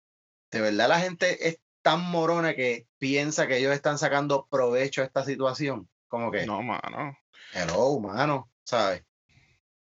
De 0.51 0.61
verdad 0.61 0.89
la 0.89 1.01
gente 1.01 1.49
es 1.49 1.59
tan 1.83 2.01
morona 2.11 2.55
que 2.55 2.87
piensa 2.99 3.47
que 3.47 3.59
ellos 3.59 3.73
están 3.75 3.99
sacando 3.99 4.47
provecho 4.51 5.03
a 5.03 5.05
esta 5.05 5.25
situación. 5.25 5.89
Como 6.09 6.31
que, 6.31 6.47
No, 6.47 6.63
mano. 6.63 7.17
hello, 7.53 7.87
humano, 7.87 8.51
¿sabes? 8.65 9.05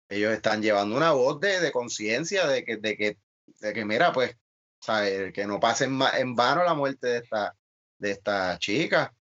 Ellos 0.09 0.33
están 0.33 0.61
llevando 0.62 0.97
una 0.97 1.12
voz 1.12 1.41
de, 1.41 1.61
de 1.61 1.73
conciencia 1.73 2.47
de 2.47 2.65
que, 2.65 2.77
de 2.77 2.97
que, 2.97 3.19
de 3.61 3.73
que, 3.73 3.85
mira, 3.85 4.12
pues, 4.12 4.37
¿sabes? 4.81 5.33
Que 5.33 5.47
no 5.47 5.59
pase 5.61 5.85
en, 5.85 6.35
vano 6.35 6.65
la 6.65 6.75
muerte 6.75 7.07
de 7.07 7.19
esta, 7.19 7.57
de 7.99 8.11
esta 8.11 8.59
chica. 8.59 9.15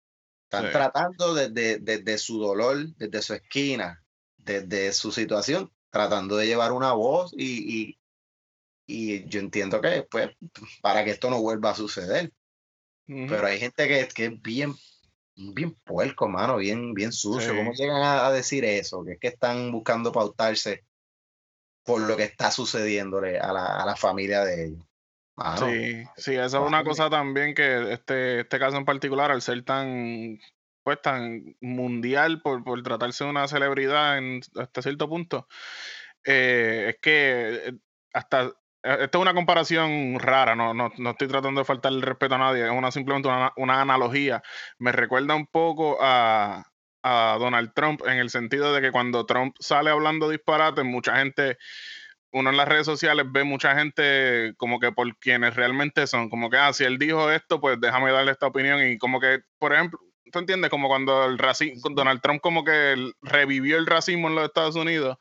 Están 0.43 0.65
Sí. 0.65 0.71
tratando 0.73 1.33
desde, 1.33 1.77
desde 1.79 2.17
su 2.17 2.39
dolor, 2.39 2.93
desde 2.97 3.21
su 3.21 3.33
esquina, 3.35 4.03
desde 4.37 4.91
su 4.91 5.11
situación, 5.13 5.71
tratando 5.89 6.35
de 6.35 6.47
llevar 6.47 6.73
una 6.73 6.91
voz 6.91 7.31
y, 7.37 7.81
y, 7.81 7.99
y 8.85 9.29
yo 9.29 9.39
entiendo 9.39 9.79
que, 9.79 10.03
pues, 10.09 10.31
para 10.81 11.05
que 11.05 11.11
esto 11.11 11.29
no 11.29 11.41
vuelva 11.41 11.69
a 11.69 11.75
suceder. 11.75 12.33
Pero 13.27 13.45
hay 13.45 13.59
gente 13.59 13.87
que, 13.87 14.07
que 14.07 14.25
es 14.25 14.41
bien, 14.41 14.73
bien 15.35 15.75
puerco, 15.83 16.29
mano, 16.29 16.57
bien, 16.57 16.93
bien 16.93 17.11
sucio. 17.11 17.55
¿Cómo 17.55 17.73
llegan 17.73 18.01
a, 18.01 18.27
a 18.27 18.31
decir 18.31 18.63
eso? 18.63 19.03
Que 19.03 19.13
es 19.13 19.19
que 19.19 19.27
están 19.27 19.71
buscando 19.71 20.11
pautarse 20.11 20.85
por 21.83 22.01
lo 22.01 22.15
que 22.15 22.23
está 22.23 22.51
sucediéndole 22.51 23.39
a 23.39 23.51
la, 23.51 23.65
a 23.81 23.85
la 23.85 23.95
familia 23.95 24.43
de 24.45 24.65
ellos. 24.65 24.85
Mano, 25.35 25.67
Sí, 25.67 26.03
sí, 26.17 26.35
esa 26.35 26.45
es 26.59 26.67
una 26.67 26.83
cosa 26.83 27.09
también 27.09 27.53
que 27.53 27.93
este, 27.93 28.41
este 28.41 28.59
caso 28.59 28.77
en 28.77 28.85
particular, 28.85 29.31
al 29.31 29.41
ser 29.41 29.63
tan, 29.63 30.39
pues, 30.83 31.01
tan 31.01 31.55
mundial 31.59 32.41
por, 32.41 32.63
por 32.63 32.81
tratarse 32.83 33.23
de 33.23 33.29
una 33.29 33.47
celebridad 33.47 34.17
en, 34.17 34.41
hasta 34.55 34.81
cierto 34.81 35.09
punto, 35.09 35.47
eh, 36.23 36.87
es 36.89 37.01
que 37.01 37.61
eh, 37.67 37.73
hasta, 38.13 38.53
esta 38.83 39.17
es 39.17 39.21
una 39.21 39.33
comparación 39.33 40.19
rara, 40.19 40.55
no, 40.55 40.73
no, 40.73 40.91
no 40.97 41.09
estoy 41.11 41.27
tratando 41.27 41.61
de 41.61 41.65
faltar 41.65 41.91
el 41.91 42.01
respeto 42.01 42.35
a 42.35 42.39
nadie, 42.39 42.65
es 42.65 42.71
una 42.71 42.91
simplemente 42.91 43.27
una, 43.27 43.53
una 43.57 43.81
analogía. 43.81 44.41
Me 44.79 44.91
recuerda 44.91 45.35
un 45.35 45.47
poco 45.47 45.97
a, 46.01 46.65
a 47.03 47.37
Donald 47.39 47.73
Trump 47.73 48.01
en 48.05 48.17
el 48.17 48.29
sentido 48.29 48.73
de 48.73 48.81
que 48.81 48.91
cuando 48.91 49.25
Trump 49.25 49.55
sale 49.59 49.89
hablando 49.89 50.29
disparates, 50.29 50.83
mucha 50.83 51.15
gente 51.17 51.57
uno 52.33 52.49
en 52.49 52.57
las 52.57 52.67
redes 52.67 52.85
sociales 52.85 53.25
ve 53.29 53.43
mucha 53.43 53.75
gente 53.75 54.53
como 54.57 54.79
que 54.79 54.91
por 54.91 55.17
quienes 55.17 55.55
realmente 55.55 56.07
son, 56.07 56.29
como 56.29 56.49
que, 56.49 56.57
ah, 56.57 56.73
si 56.73 56.83
él 56.83 56.97
dijo 56.97 57.29
esto, 57.29 57.59
pues 57.59 57.79
déjame 57.79 58.11
darle 58.11 58.31
esta 58.31 58.47
opinión 58.47 58.81
y 58.85 58.97
como 58.97 59.19
que, 59.19 59.41
por 59.59 59.73
ejemplo, 59.73 59.99
¿tú 60.31 60.39
entiendes? 60.39 60.69
Como 60.69 60.87
cuando 60.87 61.25
el 61.25 61.37
racismo, 61.37 61.89
Donald 61.93 62.21
Trump 62.21 62.41
como 62.41 62.63
que 62.63 63.11
revivió 63.21 63.77
el 63.77 63.85
racismo 63.85 64.29
en 64.29 64.35
los 64.35 64.45
Estados 64.45 64.75
Unidos, 64.75 65.17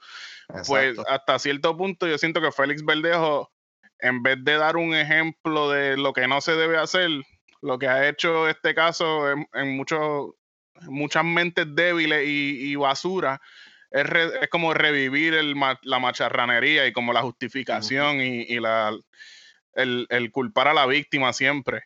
pues 0.66 0.98
hasta 1.08 1.38
cierto 1.38 1.76
punto 1.76 2.06
yo 2.06 2.18
siento 2.18 2.40
que 2.40 2.52
Félix 2.52 2.84
Verdejo, 2.84 3.50
en 3.98 4.22
vez 4.22 4.38
de 4.42 4.56
dar 4.56 4.76
un 4.76 4.94
ejemplo 4.94 5.70
de 5.70 5.96
lo 5.96 6.12
que 6.12 6.26
no 6.28 6.40
se 6.40 6.52
debe 6.52 6.78
hacer, 6.78 7.10
lo 7.62 7.78
que 7.78 7.88
ha 7.88 8.08
hecho 8.08 8.48
este 8.48 8.74
caso 8.74 9.30
en, 9.30 9.46
en 9.54 9.76
muchos, 9.76 10.30
muchas 10.82 11.24
mentes 11.24 11.66
débiles 11.74 12.26
y, 12.26 12.70
y 12.72 12.76
basura, 12.76 13.40
es, 13.90 14.06
re- 14.06 14.42
es 14.42 14.48
como 14.48 14.72
revivir 14.72 15.34
el, 15.34 15.54
la 15.82 15.98
macharranería 15.98 16.86
y 16.86 16.92
como 16.92 17.12
la 17.12 17.22
justificación 17.22 18.20
y, 18.20 18.42
y 18.42 18.60
la, 18.60 18.96
el, 19.74 20.06
el 20.08 20.30
culpar 20.30 20.68
a 20.68 20.74
la 20.74 20.86
víctima 20.86 21.32
siempre. 21.32 21.82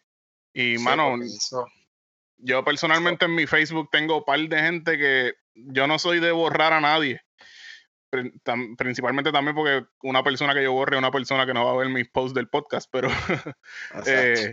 Y, 0.53 0.77
Sí, 0.79 0.85
mano, 0.85 1.16
eso- 1.22 1.66
yo 2.37 2.62
personalmente 2.64 3.24
en 3.24 3.35
mi 3.35 3.46
Facebook 3.46 3.88
tengo 3.90 4.18
un 4.18 4.24
par 4.24 4.38
de 4.40 4.59
gente 4.61 4.98
que 4.98 5.33
yo 5.55 5.87
no 5.87 5.98
soy 5.98 6.20
de 6.20 6.31
borrar 6.31 6.72
a 6.72 6.81
nadie. 6.81 7.20
Principalmente 8.77 9.33
también 9.33 9.55
porque 9.55 9.87
una 10.03 10.22
persona 10.22 10.55
que 10.55 10.62
yo 10.62 10.72
borre 10.72 10.96
es 10.96 10.98
una 10.98 11.11
persona 11.11 11.46
que 11.46 11.55
no 11.55 11.64
va 11.64 11.72
a 11.72 11.77
ver 11.77 11.88
mis 11.88 12.09
posts 12.09 12.35
del 12.35 12.48
podcast, 12.48 12.88
pero 12.92 13.09
eh, 14.07 14.50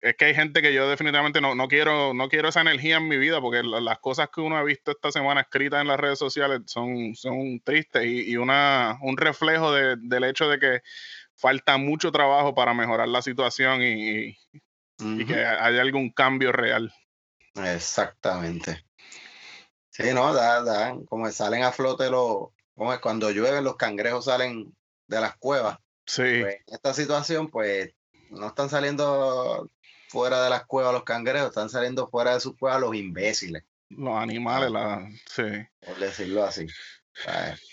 es 0.00 0.16
que 0.16 0.24
hay 0.26 0.34
gente 0.34 0.62
que 0.62 0.72
yo 0.72 0.88
definitivamente 0.88 1.40
no, 1.40 1.54
no 1.56 1.66
quiero 1.66 2.14
no 2.14 2.28
quiero 2.28 2.48
esa 2.50 2.60
energía 2.60 2.98
en 2.98 3.08
mi 3.08 3.18
vida 3.18 3.40
porque 3.40 3.62
la- 3.64 3.80
las 3.80 3.98
cosas 3.98 4.28
que 4.32 4.40
uno 4.40 4.56
ha 4.56 4.62
visto 4.62 4.92
esta 4.92 5.10
semana 5.10 5.40
escritas 5.40 5.80
en 5.80 5.88
las 5.88 5.98
redes 5.98 6.18
sociales 6.20 6.60
son, 6.66 7.14
son 7.16 7.60
tristes 7.64 8.04
y, 8.04 8.30
y 8.30 8.36
una, 8.36 8.98
un 9.02 9.16
reflejo 9.16 9.72
de- 9.72 9.96
del 9.98 10.24
hecho 10.24 10.48
de 10.48 10.58
que 10.60 10.82
falta 11.34 11.76
mucho 11.78 12.12
trabajo 12.12 12.54
para 12.54 12.74
mejorar 12.74 13.08
la 13.08 13.22
situación 13.22 13.82
y, 13.82 13.86
y- 14.28 14.38
y 15.00 15.24
que 15.26 15.34
haya 15.44 15.80
algún 15.80 16.10
cambio 16.10 16.50
real. 16.52 16.92
Exactamente. 17.54 18.84
Sí, 19.90 20.12
no, 20.14 20.32
da, 20.32 20.62
da, 20.62 20.94
como 21.08 21.28
salen 21.30 21.62
a 21.64 21.72
flote 21.72 22.08
los, 22.10 22.48
cuando 23.00 23.30
llueve 23.30 23.60
los 23.62 23.76
cangrejos 23.76 24.26
salen 24.26 24.74
de 25.06 25.20
las 25.20 25.36
cuevas. 25.36 25.78
Sí, 26.06 26.22
Pues 26.40 26.56
en 26.66 26.74
esta 26.74 26.94
situación, 26.94 27.48
pues 27.48 27.92
no 28.30 28.48
están 28.48 28.70
saliendo 28.70 29.70
fuera 30.08 30.42
de 30.42 30.50
las 30.50 30.64
cuevas 30.66 30.92
los 30.92 31.04
cangrejos, 31.04 31.48
están 31.48 31.68
saliendo 31.68 32.08
fuera 32.08 32.34
de 32.34 32.40
sus 32.40 32.56
cuevas 32.56 32.80
los 32.80 32.94
imbéciles, 32.94 33.64
los 33.90 34.16
animales, 34.16 34.70
la, 34.70 35.08
sí. 35.26 35.42
por 35.80 35.98
decirlo 35.98 36.44
así. 36.44 36.66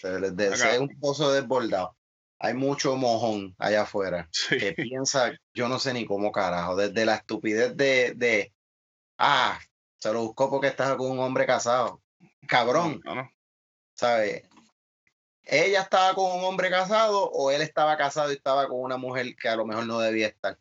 Se 0.02 0.20
les 0.20 0.32
Acá. 0.32 0.74
es 0.74 0.80
un 0.80 1.00
pozo 1.00 1.32
desbordado. 1.32 1.96
Hay 2.40 2.54
mucho 2.54 2.96
mojón 2.98 3.56
allá 3.58 3.84
afuera 3.84 4.28
sí. 4.32 4.58
que 4.58 4.74
piensa, 4.74 5.32
yo 5.54 5.70
no 5.70 5.80
sé 5.80 5.94
ni 5.94 6.06
cómo 6.06 6.32
carajo, 6.32 6.76
desde 6.76 7.06
la 7.06 7.16
estupidez 7.16 7.78
de, 7.78 8.14
de 8.16 8.54
ah, 9.18 9.60
se 9.98 10.12
lo 10.12 10.24
buscó 10.24 10.50
porque 10.50 10.68
estaba 10.68 10.98
con 10.98 11.12
un 11.12 11.20
hombre 11.20 11.46
casado. 11.46 12.02
Cabrón, 12.48 13.02
No, 13.06 13.16
no. 13.16 13.32
¿sabes? 13.94 14.44
¿Ella 15.46 15.82
estaba 15.82 16.14
con 16.16 16.32
un 16.40 16.44
hombre 16.44 16.70
casado 16.70 17.30
o 17.32 17.52
él 17.52 17.62
estaba 17.62 17.96
casado 17.98 18.32
y 18.32 18.36
estaba 18.36 18.68
con 18.68 18.80
una 18.82 18.98
mujer 18.98 19.36
que 19.36 19.48
a 19.48 19.56
lo 19.56 19.66
mejor 19.66 19.86
no 19.86 20.00
debía 20.00 20.28
estar? 20.28 20.58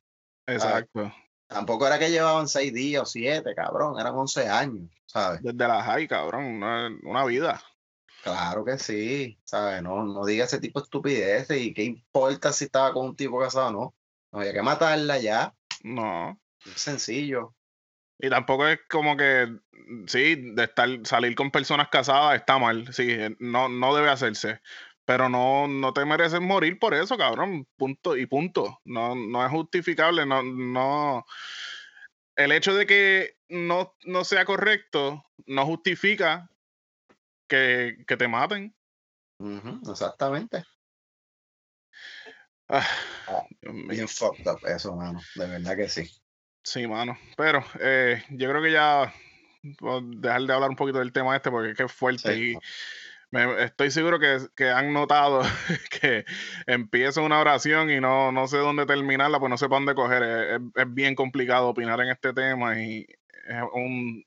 Exacto. 0.47 1.12
Tampoco 1.47 1.87
era 1.87 1.99
que 1.99 2.11
llevaban 2.11 2.49
seis 2.49 2.73
días 2.73 3.03
o 3.03 3.07
siete, 3.07 3.55
cabrón, 3.55 3.99
eran 3.99 4.14
11 4.14 4.49
años, 4.49 4.90
¿sabes? 5.07 5.42
Desde 5.42 5.68
la 5.68 5.83
high, 5.83 6.09
cabrón, 6.09 6.44
una, 6.44 6.90
una 7.03 7.25
vida. 7.25 7.62
Claro 8.23 8.64
que 8.64 8.79
sí, 8.79 9.38
¿sabes? 9.44 9.83
No, 9.83 10.03
no 10.03 10.25
diga 10.25 10.47
ese 10.47 10.59
tipo 10.59 10.81
de 10.81 10.85
estupideces 10.85 11.61
y 11.61 11.75
qué 11.75 11.85
importa 11.85 12.53
si 12.53 12.64
estaba 12.64 12.92
con 12.92 13.07
un 13.07 13.16
tipo 13.16 13.38
casado 13.38 13.68
o 13.68 13.73
no. 13.73 13.94
No 14.33 14.40
había 14.40 14.53
que 14.53 14.62
matarla 14.62 15.18
ya, 15.18 15.55
No. 15.83 16.38
es 16.64 16.81
sencillo. 16.81 17.55
Y 18.25 18.31
tampoco 18.31 18.67
es 18.67 18.81
como 18.89 19.19
que, 19.19 19.55
sí, 20.07 20.55
de 20.55 20.65
estar, 20.65 20.89
salir 21.05 21.35
con 21.35 21.51
personas 21.51 21.89
casadas 21.91 22.37
está 22.37 22.59
mal, 22.59 22.91
sí, 22.95 23.07
eh, 23.11 23.37
no, 23.39 23.69
no 23.69 23.95
debe 23.95 24.09
hacerse. 24.09 24.63
Pero 25.05 25.29
no, 25.29 25.69
no 25.69 25.93
te 25.93 26.07
mereces 26.07 26.41
morir 26.41 26.79
por 26.79 26.95
eso, 26.95 27.19
cabrón. 27.19 27.69
Punto 27.77 28.17
y 28.17 28.25
punto. 28.25 28.81
No, 28.87 29.15
no 29.15 29.45
es 29.45 29.51
justificable, 29.51 30.25
no, 30.25 30.43
no. 30.43 31.27
el 32.37 32.53
hecho 32.53 32.75
de 32.75 32.87
que 32.87 33.37
no, 33.51 33.95
no 34.07 34.25
sea 34.25 34.47
correcto 34.47 35.23
no 35.45 35.67
justifica 35.67 36.49
que, 37.47 38.07
que 38.09 38.17
te 38.17 38.27
maten. 38.27 38.75
Ujú, 39.39 39.91
exactamente. 39.91 40.65
Ah, 42.71 42.89
Dios 43.61 43.75
mío. 43.75 43.89
Bien 43.89 44.09
fucked 44.09 44.51
up 44.51 44.61
eso, 44.67 44.97
mano. 44.97 45.21
De 45.35 45.47
verdad 45.47 45.77
que 45.77 45.91
sí. 45.91 46.24
Sí, 46.64 46.87
mano. 46.88 47.16
Pero 47.37 47.62
eh, 47.79 48.24
yo 48.31 48.48
creo 48.50 48.62
que 48.62 48.72
ya 48.72 49.12
voy 49.81 50.03
a 50.03 50.18
dejar 50.18 50.42
de 50.42 50.53
hablar 50.53 50.70
un 50.70 50.77
poquito 50.77 50.98
del 50.98 51.12
tema 51.12 51.37
este 51.37 51.50
porque 51.50 51.70
es 51.70 51.77
que 51.77 51.85
es 51.85 51.92
fuerte 51.92 52.35
Sí. 52.35 52.53
y 52.53 52.59
me- 53.31 53.64
estoy 53.64 53.90
seguro 53.90 54.18
que, 54.18 54.38
que 54.57 54.70
han 54.70 54.92
notado 54.92 55.42
que 56.03 56.24
empiezo 56.66 57.22
una 57.22 57.38
oración 57.40 57.90
y 57.90 58.00
no, 58.00 58.33
no 58.33 58.46
sé 58.46 58.57
dónde 58.59 58.87
terminarla, 58.87 59.38
pues 59.38 59.50
no 59.50 59.59
sé 59.59 59.66
para 59.68 59.77
dónde 59.81 59.94
coger. 59.94 60.22
Es, 60.74 60.94
bien 60.94 61.14
complicado 61.14 61.68
opinar 61.68 62.00
en 62.00 62.09
este 62.09 62.33
tema 62.33 62.81
y 62.81 63.07
es 63.46 63.62
un, 63.74 64.24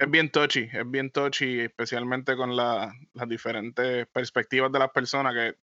es 0.00 0.10
bien 0.10 0.30
touchy, 0.30 0.68
es 0.72 0.90
bien 0.90 1.10
touchy, 1.10 1.60
especialmente 1.60 2.36
con 2.36 2.56
la- 2.56 2.92
las 3.12 3.28
diferentes 3.28 4.06
perspectivas 4.06 4.72
de 4.72 4.78
las 4.78 4.90
personas 4.92 5.34
que 5.34 5.56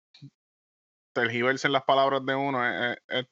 tergiversen 1.12 1.72
las 1.72 1.85
palabras 1.85 2.24
de 2.27 2.35
uno 2.35 2.66
es, 2.66 2.98
es- 3.09 3.20
es 3.20 3.27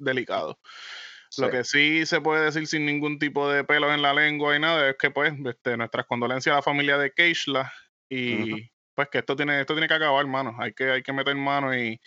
Lo 1.38 1.50
que 1.50 1.64
sí 1.64 2.04
se 2.04 2.20
puede 2.20 2.44
decir 2.44 2.66
sin 2.66 2.84
ningún 2.84 3.18
tipo 3.18 3.48
de 3.48 3.64
pelos 3.64 3.92
en 3.92 4.02
la 4.02 4.12
lengua 4.12 4.54
y 4.54 4.60
nada 4.60 4.90
es 4.90 4.96
que 4.98 5.10
pues 5.10 5.32
este, 5.44 5.76
nuestras 5.76 6.06
condolencias 6.06 6.52
a 6.52 6.56
la 6.56 6.62
familia 6.62 6.98
de 6.98 7.10
Keishla 7.12 7.72
y 8.08 8.70
pues 8.94 9.08
que 9.10 9.18
esto 9.18 9.34
tiene 9.34 9.60
esto 9.60 9.74
tiene 9.74 9.88
que 9.88 9.94
acabar, 9.94 10.26
mano. 10.26 10.54
Hay 10.58 10.74
que 10.74 10.90
hay 10.90 11.02
que 11.02 11.12
meter 11.12 11.34
mano 11.34 11.74
y 11.74 11.98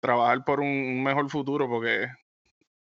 trabajar 0.00 0.44
por 0.44 0.60
un, 0.60 1.02
mejor 1.02 1.30
futuro 1.30 1.68
porque 1.68 2.08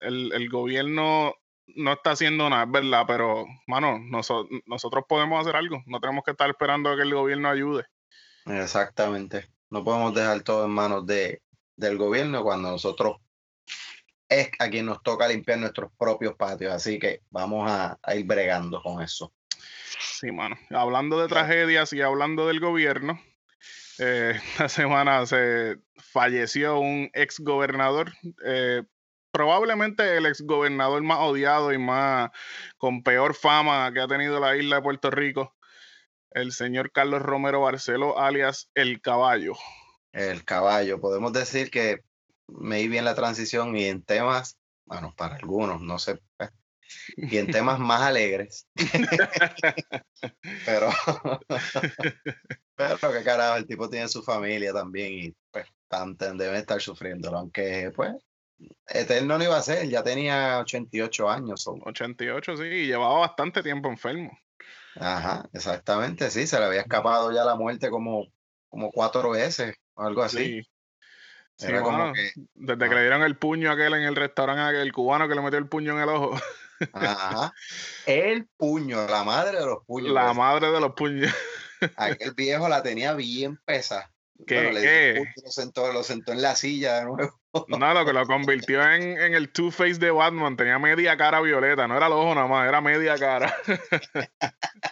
el, 0.00 0.33
el 0.33 0.48
gobierno 0.48 1.35
no 1.74 1.92
está 1.92 2.12
haciendo 2.12 2.48
nada, 2.48 2.64
es 2.64 2.70
verdad, 2.70 3.05
pero 3.07 3.46
mano, 3.66 3.98
noso- 3.98 4.48
nosotros 4.66 5.05
podemos 5.09 5.40
hacer 5.40 5.57
algo. 5.57 5.83
No 5.87 6.00
tenemos 6.00 6.24
que 6.24 6.33
estar 6.33 6.48
esperando 6.48 6.90
a 6.90 6.96
que 6.96 7.02
el 7.02 7.14
gobierno 7.14 7.48
ayude. 7.48 7.85
Exactamente. 8.46 9.46
No 9.70 9.85
podemos 9.85 10.14
dejar 10.14 10.42
todo 10.42 10.66
en 10.66 10.70
manos 10.72 11.07
de, 11.07 11.42
del 11.76 11.98
gobierno 11.98 12.42
cuando 12.42 12.70
nosotros 12.70 13.16
es 14.33 14.51
a 14.59 14.68
quien 14.68 14.87
nos 14.87 15.03
toca 15.03 15.29
limpiar 15.29 15.59
nuestros 15.59 15.90
propios 15.99 16.35
patios. 16.35 16.73
Así 16.73 16.99
que 16.99 17.23
vamos 17.31 17.71
a, 17.71 17.99
a 18.03 18.14
ir 18.14 18.27
bregando 18.27 18.83
con 18.83 19.03
eso. 19.03 19.33
Sí, 20.01 20.33
mano. 20.33 20.57
Hablando 20.71 21.21
de 21.21 21.29
tragedias 21.29 21.92
y 21.92 22.01
hablando 22.01 22.47
del 22.47 22.61
gobierno, 22.61 23.21
eh, 23.99 24.35
esta 24.53 24.68
semana 24.68 25.27
se 25.27 25.79
falleció 25.97 26.79
un 26.79 27.11
ex 27.14 27.40
gobernador, 27.40 28.12
eh, 28.45 28.83
probablemente 29.31 30.16
el 30.16 30.27
ex 30.27 30.42
gobernador 30.42 31.03
más 31.03 31.18
odiado 31.21 31.73
y 31.73 31.79
más 31.79 32.31
con 32.79 33.03
peor 33.03 33.35
fama 33.35 33.92
que 33.92 34.01
ha 34.01 34.09
tenido 34.09 34.40
la 34.40 34.57
isla 34.57 34.77
de 34.77 34.83
Puerto 34.83 35.11
Rico, 35.11 35.55
el 36.31 36.53
señor 36.53 36.92
Carlos 36.92 37.23
Romero 37.23 37.61
Barceló, 37.61 38.18
alias 38.18 38.71
El 38.75 39.01
Caballo. 39.01 39.55
El 40.12 40.45
caballo. 40.45 41.01
Podemos 41.01 41.33
decir 41.33 41.71
que 41.71 42.03
me 42.59 42.79
di 42.79 42.88
bien 42.88 43.05
la 43.05 43.15
transición 43.15 43.77
y 43.77 43.85
en 43.85 44.03
temas, 44.03 44.59
bueno, 44.85 45.15
para 45.17 45.37
algunos, 45.37 45.81
no 45.81 45.99
sé, 45.99 46.21
pues, 46.37 46.51
y 47.17 47.38
en 47.38 47.51
temas 47.51 47.79
más 47.81 48.03
alegres. 48.03 48.67
pero, 50.65 50.91
pero 52.77 53.12
qué 53.12 53.23
carajo, 53.25 53.57
el 53.57 53.67
tipo 53.67 53.88
tiene 53.88 54.09
su 54.09 54.23
familia 54.23 54.73
también 54.73 55.12
y 55.12 55.35
pues 55.51 55.67
tanto 55.88 56.33
deben 56.35 56.57
estar 56.57 56.81
sufriendo, 56.81 57.35
aunque 57.37 57.93
pues 57.95 58.15
eterno 58.87 59.38
no 59.38 59.45
iba 59.45 59.57
a 59.57 59.62
ser, 59.62 59.88
ya 59.88 60.03
tenía 60.03 60.59
88 60.61 61.31
años. 61.31 61.62
so, 61.62 61.77
88, 61.83 62.57
sí, 62.57 62.62
y 62.65 62.87
llevaba 62.87 63.19
bastante 63.21 63.62
tiempo 63.62 63.88
enfermo. 63.88 64.38
Ajá, 64.97 65.49
exactamente, 65.53 66.31
sí, 66.31 66.47
se 66.47 66.59
le 66.59 66.67
había 66.67 66.83
escapado 66.83 67.33
ya 67.33 67.45
la 67.45 67.57
muerte 67.57 67.91
como, 67.91 68.27
como 68.69 68.91
cuatro 68.91 69.31
veces 69.31 69.75
o 69.95 70.03
algo 70.03 70.23
así. 70.23 70.62
Sí. 70.62 70.72
Sí, 71.62 71.68
que, 71.68 72.33
desde 72.55 72.79
que 72.79 72.85
ah. 72.85 72.94
le 72.94 73.01
dieron 73.01 73.22
el 73.22 73.37
puño 73.37 73.70
a 73.70 73.75
aquel 73.75 73.94
en 73.94 74.03
el 74.03 74.16
restaurante, 74.16 74.62
aquel 74.62 74.81
el 74.81 74.92
cubano 74.92 75.29
que 75.29 75.35
le 75.35 75.42
metió 75.42 75.59
el 75.59 75.68
puño 75.68 75.92
en 75.92 76.01
el 76.01 76.09
ojo, 76.09 76.40
ajá, 76.92 77.53
el 78.07 78.48
puño, 78.57 79.07
la 79.07 79.25
madre 79.25 79.59
de 79.59 79.66
los 79.66 79.85
puños. 79.87 80.12
la 80.12 80.27
pues, 80.27 80.37
madre 80.37 80.70
de 80.70 80.81
los 80.81 80.92
puños. 80.94 81.33
aquel 81.96 82.35
viejo 82.35 82.68
la 82.68 82.83
tenía 82.83 83.14
bien 83.14 83.59
pesa. 83.64 84.11
¿Qué, 84.46 84.57
Bueno, 84.57 84.72
le 84.72 84.83
qué? 84.83 85.14
puño, 85.18 85.33
lo 85.44 85.51
sentó, 85.51 85.92
lo 85.92 86.03
sentó 86.03 86.33
en 86.33 86.42
la 86.42 86.57
silla 86.57 86.96
de 86.96 87.05
nuevo. 87.05 87.41
No, 87.69 87.95
lo 87.95 88.05
que 88.07 88.12
lo 88.12 88.27
convirtió 88.27 88.83
en, 88.83 89.19
en 89.21 89.35
el 89.35 89.51
Two-Face 89.51 89.99
de 89.99 90.11
Batman. 90.11 90.57
Tenía 90.57 90.79
media 90.79 91.17
cara 91.17 91.41
violeta, 91.41 91.87
no 91.87 91.97
era 91.97 92.07
el 92.07 92.12
ojo 92.12 92.35
nada 92.35 92.47
más, 92.47 92.67
era 92.67 92.81
media 92.81 93.17
cara. 93.19 93.55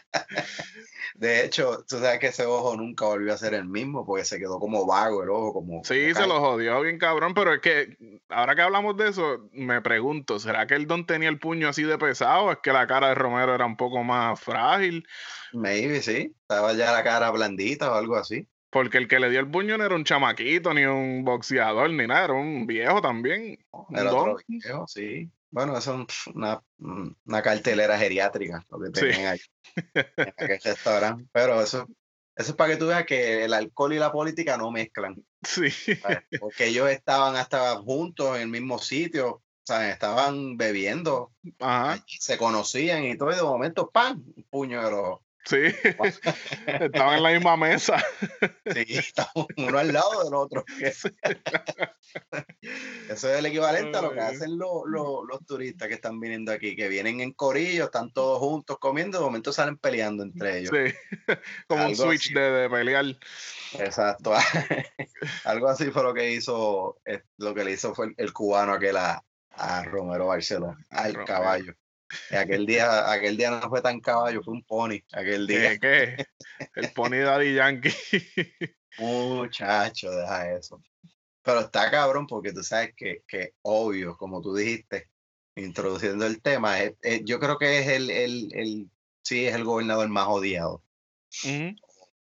De 1.21 1.45
hecho, 1.45 1.85
tú 1.87 1.99
sabes 1.99 2.19
que 2.19 2.29
ese 2.29 2.47
ojo 2.47 2.75
nunca 2.79 3.05
volvió 3.05 3.35
a 3.35 3.37
ser 3.37 3.53
el 3.53 3.67
mismo 3.67 4.07
porque 4.07 4.25
se 4.25 4.39
quedó 4.39 4.59
como 4.59 4.87
vago 4.87 5.23
el 5.23 5.29
ojo, 5.29 5.53
como. 5.53 5.85
Sí, 5.85 6.13
como 6.15 6.25
se 6.25 6.27
lo 6.27 6.41
jodió 6.41 6.81
bien 6.81 6.99
cabrón, 6.99 7.35
pero 7.35 7.53
es 7.53 7.61
que 7.61 7.99
ahora 8.31 8.55
que 8.55 8.63
hablamos 8.63 8.97
de 8.97 9.11
eso, 9.11 9.51
me 9.53 9.83
pregunto, 9.83 10.39
¿será 10.39 10.67
que 10.67 10.77
el 10.77 10.87
don 10.87 11.05
tenía 11.05 11.29
el 11.29 11.39
puño 11.39 11.69
así 11.69 11.83
de 11.83 11.99
pesado? 11.99 12.45
¿O 12.45 12.53
es 12.53 12.59
que 12.63 12.73
la 12.73 12.87
cara 12.87 13.09
de 13.09 13.17
Romero 13.17 13.55
era 13.55 13.67
un 13.67 13.77
poco 13.77 14.03
más 14.03 14.41
frágil? 14.41 15.07
Maybe, 15.53 16.01
sí. 16.01 16.35
Estaba 16.41 16.73
ya 16.73 16.91
la 16.91 17.05
cara 17.05 17.31
blandita 17.31 17.93
o 17.93 17.97
algo 17.97 18.17
así. 18.17 18.49
Porque 18.71 18.99
el 18.99 19.09
que 19.09 19.19
le 19.19 19.31
dio 19.31 19.41
el 19.41 19.51
puño 19.51 19.77
no 19.77 19.85
era 19.85 19.95
un 19.95 20.05
chamaquito, 20.05 20.73
ni 20.73 20.85
un 20.85 21.25
boxeador, 21.25 21.91
ni 21.91 22.07
nada, 22.07 22.25
era 22.25 22.35
un 22.35 22.67
viejo 22.67 23.03
también. 23.03 23.59
Un 23.73 23.99
Era 23.99 24.15
otro 24.15 24.39
viejo, 24.47 24.87
sí. 24.87 25.29
Bueno, 25.51 25.77
eso 25.77 26.07
es 26.09 26.27
una, 26.29 26.63
una 26.79 27.43
cartelera 27.43 27.99
geriátrica 27.99 28.65
lo 28.71 28.79
que 28.81 28.87
Sí. 28.87 28.93
tenían 29.11 29.27
ahí 29.33 29.41
en 29.85 30.29
aquel 30.29 30.61
restaurante. 30.63 31.25
Pero 31.33 31.61
eso, 31.61 31.89
eso 32.37 32.51
es 32.51 32.57
para 32.57 32.71
que 32.73 32.77
tú 32.77 32.87
veas 32.87 33.05
que 33.05 33.45
el 33.45 33.53
alcohol 33.55 33.93
y 33.93 33.99
la 33.99 34.13
política 34.13 34.57
no 34.57 34.71
mezclan. 34.71 35.17
Sí. 35.43 35.71
¿sabes? 35.71 36.21
Porque 36.39 36.67
ellos 36.67 36.89
estaban 36.91 37.35
hasta 37.35 37.75
juntos 37.79 38.37
en 38.37 38.43
el 38.43 38.49
mismo 38.49 38.79
sitio, 38.79 39.43
¿sabes? 39.65 39.93
estaban 39.93 40.57
bebiendo, 40.57 41.33
Ajá. 41.59 41.93
allí, 41.95 42.17
se 42.21 42.39
conocían 42.39 43.03
y 43.05 43.17
todo, 43.19 43.33
y 43.33 43.35
de 43.35 43.43
momento, 43.43 43.91
¡pam! 43.91 44.23
Un 44.37 44.45
puño 44.49 44.85
de 44.85 44.91
los. 44.93 45.19
Sí. 45.47 45.57
Estaban 46.67 47.17
en 47.17 47.23
la 47.23 47.31
misma 47.31 47.57
mesa. 47.57 47.97
Sí, 48.73 48.85
estaban 48.89 49.47
uno 49.57 49.79
al 49.79 49.93
lado 49.93 50.25
del 50.25 50.35
otro. 50.35 50.65
Eso 53.09 53.31
es 53.31 53.39
el 53.39 53.47
equivalente 53.47 53.97
a 53.97 54.03
lo 54.03 54.13
que 54.13 54.21
hacen 54.21 54.59
los, 54.59 54.83
los, 54.87 55.25
los 55.29 55.47
turistas 55.47 55.89
que 55.89 55.95
están 55.95 56.21
viniendo 56.21 56.53
aquí, 56.53 56.77
que 56.77 56.89
vienen 56.89 57.21
en 57.21 57.33
corillo, 57.33 57.85
están 57.85 58.13
todos 58.13 58.39
juntos 58.39 58.79
comiendo, 58.79 59.19
de 59.19 59.25
momento 59.25 59.53
salen 59.53 59.77
peleando 59.79 60.23
entre 60.23 60.59
ellos. 60.59 60.73
Sí. 60.73 60.95
Como 61.69 61.87
un 61.87 61.97
switch 61.97 62.33
de, 62.33 62.41
de 62.41 62.71
pelear. 62.71 63.05
Exacto. 63.79 64.35
Algo 65.45 65.69
así 65.69 65.91
fue 65.91 66.03
lo 66.03 66.15
que 66.15 66.33
hizo, 66.33 67.01
eh, 67.05 67.23
lo 67.39 67.55
que 67.55 67.65
le 67.65 67.73
hizo 67.73 67.95
fue 67.95 68.13
el, 68.17 68.33
cubano 68.33 68.73
aquel 68.75 68.97
a, 68.97 69.25
a 69.51 69.83
Romero 69.85 70.27
Barceló, 70.27 70.77
A 70.91 71.03
al 71.05 71.15
Romero. 71.15 71.27
caballo. 71.27 71.75
Aquel 72.31 72.67
día, 72.67 73.11
aquel 73.13 73.37
día 73.37 73.51
no 73.51 73.69
fue 73.69 73.81
tan 73.83 74.01
caballo, 74.01 74.43
fue 74.43 74.55
un 74.55 74.65
pony. 74.65 74.99
Aquel 75.13 75.47
día, 75.47 75.79
¿Qué? 75.79 76.17
qué? 76.19 76.27
El 76.75 76.93
pony 76.93 77.19
Daddy 77.19 77.55
Yankee. 77.55 77.95
muchacho, 78.99 80.11
deja 80.11 80.53
eso. 80.57 80.83
Pero 81.43 81.61
está 81.61 81.91
cabrón 81.91 82.27
porque 82.27 82.53
tú 82.53 82.63
sabes 82.63 82.95
que, 82.95 83.23
que 83.27 83.55
obvio, 83.63 84.17
como 84.17 84.43
tú 84.43 84.55
dijiste, 84.55 85.09
introduciendo 85.57 86.27
el 86.27 86.41
tema, 86.43 86.81
es- 86.81 86.95
es- 87.03 87.23
yo 87.25 87.39
creo 87.41 87.59
que 87.59 87.79
es 87.81 87.89
el, 87.89 88.11
el, 88.11 88.49
el, 88.55 88.91
sí, 89.23 89.47
es 89.47 89.55
el 89.55 89.65
gobernador 89.65 90.09
más 90.09 90.27
odiado. 90.29 90.85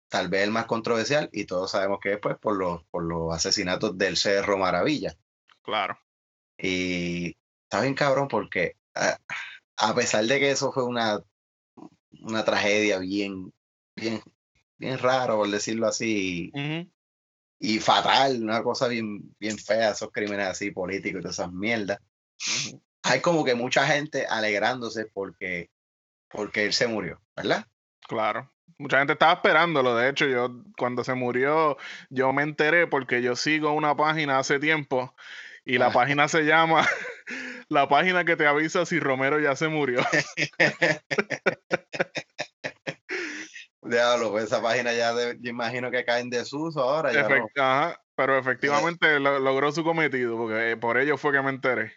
Tal 0.08 0.28
vez 0.28 0.42
el 0.44 0.50
más 0.50 0.66
controversial, 0.66 1.28
y 1.32 1.44
todos 1.44 1.72
sabemos 1.72 1.98
que 2.00 2.14
es 2.14 2.18
pues, 2.18 2.36
por, 2.38 2.56
los, 2.56 2.84
por 2.84 3.04
los 3.04 3.34
asesinatos 3.34 3.96
del 3.98 4.16
Cerro 4.16 4.56
Maravilla. 4.56 5.14
Claro. 5.62 5.98
Y 6.58 7.36
está 7.64 7.82
bien 7.82 7.94
cabrón 7.94 8.28
porque 8.28 8.76
a, 8.94 9.18
a 9.76 9.94
pesar 9.94 10.24
de 10.24 10.38
que 10.38 10.50
eso 10.50 10.72
fue 10.72 10.84
una, 10.84 11.20
una 12.22 12.44
tragedia 12.44 12.98
bien, 12.98 13.52
bien, 13.94 14.20
bien 14.78 14.98
raro, 14.98 15.36
por 15.36 15.50
decirlo 15.50 15.86
así, 15.86 16.52
y 17.58 17.78
fatal, 17.78 18.42
una 18.42 18.62
cosa 18.62 18.88
bien, 18.88 19.34
bien 19.38 19.58
fea, 19.58 19.90
esos 19.90 20.10
crímenes 20.12 20.48
así 20.48 20.70
políticos 20.70 21.20
y 21.20 21.22
todas 21.22 21.38
esas 21.38 21.52
mierdas. 21.52 21.98
Hay 23.02 23.20
como 23.20 23.44
que 23.44 23.54
mucha 23.54 23.86
gente 23.86 24.26
alegrándose 24.26 25.06
porque, 25.06 25.70
porque 26.28 26.66
él 26.66 26.72
se 26.72 26.86
murió, 26.86 27.20
¿verdad? 27.34 27.66
Claro. 28.08 28.52
Mucha 28.78 28.98
gente 28.98 29.14
estaba 29.14 29.34
esperándolo. 29.34 29.94
De 29.94 30.10
hecho, 30.10 30.26
yo 30.26 30.62
cuando 30.76 31.02
se 31.02 31.14
murió, 31.14 31.78
yo 32.10 32.32
me 32.32 32.42
enteré 32.42 32.86
porque 32.86 33.22
yo 33.22 33.36
sigo 33.36 33.72
una 33.72 33.96
página 33.96 34.38
hace 34.38 34.58
tiempo 34.58 35.14
y 35.64 35.78
la 35.78 35.90
página 35.90 36.28
se 36.28 36.42
llama 36.42 36.86
la 37.68 37.88
página 37.88 38.24
que 38.24 38.36
te 38.36 38.46
avisa 38.46 38.86
si 38.86 39.00
Romero 39.00 39.40
ya 39.40 39.56
se 39.56 39.68
murió. 39.68 40.00
Diablo, 43.82 44.30
pues 44.32 44.44
esa 44.44 44.60
página 44.60 44.92
ya 44.92 45.14
de- 45.14 45.36
yo 45.40 45.50
imagino 45.50 45.90
que 45.92 46.04
cae 46.04 46.20
en 46.20 46.30
desuso 46.30 46.80
ahora. 46.82 47.12
Ya 47.12 47.22
no- 47.22 47.28
Efect- 47.28 47.50
ajá, 47.60 48.00
pero 48.16 48.36
efectivamente 48.38 49.20
lo- 49.20 49.38
logró 49.38 49.70
su 49.70 49.84
cometido 49.84 50.36
porque 50.36 50.72
eh, 50.72 50.76
por 50.76 50.98
ello 50.98 51.16
fue 51.16 51.30
que 51.32 51.40
me 51.42 51.50
enteré. 51.50 51.92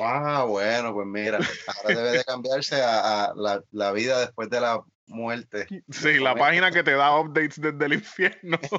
Ah, 0.00 0.44
bueno, 0.48 0.92
pues 0.94 1.06
mira, 1.06 1.38
ahora 1.38 1.96
debe 2.00 2.18
de 2.18 2.24
cambiarse 2.24 2.82
a, 2.82 3.26
a 3.26 3.34
la, 3.36 3.62
la 3.70 3.92
vida 3.92 4.18
después 4.20 4.50
de 4.50 4.60
la 4.60 4.82
muerte. 5.06 5.66
Sí, 5.90 6.18
la 6.18 6.34
página 6.34 6.72
que 6.72 6.82
te 6.82 6.92
da 6.92 7.16
updates 7.20 7.60
desde 7.60 7.84
el 7.86 7.92
infierno. 7.94 8.58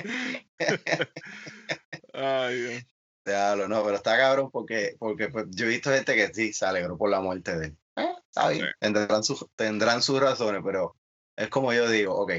Ay, 2.14 2.54
Dios. 2.60 2.84
Diablo, 3.30 3.68
no, 3.68 3.82
pero 3.82 3.96
está 3.96 4.16
cabrón 4.16 4.50
porque, 4.50 4.96
porque 4.98 5.28
pues, 5.28 5.46
yo 5.50 5.66
he 5.66 5.70
visto 5.70 5.90
gente 5.90 6.14
que 6.14 6.32
sí 6.34 6.52
se 6.52 6.66
alegró 6.66 6.96
por 6.98 7.10
la 7.10 7.20
muerte 7.20 7.56
de 7.58 7.66
él. 7.68 7.76
Eh, 7.96 8.12
está 8.28 8.48
bien, 8.50 8.66
Sí. 8.66 8.72
tendrán, 8.78 9.24
sus, 9.24 9.46
tendrán 9.56 10.02
sus 10.02 10.20
razones, 10.20 10.62
pero 10.64 10.96
es 11.36 11.48
como 11.48 11.72
yo 11.72 11.88
digo, 11.88 12.14
ok, 12.14 12.32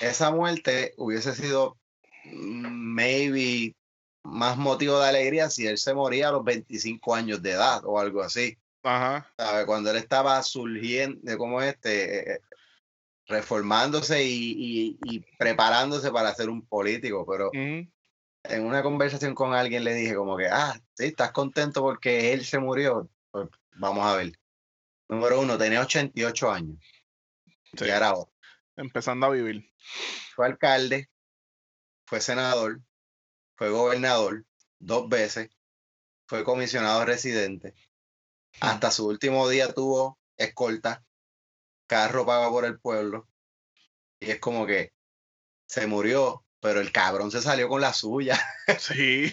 esa 0.00 0.30
muerte 0.30 0.94
hubiese 0.96 1.34
sido 1.34 1.76
mm, 2.24 2.94
maybe 2.94 3.74
más 4.22 4.56
motivo 4.56 5.00
de 5.00 5.08
alegría 5.08 5.48
si 5.50 5.66
él 5.66 5.78
se 5.78 5.94
moría 5.94 6.28
a 6.28 6.32
los 6.32 6.44
25 6.44 7.14
años 7.14 7.42
de 7.42 7.52
edad 7.52 7.80
o 7.84 7.98
algo 7.98 8.22
así. 8.22 8.56
Ajá. 8.82 9.32
¿sabe? 9.36 9.66
Cuando 9.66 9.90
él 9.90 9.96
estaba 9.96 10.42
surgiendo, 10.42 11.36
como 11.38 11.60
este, 11.62 12.34
eh, 12.34 12.40
reformándose 13.26 14.24
y, 14.24 14.52
y- 14.56 14.98
y 15.02 15.20
preparándose 15.38 16.10
para 16.10 16.34
ser 16.34 16.48
un 16.48 16.64
político, 16.66 17.26
pero 17.26 17.48
ujú, 17.48 17.90
en 18.44 18.64
una 18.64 18.82
conversación 18.82 19.34
con 19.34 19.54
alguien 19.54 19.84
le 19.84 19.94
dije 19.94 20.14
como 20.14 20.36
que, 20.36 20.46
ah, 20.46 20.78
sí, 20.94 21.06
estás 21.06 21.32
contento 21.32 21.82
porque 21.82 22.32
él 22.32 22.44
se 22.44 22.58
murió. 22.58 23.08
Pues 23.30 23.48
vamos 23.76 24.06
a 24.06 24.16
ver. 24.16 24.32
Número 25.08 25.40
uno, 25.40 25.56
tenía 25.58 25.80
88 25.80 26.50
años. 26.50 26.78
Sí. 27.76 27.84
Era 27.84 28.08
ahora. 28.08 28.30
Empezando 28.76 29.26
a 29.26 29.30
vivir. 29.30 29.70
Fue 30.34 30.46
alcalde, 30.46 31.10
fue 32.06 32.20
senador, 32.20 32.80
fue 33.56 33.70
gobernador 33.70 34.46
dos 34.78 35.08
veces, 35.08 35.50
fue 36.26 36.44
comisionado 36.44 37.04
residente. 37.04 37.74
Hasta 38.60 38.90
su 38.90 39.06
último 39.06 39.48
día 39.48 39.72
tuvo 39.72 40.18
escolta, 40.36 41.04
carro 41.86 42.24
pago 42.24 42.50
por 42.50 42.64
el 42.64 42.78
pueblo. 42.78 43.28
Y 44.20 44.30
es 44.30 44.40
como 44.40 44.66
que 44.66 44.92
se 45.66 45.86
murió, 45.86 46.44
pero 46.60 46.80
el 46.80 46.92
cabrón 46.92 47.30
se 47.30 47.40
salió 47.42 47.68
con 47.68 47.80
la 47.80 47.92
suya. 47.92 48.38
Sí. 48.78 49.30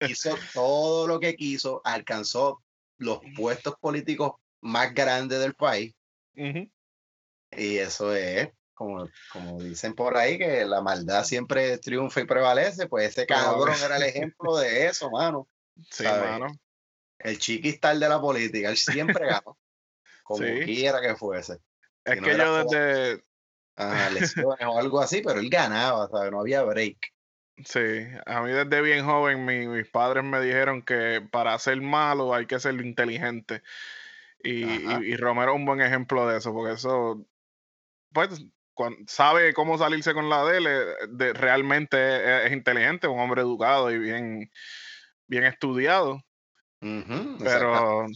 hizo 0.00 0.34
todo 0.54 1.06
lo 1.06 1.20
que 1.20 1.36
quiso, 1.36 1.80
alcanzó 1.84 2.62
los 2.98 3.20
puestos 3.36 3.74
políticos 3.80 4.32
más 4.62 4.94
grandes 4.94 5.38
del 5.40 5.54
país 5.54 5.94
Ujú. 6.36 6.70
y 7.50 7.76
eso 7.76 8.14
es, 8.14 8.48
como, 8.74 9.08
como 9.32 9.62
dicen 9.62 9.94
por 9.94 10.16
ahí, 10.16 10.38
que 10.38 10.64
la 10.64 10.80
maldad 10.80 11.24
siempre 11.24 11.78
triunfa 11.78 12.20
y 12.20 12.24
prevalece, 12.26 12.86
pues 12.88 13.10
ese 13.10 13.26
cabrón 13.26 13.76
era 13.84 13.96
el 13.96 14.02
ejemplo 14.14 14.56
de 14.56 14.86
eso, 14.86 15.10
mano. 15.10 15.48
Sí, 15.90 16.04
¿Sabes? 16.04 16.30
mano. 16.30 16.46
El 17.18 17.38
chiquistal 17.38 18.00
de 18.00 18.08
la 18.08 18.20
política, 18.20 18.68
él 18.70 18.76
siempre 18.76 19.26
ganó, 19.26 19.58
como 20.22 20.44
Sí. 20.44 20.60
quiera 20.64 21.00
que 21.00 21.16
fuese. 21.16 21.58
Es 22.04 22.14
Si 22.14 22.20
no 22.20 22.26
que 22.26 22.36
yo 22.36 22.64
desde. 22.64 23.24
Ajá, 23.76 24.10
lesiones 24.10 24.66
o 24.66 24.78
algo 24.78 25.00
así, 25.00 25.22
pero 25.24 25.38
él 25.40 25.50
ganaba, 25.50 26.08
¿sabes? 26.08 26.32
No 26.32 26.40
había 26.40 26.62
break. 26.62 27.12
Sí, 27.64 27.78
a 28.26 28.42
mí 28.42 28.50
desde 28.52 28.82
bien 28.82 29.04
joven 29.04 29.44
mi- 29.46 29.66
mis 29.66 29.88
padres 29.88 30.22
me 30.24 30.40
dijeron 30.40 30.82
que 30.82 31.26
para 31.30 31.58
ser 31.58 31.80
malo 31.80 32.34
hay 32.34 32.46
que 32.46 32.60
ser 32.60 32.74
inteligente. 32.74 33.62
Y, 34.42 34.64
y- 35.02 35.12
y 35.12 35.16
Romero 35.16 35.52
es 35.52 35.56
un 35.56 35.64
buen 35.64 35.80
ejemplo 35.80 36.26
de 36.28 36.38
eso, 36.38 36.52
porque 36.52 36.74
eso, 36.74 37.26
pues, 38.12 38.44
sabe 39.06 39.54
cómo 39.54 39.78
salirse 39.78 40.12
con 40.12 40.28
la 40.28 40.44
de 40.44 40.56
él, 40.58 40.68
de- 41.16 41.32
realmente 41.32 41.96
es, 41.96 42.46
es 42.46 42.52
inteligente, 42.52 43.08
un 43.08 43.18
hombre 43.20 43.40
educado 43.40 43.90
y 43.90 43.98
bien, 43.98 44.50
bien 45.26 45.44
estudiado. 45.44 46.22
Pero 47.38 48.06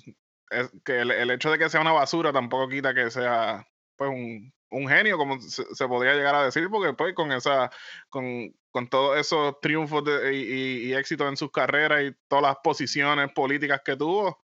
es 0.50 0.70
que 0.84 1.00
el, 1.00 1.10
el 1.10 1.30
hecho 1.30 1.50
de 1.50 1.58
que 1.58 1.70
sea 1.70 1.80
una 1.80 1.92
basura 1.92 2.32
tampoco 2.32 2.68
quita 2.68 2.94
que 2.94 3.10
sea 3.10 3.66
pues 3.96 4.10
un, 4.10 4.52
un 4.70 4.88
genio, 4.88 5.16
como 5.18 5.40
se, 5.40 5.64
se 5.74 5.88
podría 5.88 6.14
llegar 6.14 6.34
a 6.34 6.44
decir, 6.44 6.68
porque 6.70 6.92
pues 6.94 7.14
con 7.14 7.32
esa, 7.32 7.70
con, 8.08 8.54
con 8.70 8.88
todos 8.88 9.18
esos 9.18 9.60
triunfos 9.60 10.04
de- 10.04 10.34
y, 10.34 10.38
y- 10.42 10.86
y 10.88 10.94
éxitos 10.94 11.28
en 11.28 11.36
sus 11.36 11.50
carreras 11.50 12.02
y 12.02 12.14
todas 12.28 12.42
las 12.42 12.56
posiciones 12.62 13.30
políticas 13.32 13.80
que 13.84 13.96
tuvo, 13.96 14.42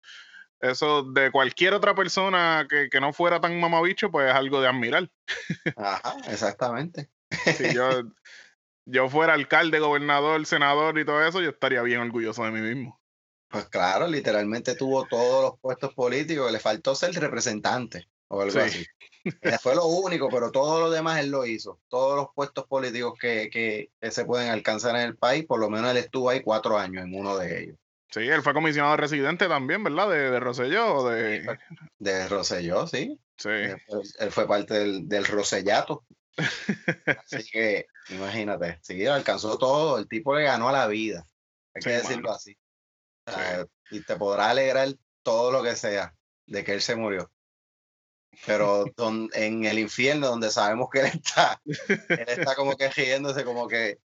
eso 0.60 1.04
de 1.04 1.32
cualquier 1.32 1.74
otra 1.74 1.94
persona 1.94 2.66
que, 2.70 2.90
que 2.90 3.00
no 3.02 3.14
fuera 3.14 3.40
tan 3.40 3.60
mamabicho, 3.60 4.10
pues 4.10 4.30
es 4.30 4.36
algo 4.36 4.62
de 4.62 4.68
admirar. 4.68 5.10
Ajá, 5.76 6.16
exactamente. 6.28 7.10
Si 7.30 7.74
yo, 7.74 8.04
yo 8.86 9.10
fuera 9.10 9.34
alcalde, 9.34 9.80
gobernador, 9.80 10.46
senador 10.46 10.98
y 10.98 11.06
todo 11.06 11.26
eso, 11.26 11.42
yo 11.42 11.50
estaría 11.50 11.82
bien 11.82 12.00
orgulloso 12.00 12.44
de 12.46 12.52
mí 12.52 12.62
mismo. 12.62 13.00
Pues 13.50 13.66
claro, 13.70 14.08
literalmente 14.08 14.76
tuvo 14.76 15.06
todos 15.08 15.44
los 15.52 15.60
puestos 15.60 15.94
políticos, 15.94 16.52
le 16.52 16.60
faltó 16.60 16.96
ser 16.96 17.14
representante 17.14 18.08
o 18.28 18.42
algo 18.42 18.54
Sí. 18.54 18.60
así. 18.60 18.86
Fue 19.62 19.76
lo 19.76 19.86
único, 19.86 20.30
pero 20.30 20.52
todo 20.52 20.80
lo 20.82 20.90
demás 20.92 21.20
él 21.20 21.32
lo 21.32 21.46
hizo. 21.46 21.80
Todos 21.88 22.16
los 22.16 22.28
puestos 22.36 22.66
políticos 22.68 23.18
que, 23.20 23.50
que, 23.52 23.92
que 24.00 24.12
se 24.12 24.26
pueden 24.26 24.50
alcanzar 24.50 24.96
en 24.96 25.02
el 25.02 25.18
país, 25.18 25.46
por 25.46 25.60
lo 25.60 25.70
menos 25.70 25.92
él 25.92 25.98
estuvo 25.98 26.30
ahí 26.30 26.42
cuatro 26.42 26.78
años 26.78 27.04
en 27.06 27.16
uno 27.16 27.38
de 27.38 27.64
ellos. 27.64 27.78
Sí, 28.12 28.22
él 28.22 28.42
fue 28.44 28.54
comisionado 28.54 28.96
residente 28.98 29.48
también, 29.48 29.84
¿verdad? 29.84 30.10
De, 30.10 30.30
de 30.32 30.40
Rosselló 30.40 30.96
o 30.98 31.10
de... 31.10 31.58
De 31.98 32.28
Rosselló, 32.30 32.88
sí. 32.88 33.20
Sí. 33.36 33.50
Él 33.50 33.82
fue- 33.88 34.02
Él 34.20 34.32
fue 34.32 34.48
parte 34.48 34.74
del, 34.76 35.08
del 35.10 35.26
Rosellato. 35.26 36.06
Así 36.38 37.44
que 37.52 37.88
imagínate, 38.10 38.80
sí, 38.82 39.06
alcanzó 39.06 39.58
todo. 39.58 39.98
El 39.98 40.08
tipo 40.08 40.36
le 40.36 40.44
ganó 40.44 40.70
a 40.70 40.74
la 40.74 40.88
vida. 40.88 41.26
Hay 41.74 41.82
que 41.82 41.90
decirlo 41.92 42.24
mano. 42.24 42.36
así. 42.36 42.58
O 43.28 43.32
sea, 43.32 43.66
Y 43.92 44.02
te 44.02 44.16
podrá 44.16 44.50
alegrar 44.52 44.90
todo 45.24 45.52
lo 45.52 45.64
que 45.64 45.76
sea 45.76 46.14
de 46.46 46.64
que 46.64 46.74
él 46.74 46.82
se 46.82 46.96
murió. 46.96 47.32
Pero 48.46 48.86
don- 48.96 49.30
en 49.34 49.66
el 49.66 49.80
infierno, 49.80 50.28
donde 50.28 50.50
sabemos 50.52 50.90
que 50.92 51.02
él 51.02 51.06
está, 51.08 51.62
él 51.66 52.26
está 52.28 52.56
como 52.56 52.76
que 52.76 52.90
riéndose, 52.90 53.44
como 53.44 53.68
que, 53.68 54.00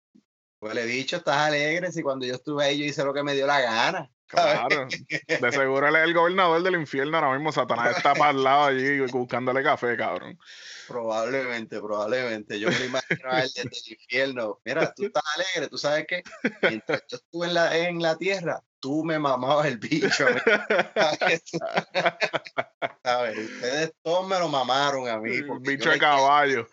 huele 0.59 0.85
bicho, 0.85 1.17
estás 1.17 1.37
alegre. 1.37 1.91
Si 1.91 2.01
cuando 2.01 2.25
yo 2.25 2.35
estuve 2.35 2.65
ahí, 2.65 2.79
yo 2.79 2.85
hice 2.85 3.03
lo 3.03 3.13
que 3.13 3.23
me 3.23 3.33
dio 3.33 3.47
la 3.47 3.61
gana. 3.61 4.11
Claro. 4.27 4.87
De 4.89 5.51
seguro 5.53 5.87
él 5.87 5.95
es 5.95 6.03
el 6.03 6.13
gobernador 6.13 6.61
del 6.61 6.75
infierno 6.75 7.17
ahora 7.17 7.33
mismo. 7.33 7.53
Satanás 7.53 7.95
está 7.95 8.13
para 8.13 8.31
el 8.31 8.43
lado 8.43 8.65
allí 8.65 8.99
buscándole 8.99 9.63
café, 9.63 9.95
cabrón. 9.95 10.37
Probablemente, 10.85 11.79
probablemente. 11.79 12.59
Yo 12.59 12.69
me 12.69 12.85
imagino 12.85 13.31
a 13.31 13.43
él 13.43 13.49
desde 13.55 13.69
el 13.69 13.93
infierno. 13.93 14.59
Mira, 14.65 14.93
tú 14.93 15.05
estás 15.05 15.23
alegre, 15.35 15.69
tú 15.69 15.77
sabes 15.77 16.05
que 16.07 16.23
mientras 16.61 17.03
yo 17.07 17.17
estuve 17.17 17.47
en 17.47 17.53
la, 17.53 17.77
en 17.77 18.01
la 18.01 18.17
tierra, 18.17 18.61
tú 18.79 19.03
me 19.03 19.19
mamabas 19.19 19.67
el 19.67 19.77
bicho. 19.77 20.25
a. 20.27 20.41
¿Sabes? 23.03 23.37
Ustedes 23.37 23.93
todos 24.01 24.27
me 24.27 24.39
lo 24.39 24.49
mamaron 24.49 25.07
a 25.07 25.19
mí. 25.19 25.41
Bicho 25.61 25.89
de 25.89 25.99
caballo. 25.99 26.67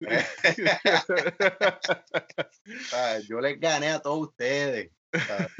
¿sabes? 2.90 3.28
Yo 3.28 3.40
les 3.40 3.58
gané 3.58 3.90
a 3.90 4.00
todos 4.00 4.28
ustedes. 4.28 4.90
¿sabes? 5.12 5.50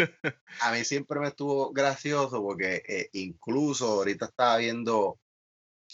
A 0.61 0.73
mí 0.73 0.85
siempre 0.85 1.21
me 1.21 1.29
estuvo 1.29 1.73
gracioso 1.73 2.43
porque 2.43 2.83
eh, 2.87 3.09
incluso 3.13 3.87
ahorita 3.87 4.27
estaba 4.27 4.59
viendo 4.59 5.19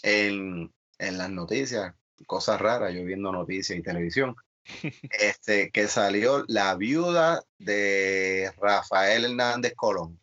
en, 0.03 0.73
en 0.99 1.17
las 1.17 1.29
noticias, 1.29 1.95
cosas 2.27 2.59
raras, 2.59 2.93
yo 2.93 3.03
viendo 3.03 3.31
noticias 3.31 3.79
y 3.79 3.81
televisión, 3.81 4.35
este, 5.19 5.71
que 5.71 5.87
salió 5.87 6.43
la 6.47 6.75
viuda 6.75 7.43
de 7.57 8.51
Rafael 8.57 9.25
Hernández 9.25 9.73
Colón. 9.75 10.19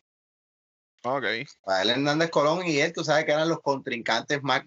ok. 1.02 1.24
Rafael 1.64 1.90
Hernández 1.90 2.30
Colón 2.30 2.66
y 2.66 2.78
él, 2.78 2.92
tú 2.92 3.04
sabes 3.04 3.24
que 3.24 3.32
eran 3.32 3.48
los 3.48 3.60
contrincantes 3.60 4.42
más, 4.42 4.62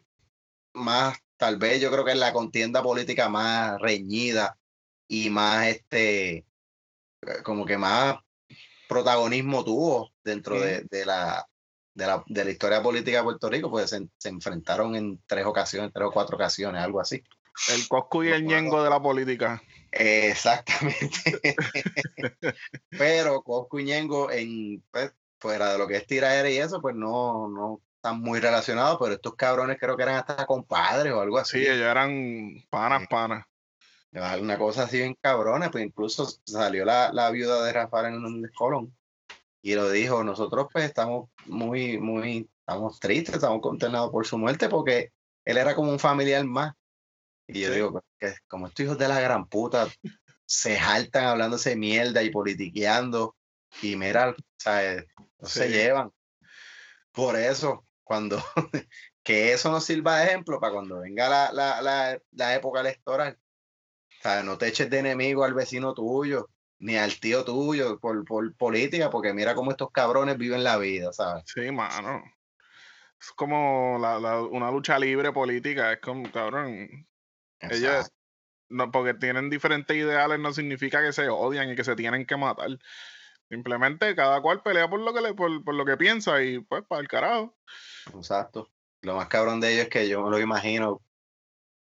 más, 0.74 1.18
tal 1.38 1.58
vez 1.58 1.82
yo 1.82 1.92
creo 1.92 2.06
que 2.06 2.12
es 2.12 2.18
la 2.18 2.34
contienda 2.34 2.82
política 2.82 3.30
más 3.30 3.80
reñida 3.80 4.58
y 5.08 5.30
más, 5.30 5.68
este, 5.68 6.46
como 7.44 7.66
que 7.66 7.78
más 7.78 8.18
protagonismo 8.88 9.64
tuvo 9.64 10.12
dentro 10.24 10.60
de, 10.60 10.82
de 10.90 11.06
la, 11.06 11.48
de, 11.94 12.06
la, 12.08 12.24
de 12.28 12.46
la 12.46 12.52
historia 12.52 12.82
política 12.82 13.18
de 13.18 13.24
Puerto 13.24 13.50
Rico, 13.50 13.70
pues 13.70 13.90
se, 13.90 14.08
se 14.18 14.30
enfrentaron 14.30 14.96
en 14.96 15.22
tres 15.26 15.46
ocasiones, 15.46 15.92
tres 15.94 16.08
o 16.08 16.12
cuatro 16.12 16.36
ocasiones, 16.36 16.82
algo 16.82 17.00
así. 17.00 17.24
El 17.74 17.88
Coscu 17.88 18.24
y 18.24 18.30
el 18.30 18.46
Ñengo 18.46 18.84
de 18.84 18.90
la 18.90 19.02
política. 19.02 19.62
Exactamente. 19.92 21.40
Pero 22.90 23.42
Coscu 23.42 23.80
y 23.80 23.86
Ñengo, 23.86 24.32
en, 24.32 24.84
pues, 24.92 25.14
fuera 25.40 25.72
de 25.72 25.78
lo 25.78 25.88
que 25.88 25.98
es 25.98 26.08
tiraera 26.08 26.50
y 26.50 26.58
eso, 26.58 26.82
pues 26.82 26.96
no, 26.96 27.48
no 27.50 27.82
están 27.96 28.20
muy 28.20 28.40
relacionados, 28.40 28.98
pero 29.00 29.14
estos 29.14 29.36
cabrones 29.36 29.78
creo 29.80 29.98
que 29.98 30.04
eran 30.04 30.16
hasta 30.16 30.46
compadres 30.46 31.12
o 31.12 31.22
algo 31.22 31.38
así. 31.38 31.60
Sí, 31.60 31.66
ellos 31.66 31.88
eran 31.88 32.64
panas, 32.70 33.08
panas. 33.08 33.46
Una 34.40 34.58
cosa 34.58 34.84
así 34.84 34.98
bien 34.98 35.18
cabrones, 35.20 35.70
pues 35.72 35.84
incluso 35.84 36.26
salió 36.46 36.86
la, 36.86 37.12
la 37.12 37.30
viuda 37.32 37.64
de 37.64 37.74
Rafael 37.74 38.14
Hernández 38.14 38.52
Colón 38.56 38.96
y 39.66 39.74
lo 39.74 39.90
dijo, 39.90 40.24
nosotros 40.24 40.68
pues 40.72 40.86
estamos 40.86 41.28
muy, 41.48 41.98
muy, 41.98 42.48
estamos 42.60 43.00
tristes, 43.00 43.34
estamos 43.34 43.62
consternados 43.62 44.12
por 44.12 44.24
su 44.24 44.38
muerte 44.38 44.70
porque 44.70 45.12
él 45.44 45.58
era 45.58 45.74
como 45.74 45.92
un 45.92 45.98
familiar 45.98 46.46
más. 46.46 46.76
Y 47.48 47.62
yo 47.62 47.70
Sí. 47.70 47.76
digo, 47.76 48.04
que 48.20 48.34
como 48.48 48.68
estos 48.68 48.86
hijos 48.86 48.98
de 48.98 49.08
la 49.08 49.20
gran 49.20 49.48
puta 49.48 49.88
se 50.46 50.78
jaltan 50.80 51.26
hablándose 51.26 51.76
mierda 51.76 52.24
y 52.24 52.30
politiqueando 52.32 53.36
y 53.82 53.96
mira, 53.96 54.36
¿sabes? 54.58 55.06
No 55.40 55.48
se 55.48 55.70
llevan. 55.70 56.12
Por 57.12 57.36
eso, 57.38 57.86
cuando 58.04 58.44
que 59.24 59.54
eso 59.54 59.72
nos 59.72 59.86
sirva 59.86 60.20
de 60.20 60.26
ejemplo 60.28 60.60
para 60.60 60.74
cuando 60.74 61.00
venga 61.00 61.30
la, 61.30 61.52
la, 61.52 61.82
la, 61.82 62.20
la 62.32 62.56
época 62.56 62.82
electoral. 62.82 63.38
Sea, 64.22 64.44
no 64.44 64.58
te 64.58 64.68
eches 64.68 64.90
de 64.90 65.00
enemigo 65.00 65.44
al 65.44 65.54
vecino 65.54 65.94
tuyo, 65.94 66.50
ni 66.80 66.98
al 66.98 67.20
tío 67.20 67.46
tuyo 67.46 68.00
por, 68.00 68.26
por 68.26 68.56
política, 68.56 69.10
porque 69.10 69.34
mira 69.34 69.56
cómo 69.56 69.72
estos 69.72 69.92
cabrones 69.92 70.38
viven 70.38 70.64
la 70.64 70.78
vida, 70.78 71.14
¿sabes? 71.14 71.44
Sí, 71.48 71.72
mano. 71.72 72.24
Es 73.20 73.32
como 73.32 73.98
la- 74.00 74.20
la- 74.20 74.42
una 74.42 74.72
lucha 74.72 75.00
libre 75.00 75.32
política, 75.32 75.94
es 75.94 76.00
como, 76.00 76.30
cabrón, 76.32 77.08
ellos, 77.72 78.12
no, 78.70 78.92
porque 78.92 79.14
tienen 79.14 79.50
diferentes 79.50 79.96
ideales 79.96 80.40
no 80.40 80.54
significa 80.54 81.02
que 81.02 81.14
se 81.14 81.30
odian 81.30 81.70
y 81.70 81.76
que 81.76 81.84
se 81.84 81.96
tienen 81.96 82.26
que 82.26 82.38
matar. 82.38 82.78
Simplemente 83.50 84.16
cada 84.16 84.42
cual 84.42 84.64
pelea 84.64 84.90
por 84.90 85.00
lo 85.00 85.14
que 85.14 85.22
le, 85.22 85.34
por, 85.34 85.64
por 85.64 85.76
lo 85.76 85.86
que 85.86 85.98
piensa 85.98 86.42
y 86.42 86.60
pues 86.60 86.84
para 86.88 87.02
el 87.02 87.08
carajo. 87.08 87.56
Exacto. 88.16 88.70
Lo 89.02 89.16
más 89.16 89.28
cabrón 89.28 89.62
de 89.62 89.74
ellos 89.74 89.84
es 89.84 89.90
que 89.90 90.08
yo 90.08 90.24
me 90.24 90.32
lo 90.32 90.40
imagino 90.40 91.02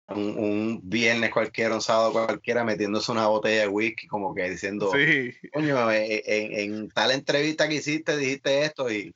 un, 0.09 0.39
un 0.39 0.81
viernes 0.85 1.31
cualquiera, 1.31 1.75
un 1.75 1.81
sábado 1.81 2.13
cualquiera, 2.13 2.63
metiéndose 2.63 3.11
una 3.11 3.27
botella 3.27 3.63
de 3.63 3.69
whisky, 3.69 4.07
como 4.07 4.35
que 4.35 4.51
diciendo, 4.51 4.93
Sí, 4.93 5.33
coño, 5.53 5.91
eh, 5.91 6.23
en, 6.27 6.75
en 6.75 6.91
tal 6.91 7.11
entrevista 7.11 7.69
que 7.69 7.77
hiciste 7.77 8.17
dijiste 8.17 8.65
esto 8.65 8.91
y 8.91 9.15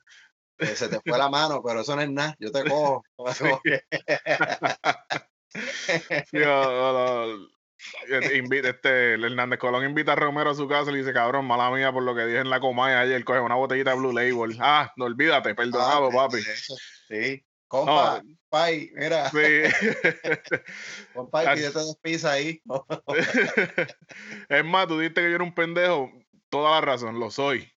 eh, 0.57 0.75
se 0.75 0.89
te 0.89 0.99
fue 0.99 1.17
la 1.17 1.29
mano, 1.29 1.61
pero 1.63 1.81
eso 1.81 1.95
no 1.95 2.01
es 2.01 2.09
nada, 2.09 2.35
yo 2.39 2.51
te 2.51 2.63
cojo. 2.69 3.03
Sí, 3.33 3.45
eh, 3.65 3.81
invita- 8.35 8.69
este, 8.69 9.15
el 9.15 9.23
Hernández 9.23 9.59
Colón 9.59 9.85
invita 9.85 10.13
a 10.13 10.15
Romero 10.15 10.51
a 10.51 10.55
su 10.55 10.67
casa 10.67 10.89
y 10.91 10.93
le 10.93 10.99
dice, 10.99 11.13
cabrón, 11.13 11.45
mala 11.45 11.71
mía 11.71 11.91
por 11.91 12.03
lo 12.03 12.15
que 12.15 12.25
dije 12.25 12.39
en 12.39 12.49
la 12.49 12.59
comaya 12.59 13.01
ayer, 13.01 13.23
coge 13.23 13.39
una 13.39 13.55
botellita 13.55 13.91
de 13.91 13.97
Blue 13.97 14.13
Label. 14.13 14.57
Ah, 14.59 14.91
no 14.97 15.05
olvídate, 15.05 15.55
perdonado, 15.55 16.09
Ah, 16.09 16.13
papi. 16.13 16.37
eso, 16.37 16.75
Sí, 17.07 17.43
compa, 17.67 18.21
No, 18.23 18.35
pai, 18.49 18.91
mira, 18.93 19.29
sí. 19.29 19.37
compa, 21.13 21.53
pídete 21.53 21.79
dos 21.79 21.97
pizzas 22.01 22.31
ahí. 22.33 22.61
es 24.49 24.65
más, 24.65 24.87
tú 24.87 24.99
dijiste 24.99 25.21
que 25.21 25.29
yo 25.29 25.35
era 25.35 25.43
un 25.43 25.55
pendejo. 25.55 26.11
Toda 26.49 26.71
la 26.71 26.81
razón, 26.81 27.19
lo 27.19 27.31
soy. 27.31 27.71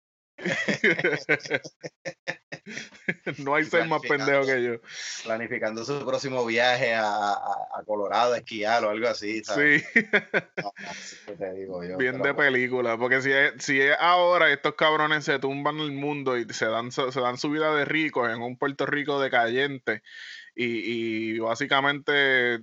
No 3.38 3.54
hay 3.54 3.64
ser 3.64 3.86
más 3.86 4.00
pendejo 4.02 4.46
que 4.46 4.62
yo. 4.62 4.74
Planificando 5.24 5.84
su 5.84 6.04
próximo 6.04 6.44
viaje 6.44 6.94
a, 6.94 7.06
a- 7.32 7.68
a 7.76 7.84
Colorado 7.84 8.34
a 8.34 8.38
esquiar 8.38 8.84
o 8.84 8.90
algo 8.90 9.08
así, 9.08 9.42
¿sabes? 9.44 9.84
Sí, 9.92 10.00
No, 10.56 10.72
no, 10.78 10.88
así 10.88 11.16
que 11.26 11.32
te 11.32 11.52
digo 11.54 11.84
yo, 11.84 11.96
bien 11.98 12.20
de 12.22 12.34
película. 12.34 12.96
Porque 12.98 13.20
si 13.22 13.32
es, 13.32 13.52
si 13.58 13.80
es 13.80 13.96
ahora, 13.98 14.50
estos 14.52 14.74
cabrones 14.74 15.24
se 15.24 15.38
tumban 15.38 15.78
el 15.78 15.92
mundo 15.92 16.36
y 16.36 16.44
se 16.52 16.66
dan, 16.66 16.90
su- 16.92 17.12
se 17.12 17.20
dan 17.20 17.38
su 17.38 17.50
vida 17.50 17.74
de 17.74 17.84
ricos 17.84 18.30
en 18.30 18.42
un 18.42 18.56
Puerto 18.58 18.86
Rico 18.86 19.20
decayente 19.20 20.02
y, 20.54 21.34
y 21.34 21.38
básicamente 21.38 22.60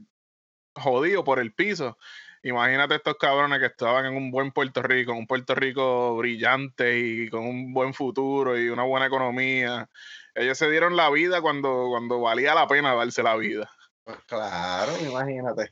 jodido 0.73 1.23
por 1.23 1.39
el 1.39 1.53
piso. 1.53 1.97
Imagínate 2.43 2.95
estos 2.95 3.17
cabrones 3.17 3.59
que 3.59 3.67
estaban 3.67 4.05
en 4.05 4.15
un 4.15 4.31
buen 4.31 4.51
Puerto 4.51 4.81
Rico, 4.81 5.13
un 5.13 5.27
Puerto 5.27 5.53
Rico 5.53 6.17
brillante 6.17 6.97
y 6.97 7.29
con 7.29 7.45
un 7.45 7.73
buen 7.73 7.93
futuro 7.93 8.59
y 8.59 8.69
una 8.69 8.83
buena 8.83 9.05
economía. 9.05 9.87
Ellos 10.33 10.57
se 10.57 10.69
dieron 10.69 10.95
la 10.95 11.09
vida 11.11 11.41
cuando, 11.41 11.87
cuando 11.89 12.19
valía 12.19 12.55
la 12.55 12.67
pena 12.67 12.95
darse 12.95 13.21
la 13.21 13.35
vida. 13.35 13.69
Pues 14.03 14.17
claro, 14.25 14.93
imagínate. 15.05 15.71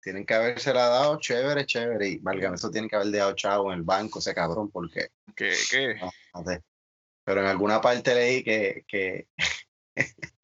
Tienen 0.00 0.24
que 0.24 0.34
habérsela 0.34 0.86
dado 0.86 1.18
chévere, 1.18 1.66
chévere. 1.66 2.08
Y 2.08 2.18
válgame, 2.18 2.56
eso 2.56 2.70
tienen 2.70 2.88
que 2.88 2.96
haber 2.96 3.08
dejado 3.08 3.34
chavo 3.34 3.72
en 3.72 3.78
el 3.78 3.84
banco, 3.84 4.20
ese 4.20 4.34
cabrón, 4.34 4.70
porque. 4.70 5.08
Que, 5.34 5.52
que, 5.70 6.00
no 6.32 6.44
sé. 6.44 6.62
Pero 7.24 7.40
en 7.40 7.48
alguna 7.48 7.80
parte 7.80 8.14
leí 8.14 8.42
que, 8.42 8.84
que, 8.86 9.26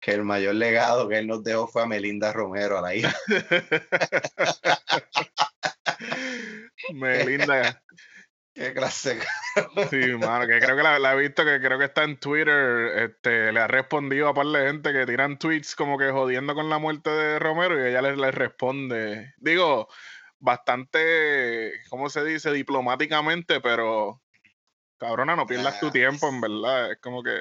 que 0.00 0.12
el 0.12 0.24
mayor 0.24 0.54
legado 0.54 1.08
que 1.08 1.18
él 1.18 1.26
nos 1.26 1.42
dejó 1.44 1.66
fue 1.66 1.82
a 1.82 1.86
Melinda 1.86 2.32
Romero, 2.32 2.78
a 2.78 2.82
la 2.82 2.94
hija. 2.94 3.14
Melinda, 6.94 7.82
Qué 8.54 8.74
clase. 8.74 9.18
sí, 9.88 9.96
mano, 10.18 10.46
que 10.46 10.60
creo 10.60 10.76
que 10.76 10.82
la, 10.82 10.98
la 10.98 11.14
he 11.14 11.16
visto, 11.16 11.42
que 11.44 11.58
creo 11.58 11.78
que 11.78 11.86
está 11.86 12.04
en 12.04 12.18
Twitter, 12.18 12.98
este, 12.98 13.50
le 13.50 13.60
ha 13.60 13.66
respondido 13.66 14.28
a 14.28 14.34
par 14.34 14.46
de 14.46 14.66
gente 14.66 14.92
que 14.92 15.06
tiran 15.06 15.38
tweets 15.38 15.74
como 15.74 15.96
que 15.96 16.10
jodiendo 16.10 16.54
con 16.54 16.68
la 16.68 16.78
muerte 16.78 17.08
de 17.08 17.38
Romero 17.38 17.82
y 17.82 17.88
ella 17.88 18.02
les, 18.02 18.18
les 18.18 18.34
responde, 18.34 19.32
digo, 19.38 19.88
bastante, 20.38 21.80
¿cómo 21.88 22.10
se 22.10 22.24
dice? 22.24 22.52
Diplomáticamente, 22.52 23.62
pero 23.62 24.20
cabrona, 24.98 25.34
no 25.34 25.46
pierdas 25.46 25.80
tu 25.80 25.86
Ah, 25.86 25.90
tiempo, 25.90 26.28
en 26.28 26.40
verdad, 26.40 26.92
es 26.92 26.98
como 27.00 27.22
que... 27.22 27.32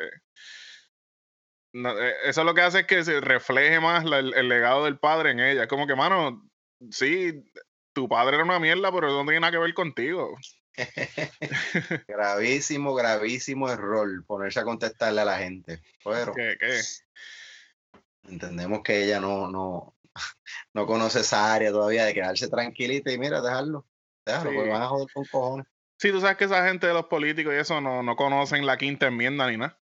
no, 1.74 1.98
eh, 2.00 2.14
eso 2.26 2.44
lo 2.44 2.54
que 2.54 2.62
hace 2.62 2.80
es 2.82 2.88
que 2.88 3.04
se 3.04 3.22
refleje 3.22 3.80
más 3.80 4.04
la- 4.06 4.20
el, 4.20 4.34
el 4.34 4.48
legado 4.50 4.86
del 4.86 5.00
padre 5.00 5.32
en 5.32 5.40
ella. 5.40 5.64
Es 5.64 5.68
como 5.70 5.88
que, 5.88 5.96
mano, 5.96 6.48
sí, 6.92 7.44
tu 7.94 8.08
padre 8.10 8.36
era 8.36 8.44
una 8.46 8.60
mierda, 8.60 8.92
pero 8.92 9.08
eso 9.08 9.18
no 9.18 9.24
tiene 9.26 9.40
nada 9.42 9.52
que 9.52 9.58
ver 9.58 9.74
contigo. 9.74 10.36
Gravísimo, 12.08 12.94
gravísimo 12.96 13.70
error 13.70 14.26
ponerse 14.26 14.60
a 14.60 14.64
contestarle 14.64 15.22
a 15.22 15.26
la 15.26 15.38
gente. 15.38 15.82
Pero 16.04 16.34
¿Qué, 16.34 16.58
qué? 16.60 16.80
entendemos 18.28 18.82
que 18.84 19.04
ella 19.04 19.20
no, 19.20 19.48
no, 19.50 19.96
no 20.74 20.86
conoce 20.86 21.22
esa 21.22 21.54
área 21.54 21.72
todavía 21.72 22.06
de 22.06 22.14
quedarse 22.14 22.48
tranquilita 22.50 23.12
y 23.12 23.18
mira, 23.18 23.42
dejarlo. 23.42 23.86
Déjalo, 24.26 24.50
Sí. 24.52 24.56
porque 24.56 24.70
van 24.72 24.82
a 24.84 24.88
joder 24.88 25.08
con 25.14 25.26
cojones. 25.26 25.68
Sí, 25.98 26.12
tú 26.12 26.20
sabes 26.22 26.38
que 26.38 26.46
esa 26.46 26.66
gente 26.68 26.88
de 26.88 26.94
los 26.94 27.06
políticos 27.06 27.54
y 27.54 27.58
eso 27.58 27.80
no, 27.82 28.02
no 28.02 28.16
conocen 28.16 28.66
la 28.66 28.78
quinta 28.78 29.08
enmienda 29.08 29.48
ni 29.50 29.58
nada. 29.58 29.80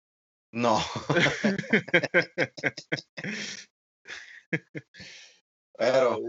No. 0.53 0.79
Pero 5.75 6.19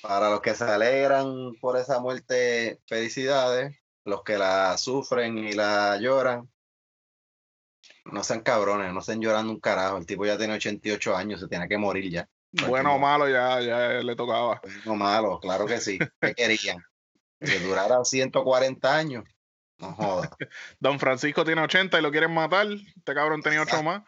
para 0.00 0.30
los 0.30 0.40
que 0.40 0.54
se 0.54 0.64
alegran 0.64 1.54
por 1.60 1.76
esa 1.76 1.98
muerte, 1.98 2.80
felicidades. 2.86 3.76
Los 4.04 4.22
que 4.22 4.38
la 4.38 4.78
sufren 4.78 5.36
y 5.38 5.52
la 5.52 5.98
lloran, 5.98 6.48
no 8.04 8.24
sean 8.24 8.40
cabrones, 8.40 8.92
no 8.92 9.00
estén 9.00 9.20
llorando 9.20 9.52
un 9.52 9.60
carajo. 9.60 9.98
El 9.98 10.06
tipo 10.06 10.26
ya 10.26 10.38
tiene 10.38 10.54
88 10.54 11.16
años, 11.16 11.40
se 11.40 11.48
tiene 11.48 11.68
que 11.68 11.78
morir 11.78 12.10
ya. 12.10 12.28
Bueno 12.68 12.94
o 12.94 12.98
malo, 12.98 13.28
ya, 13.28 13.60
ya 13.60 13.88
le 14.00 14.16
tocaba. 14.16 14.60
No 14.84 14.94
malo, 14.94 15.40
claro 15.40 15.66
que 15.66 15.80
sí. 15.80 15.98
¿Qué 16.20 16.34
querían? 16.34 16.84
Que 17.40 17.58
durara 17.58 18.04
140 18.04 18.96
años. 18.96 19.24
No 19.82 19.92
jodas. 19.94 20.30
Don 20.80 20.98
Francisco 20.98 21.44
tiene 21.44 21.60
80 21.62 21.98
y 21.98 22.02
lo 22.02 22.10
quieren 22.10 22.32
matar. 22.32 22.66
Este 22.68 23.14
cabrón 23.14 23.42
tenía 23.42 23.62
otro 23.62 23.82
más. 23.82 24.02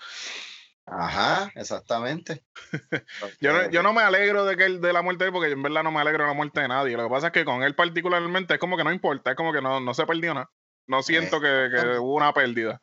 Ajá, 0.87 1.51
exactamente. 1.55 2.45
Yo 3.41 3.53
no, 3.55 3.71
yo 3.71 3.83
no 3.83 3.93
me 3.95 4.03
alegro 4.03 4.45
de 4.45 4.55
que 4.57 4.67
él- 4.67 4.81
de 4.83 4.93
la 4.93 5.01
muerte 5.03 5.25
de 5.25 5.29
él, 5.29 5.33
porque 5.33 5.49
yo 5.49 5.55
en 5.57 5.63
verdad 5.63 5.83
no 5.83 5.91
me 5.91 6.01
alegro 6.01 6.25
de 6.25 6.29
la 6.29 6.35
muerte 6.35 6.61
de 6.61 6.69
nadie. 6.69 6.95
Lo 6.97 7.05
que 7.05 7.11
pasa 7.11 7.29
es 7.29 7.33
que 7.33 7.45
con 7.45 7.63
él 7.63 7.75
particularmente 7.75 8.55
es 8.55 8.61
como 8.61 8.77
que 8.77 8.85
no 8.85 8.93
importa, 8.93 9.31
es 9.31 9.37
como 9.37 9.53
que 9.53 9.63
no, 9.63 9.81
no 9.81 9.95
se 9.95 10.05
perdió 10.07 10.35
nada. 10.35 10.51
No 10.87 11.03
siento 11.03 11.41
que, 11.41 11.71
que 11.75 11.99
hubo 11.99 12.15
una 12.17 12.35
pérdida. 12.35 12.81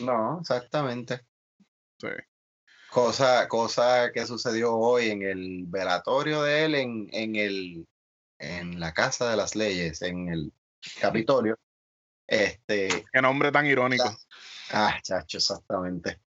No, 0.00 0.38
exactamente. 0.40 1.20
Sí. 2.00 2.08
Cosa, 2.90 3.46
cosa 3.48 4.10
que 4.12 4.24
sucedió 4.26 4.74
hoy 4.74 5.10
en 5.10 5.20
el 5.22 5.64
velatorio 5.66 6.42
de 6.42 6.64
él 6.64 6.74
en, 6.74 7.08
en 7.12 7.36
el 7.36 7.86
en 8.38 8.80
la 8.80 8.92
Casa 8.94 9.30
de 9.30 9.36
las 9.36 9.54
Leyes, 9.54 10.00
en 10.00 10.28
el 10.28 10.52
Capitolio. 11.00 11.58
Este, 12.26 13.04
Qué 13.12 13.22
nombre 13.22 13.52
tan 13.52 13.66
irónico. 13.66 14.16
ah, 14.72 14.98
chacho, 15.02 15.38
exactamente. 15.38 16.20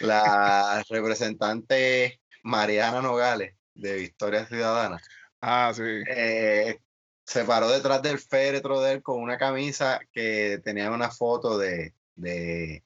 La 0.00 0.82
representante 0.88 2.20
Mariana 2.42 3.02
Nogales 3.02 3.56
de 3.74 3.94
Victoria 3.94 4.46
Ciudadana 4.46 5.00
Ah, 5.40 5.72
sí. 5.74 5.82
eh, 6.06 6.78
se 7.24 7.44
paró 7.44 7.68
detrás 7.70 8.00
del 8.02 8.18
féretro 8.18 8.80
de 8.80 8.92
él 8.92 9.02
con 9.02 9.20
una 9.20 9.38
camisa 9.38 10.00
que 10.12 10.60
tenía 10.64 10.90
una 10.90 11.10
foto 11.10 11.58
de, 11.58 11.94
de, 12.14 12.84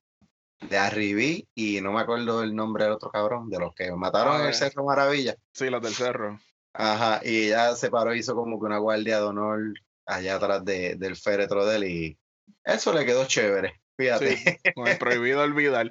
de 0.60 0.78
Arribí 0.78 1.48
y 1.54 1.80
no 1.80 1.92
me 1.92 2.00
acuerdo 2.00 2.42
el 2.42 2.54
nombre 2.54 2.84
del 2.84 2.94
otro 2.94 3.10
cabrón, 3.10 3.50
de 3.50 3.58
los 3.58 3.74
que 3.74 3.90
mataron 3.92 4.36
en 4.36 4.42
Ah, 4.42 4.48
el 4.48 4.54
Cerro 4.54 4.84
Maravilla. 4.84 5.36
Sí, 5.52 5.68
los 5.70 5.82
del 5.82 5.94
cerro. 5.94 6.38
Ajá, 6.72 7.20
y 7.24 7.46
ella 7.46 7.74
se 7.74 7.90
paró 7.90 8.14
y 8.14 8.18
hizo 8.20 8.34
como 8.34 8.58
que 8.60 8.66
una 8.66 8.78
guardia 8.78 9.16
de 9.18 9.24
honor 9.24 9.60
allá 10.06 10.36
atrás 10.36 10.64
de- 10.64 10.94
del 10.96 11.16
féretro 11.16 11.64
de 11.66 11.76
él 11.76 11.84
y 11.84 12.18
eso 12.64 12.92
le 12.92 13.04
quedó 13.06 13.26
chévere, 13.26 13.80
fíjate. 13.96 14.36
Sí, 14.36 14.72
con 14.74 14.88
el 14.88 14.98
prohibido 14.98 15.42
olvidar. 15.42 15.90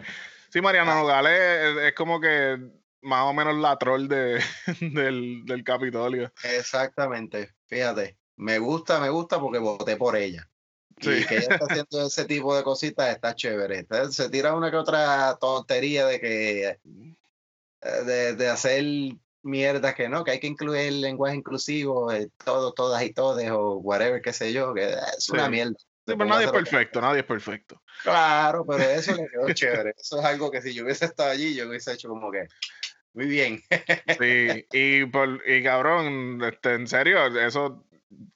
Sí, 0.49 0.62
Mariana 0.62 0.95
Nogales 0.95 1.34
es, 1.39 1.84
es 1.84 1.93
como 1.95 2.20
que 2.20 2.58
más 3.01 3.24
o 3.24 3.34
menos 3.34 3.56
la 3.58 3.78
troll 3.78 4.08
de, 4.08 4.41
del, 4.82 5.43
del 5.45 5.64
Capitolio. 5.64 6.32
Exactamente, 6.43 7.53
fíjate. 7.68 8.18
Me 8.38 8.60
gusta, 8.60 8.99
me 8.99 9.10
gusta 9.10 9.39
porque 9.39 9.60
voté 9.60 9.95
por 9.97 10.16
ella. 10.16 10.49
Y 10.97 11.03
Sí. 11.06 11.26
que 11.26 11.38
ella 11.38 11.47
está 11.49 11.66
haciendo 11.70 12.08
ese 12.08 12.26
tipo 12.26 12.56
de 12.56 12.64
cositas 12.64 13.10
está 13.14 13.36
chévere. 13.36 13.80
Entonces, 13.80 14.16
se 14.16 14.30
tira 14.30 14.53
una 14.53 14.72
que 14.72 14.78
otra 14.78 15.38
tontería 15.39 16.06
de 16.06 16.20
que 16.22 16.80
de, 18.06 18.36
de 18.36 18.47
hacer 18.47 18.84
mierdas 19.43 19.93
que 19.93 20.10
no, 20.10 20.24
que 20.24 20.32
hay 20.32 20.39
que 20.39 20.47
incluir 20.47 20.82
el 20.88 21.01
lenguaje 21.01 21.36
inclusivo, 21.36 22.12
eh, 22.12 22.30
todo, 22.43 22.74
todas 22.74 23.03
y 23.03 23.14
todes, 23.14 23.51
o 23.51 23.76
whatever, 23.76 24.22
qué 24.22 24.34
sé 24.34 24.51
yo, 24.51 24.74
que 24.74 24.86
eh, 24.86 24.95
es 25.18 25.30
una 25.30 25.49
mierda. 25.49 25.76
Sí, 26.08 26.14
pero 26.18 26.26
nadie 26.26 26.45
es 26.45 26.51
perfecto, 26.51 27.01
nadie 27.01 27.22
es 27.22 27.26
perfecto. 27.26 27.82
Claro, 28.03 28.64
pero 28.66 28.84
eso 28.84 29.16
le 29.16 29.28
quedó 29.28 29.51
chévere. 29.51 29.93
Eso 29.97 30.20
es 30.20 30.26
algo 30.26 30.51
que 30.51 30.62
si 30.62 30.74
yo 30.74 30.84
hubiese 30.84 31.06
estado 31.06 31.32
allí, 31.32 31.56
yo 31.56 31.68
hubiese 31.68 31.93
hecho 31.93 32.10
como 32.10 32.32
que, 32.32 32.47
muy 33.16 33.28
bien. 33.28 33.64
Sí, 34.20 34.68
y, 34.72 35.06
por, 35.06 35.41
y 35.49 35.64
cabrón, 35.64 36.43
este, 36.43 36.74
en 36.74 36.86
serio, 36.88 37.26
eso 37.39 37.88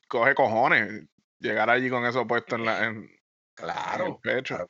coge 0.08 0.34
cojones. 0.34 1.04
Llegar 1.40 1.70
allí 1.70 1.90
con 1.90 2.06
eso 2.06 2.26
puesto 2.26 2.56
en, 2.56 2.66
la, 2.66 2.86
en, 2.86 2.88
en 2.90 3.04
el 3.04 3.10
Claro. 3.56 4.20
pecho. 4.22 4.56
claro. 4.56 4.70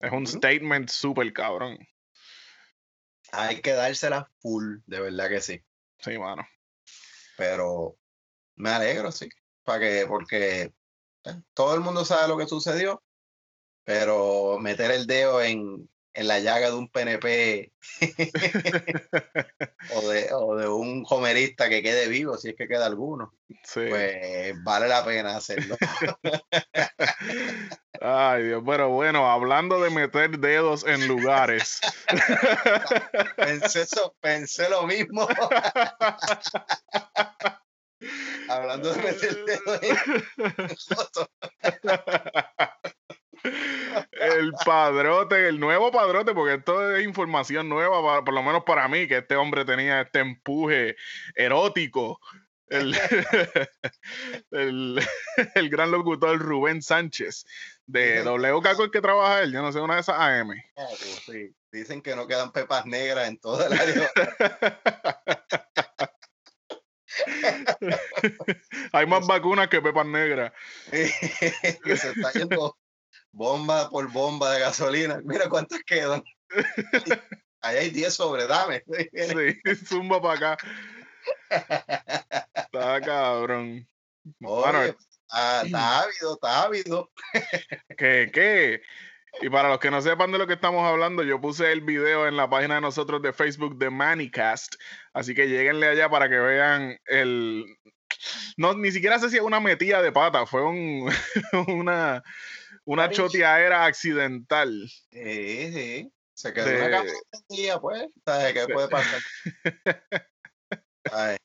Es 0.00 0.10
un 0.10 0.26
statement 0.26 0.88
súper 0.88 1.32
cabrón. 1.32 1.78
Hay 3.30 3.60
que 3.60 3.72
dársela 3.72 4.30
full, 4.40 4.78
de 4.86 5.00
verdad 5.00 5.28
que 5.28 5.40
sí. 5.40 5.62
Sí, 5.98 6.18
mano. 6.18 6.46
Pero 7.36 7.96
me 8.56 8.70
alegro, 8.70 9.12
sí. 9.12 9.28
Para 9.64 9.80
que, 9.80 10.06
porque 10.06 10.72
todo 11.54 11.74
el 11.74 11.80
mundo 11.80 12.04
sabe 12.04 12.28
lo 12.28 12.36
que 12.36 12.46
sucedió, 12.46 13.02
pero 13.84 14.58
meter 14.60 14.90
el 14.90 15.06
dedo 15.06 15.42
en, 15.42 15.88
en 16.14 16.28
la 16.28 16.40
llaga 16.40 16.70
de 16.70 16.76
un 16.76 16.88
PNP 16.88 17.72
o, 19.94 20.08
de, 20.08 20.28
o 20.32 20.56
de 20.56 20.68
un 20.68 21.04
homerista 21.08 21.68
que 21.68 21.82
quede 21.82 22.08
vivo, 22.08 22.36
si 22.36 22.50
es 22.50 22.56
que 22.56 22.68
queda 22.68 22.86
alguno, 22.86 23.34
Sí. 23.64 23.80
pues 23.88 24.54
vale 24.64 24.88
la 24.88 25.04
pena 25.04 25.36
hacerlo. 25.36 25.76
Ay, 28.00 28.44
Dios. 28.44 28.62
Pero 28.66 28.88
bueno, 28.88 29.30
hablando 29.30 29.80
de 29.80 29.90
meter 29.90 30.38
dedos 30.38 30.84
en 30.84 31.06
lugares. 31.06 31.80
pensé, 33.36 33.82
eso, 33.82 34.16
pensé 34.20 34.68
lo 34.68 34.86
mismo. 34.86 35.28
Hablando 38.48 38.92
de 38.92 39.02
meter 39.02 39.28
el 39.30 39.44
dedo 39.46 39.80
en 39.82 40.76
fotos. 40.78 41.28
el 44.12 44.52
padrote, 44.64 45.48
el 45.48 45.58
nuevo 45.60 45.90
padrote, 45.90 46.32
porque 46.34 46.54
esto 46.54 46.94
es 46.96 47.04
información 47.04 47.68
nueva, 47.68 48.02
pa- 48.02 48.24
por 48.24 48.34
lo 48.34 48.42
menos 48.42 48.62
para 48.64 48.88
mí, 48.88 49.06
que 49.08 49.18
este 49.18 49.36
hombre 49.36 49.64
tenía 49.64 50.00
este 50.02 50.20
empuje 50.20 50.96
erótico. 51.34 52.20
El, 52.68 52.94
el, 54.52 55.00
el 55.54 55.68
gran 55.68 55.90
locutor 55.90 56.38
Rubén 56.38 56.80
Sánchez 56.80 57.44
de 57.84 58.22
WKQ 58.22 58.90
que 58.90 59.02
trabaja 59.02 59.42
él, 59.42 59.52
yo 59.52 59.60
no 59.60 59.70
sé, 59.72 59.80
una 59.80 59.96
de 59.96 60.00
esas 60.00 60.18
AM. 60.18 60.52
Claro, 60.74 60.96
sí. 60.96 61.54
Dicen 61.70 62.00
que 62.00 62.16
no 62.16 62.26
quedan 62.26 62.50
pepas 62.52 62.86
negras 62.86 63.28
en 63.28 63.38
toda 63.38 63.66
el 63.66 63.72
área. 63.74 64.10
Hay 68.92 69.06
más 69.06 69.26
vacunas 69.26 69.68
que 69.68 69.80
pepas 69.80 70.06
negras. 70.06 70.52
que 70.90 71.96
se 71.96 72.10
está 72.10 72.32
yendo 72.32 72.76
bomba 73.32 73.88
por 73.90 74.10
bomba 74.10 74.52
de 74.52 74.60
gasolina. 74.60 75.20
Mira 75.24 75.48
cuántas 75.48 75.82
quedan. 75.84 76.22
Ahí 77.64 77.76
hay 77.76 77.90
10 77.90 78.12
sobre, 78.12 78.48
dame. 78.48 78.82
Sí, 79.14 79.76
zumba 79.86 80.20
para 80.20 80.54
acá. 80.54 80.68
Está 82.56 83.00
cabrón. 83.00 83.86
Oye, 84.42 84.96
está, 85.28 85.62
está 85.62 86.00
ávido, 86.02 86.34
está 86.34 86.62
ávido. 86.64 87.12
¿Qué, 87.96 88.30
qué? 88.34 88.82
Y 89.40 89.48
para 89.48 89.68
los 89.70 89.78
que 89.80 89.90
no 89.90 90.00
sepan 90.02 90.30
de 90.30 90.38
lo 90.38 90.46
que 90.46 90.52
estamos 90.54 90.84
hablando, 90.86 91.22
yo 91.22 91.40
puse 91.40 91.72
el 91.72 91.80
video 91.80 92.28
en 92.28 92.36
la 92.36 92.48
página 92.50 92.76
de 92.76 92.80
nosotros 92.82 93.22
de 93.22 93.32
Facebook 93.32 93.76
de 93.78 93.90
Manicast. 93.90 94.74
Así 95.12 95.34
que 95.34 95.48
lleguenle 95.48 95.86
allá 95.88 96.08
para 96.10 96.28
que 96.28 96.38
vean 96.38 96.96
el. 97.06 97.64
No, 98.56 98.74
ni 98.74 98.92
siquiera 98.92 99.18
sé 99.18 99.30
si 99.30 99.36
es 99.38 99.42
una 99.42 99.58
metida 99.58 100.02
de 100.02 100.12
pata, 100.12 100.46
fue 100.46 100.62
un, 100.62 101.10
una, 101.68 102.22
una 102.84 103.10
choteadera 103.10 103.84
accidental. 103.86 104.88
Sí, 105.10 105.72
sí. 105.72 106.12
Se 106.34 106.52
quedó 106.52 106.66
De- 106.66 106.86
una 106.86 107.04
día, 107.48 107.78
pues. 107.80 108.08
¿Sabes 108.24 108.52
qué 108.52 108.60
Sí. 108.66 108.72
puede 108.72 108.88
pasar? 108.88 109.20
Ay. 111.10 111.36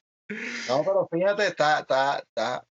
No, 0.68 0.84
pero 0.84 1.08
fíjate, 1.12 1.48
está, 1.48 1.80
está, 1.80 2.20
está. 2.20 2.64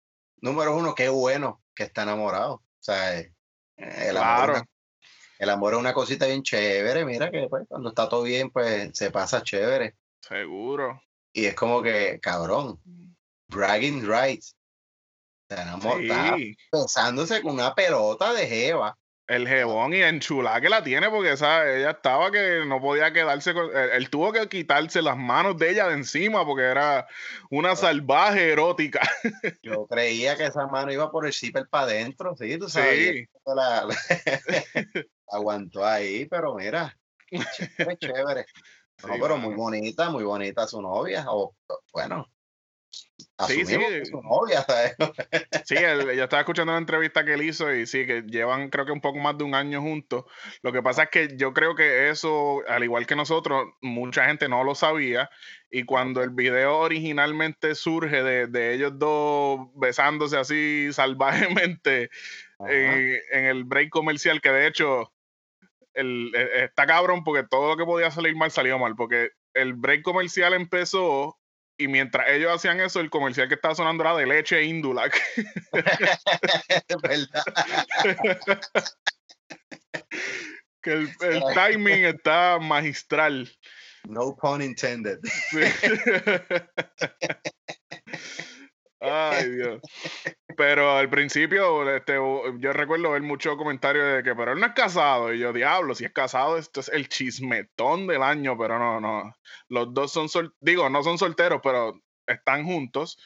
Número 0.43 0.77
uno, 0.77 0.95
qué 0.95 1.09
bueno 1.09 1.63
que 1.75 1.85
está 1.85 2.03
enamorado. 2.03 2.55
O 2.55 2.63
sea, 2.81 3.19
eh, 3.19 3.33
el 3.79 4.17
amor, 4.19 4.51
es 4.51 4.55
Claro. 4.57 4.65
El 5.39 5.51
amor 5.51 5.75
es 5.75 5.79
una 5.81 5.93
cosita 5.95 6.27
bien 6.27 6.43
chévere. 6.43 7.05
Mira 7.05 7.31
que 7.31 7.47
pues, 7.49 7.65
cuando 7.69 7.89
está 7.91 8.09
todo 8.09 8.23
bien, 8.23 8.51
pues 8.51 8.91
se 8.95 9.11
pasa 9.11 9.43
chévere. 9.43 9.95
Seguro. 10.21 11.03
Y 11.33 11.45
es 11.47 11.55
como 11.55 11.83
que, 11.83 12.19
cabrón, 12.21 12.81
bragging 13.49 14.07
rights. 14.09 14.55
Está 15.49 15.63
enamorado, 15.63 16.01
está 16.01 16.37
Sí. 16.37 16.57
besándose 16.73 17.43
con 17.43 17.55
una 17.55 17.75
pelota 17.75 18.33
de 18.33 18.47
jeva. 18.47 18.97
El 19.29 19.49
jebón 19.49 19.93
y 19.93 20.03
enchulada 20.03 20.61
que 20.61 20.69
la 20.69 20.85
tiene 20.85 21.11
porque 21.11 21.37
¿sabes? 21.37 21.79
ella 21.81 21.91
estaba 21.91 22.31
que 22.31 22.63
no 22.65 22.81
podía 22.81 23.13
quedarse 23.13 23.55
con... 23.55 23.77
Él, 23.77 23.91
él 23.95 24.09
tuvo 24.09 24.33
que 24.33 24.49
quitarse 24.49 25.03
las 25.03 25.17
manos 25.17 25.57
de 25.59 25.71
ella 25.71 25.89
de 25.89 25.95
encima 25.95 26.47
porque 26.47 26.63
era 26.63 27.09
una 27.51 27.75
salvaje 27.75 28.53
erótica. 28.53 29.01
Yo 29.63 29.87
creía 29.89 30.37
que 30.37 30.47
esa 30.47 30.69
mano 30.69 30.93
iba 30.93 31.11
por 31.11 31.27
el 31.27 31.33
zipper 31.33 31.67
para 31.69 31.87
adentro, 31.87 32.37
sí, 32.37 32.57
tú 32.57 32.69
sabes. 32.69 32.99
Sí. 33.15 33.27
la- 33.47 33.89
aguantó 35.31 35.85
ahí, 35.85 36.27
pero 36.27 36.55
mira, 36.55 36.97
chévere, 37.31 37.97
chévere. 37.99 38.47
No, 39.03 39.13
Sí, 39.15 39.19
pero 39.21 39.37
muy 39.37 39.55
bonita, 39.55 40.09
muy 40.11 40.25
bonita 40.25 40.67
su 40.67 40.81
novia. 40.81 41.27
O, 41.29 41.55
bueno, 41.93 42.27
Sí, 43.47 43.67
sí. 43.67 43.77
que 43.77 44.07
su 44.07 44.23
novia, 44.23 44.63
¿sabes? 44.63 44.95
Sí, 45.65 45.75
él- 45.75 46.17
yo 46.17 46.25
estaba 46.25 46.41
escuchando 46.41 46.73
una 46.73 46.79
entrevista 46.79 47.25
que 47.25 47.35
él 47.35 47.43
hizo 47.43 47.73
y 47.75 47.87
sí, 47.87 48.07
que 48.07 48.23
llevan 48.23 48.71
creo 48.71 48.87
que 48.87 48.93
un 48.93 49.01
poco 49.03 49.19
más 49.19 49.37
de 49.37 49.45
un 49.45 49.55
año 49.55 49.83
juntos. 49.83 50.25
Lo 50.63 50.73
que 50.73 50.83
pasa 50.83 51.05
es 51.05 51.09
que 51.11 51.37
yo 51.37 51.53
creo 51.53 51.75
que 51.75 52.09
eso, 52.09 52.63
al 52.69 52.85
igual 52.85 53.07
que 53.07 53.17
nosotros, 53.17 53.67
mucha 53.83 54.25
gente 54.27 54.49
no 54.49 54.65
lo 54.65 54.75
sabía. 54.75 55.29
Y 55.71 55.85
cuando 55.85 56.23
el 56.23 56.31
video 56.31 56.79
originalmente 56.79 57.75
surge 57.75 58.23
de, 58.23 58.47
de 58.47 58.75
ellos 58.75 58.93
dos 58.99 59.69
besándose 59.75 60.39
así 60.39 60.89
salvajemente 60.93 62.09
en, 62.61 63.19
en 63.33 63.45
el 63.45 63.65
break 63.65 63.91
comercial, 63.91 64.41
que 64.41 64.51
de 64.51 64.67
hecho 64.67 65.13
el, 65.97 66.33
e- 66.35 66.65
está 66.65 66.87
cabrón 66.87 67.25
porque 67.25 67.47
todo 67.49 67.71
lo 67.71 67.77
que 67.77 67.85
podía 67.85 68.11
salir 68.11 68.35
mal 68.37 68.51
salió 68.51 68.79
mal, 68.79 68.95
porque 68.97 69.31
el 69.55 69.75
break 69.75 70.03
comercial 70.03 70.55
empezó 70.55 71.39
y 71.79 71.89
mientras 71.89 72.29
ellos 72.29 72.55
hacían 72.55 72.81
eso, 72.81 73.01
el 73.01 73.11
comercial 73.11 73.49
que 73.49 73.55
estaba 73.55 73.75
sonando 73.75 74.03
era 74.03 74.17
de 74.17 74.27
leche 74.27 74.63
Indulac. 74.65 75.21
Verdad. 77.03 77.45
que 80.83 80.93
el, 80.93 81.11
el 81.21 81.43
timing 81.55 82.05
está 82.05 82.59
magistral. 82.61 83.51
No 84.09 84.37
pun 84.37 84.63
intended. 84.63 85.19
Ay, 89.01 89.51
Dios. 89.51 89.81
Pero 90.57 90.97
al 90.97 91.11
principio, 91.11 91.89
este, 91.95 92.15
yo 92.15 92.73
recuerdo 92.73 93.11
ver 93.11 93.23
muchos 93.23 93.57
comentarios 93.57 94.17
de 94.17 94.23
que, 94.23 94.35
pero 94.35 94.53
él 94.53 94.61
no 94.61 94.67
es 94.67 94.73
casado. 94.73 95.33
Y 95.33 95.39
yo, 95.39 95.53
diablo, 95.53 95.95
si 95.95 96.05
es 96.05 96.13
casado, 96.13 96.57
esto 96.57 96.81
es 96.81 96.89
el 96.89 97.09
chismetón 97.09 98.07
del 98.07 98.23
año, 98.23 98.57
pero 98.57 98.79
no, 98.79 99.01
no. 99.01 99.35
Los 99.69 99.93
dos 99.93 100.13
son 100.13 100.29
sol 100.29 100.55
digo, 100.61 100.89
no 100.89 101.03
son 101.03 101.19
solteros, 101.19 101.61
pero 101.63 102.01
están 102.27 102.65
juntos. 102.65 103.19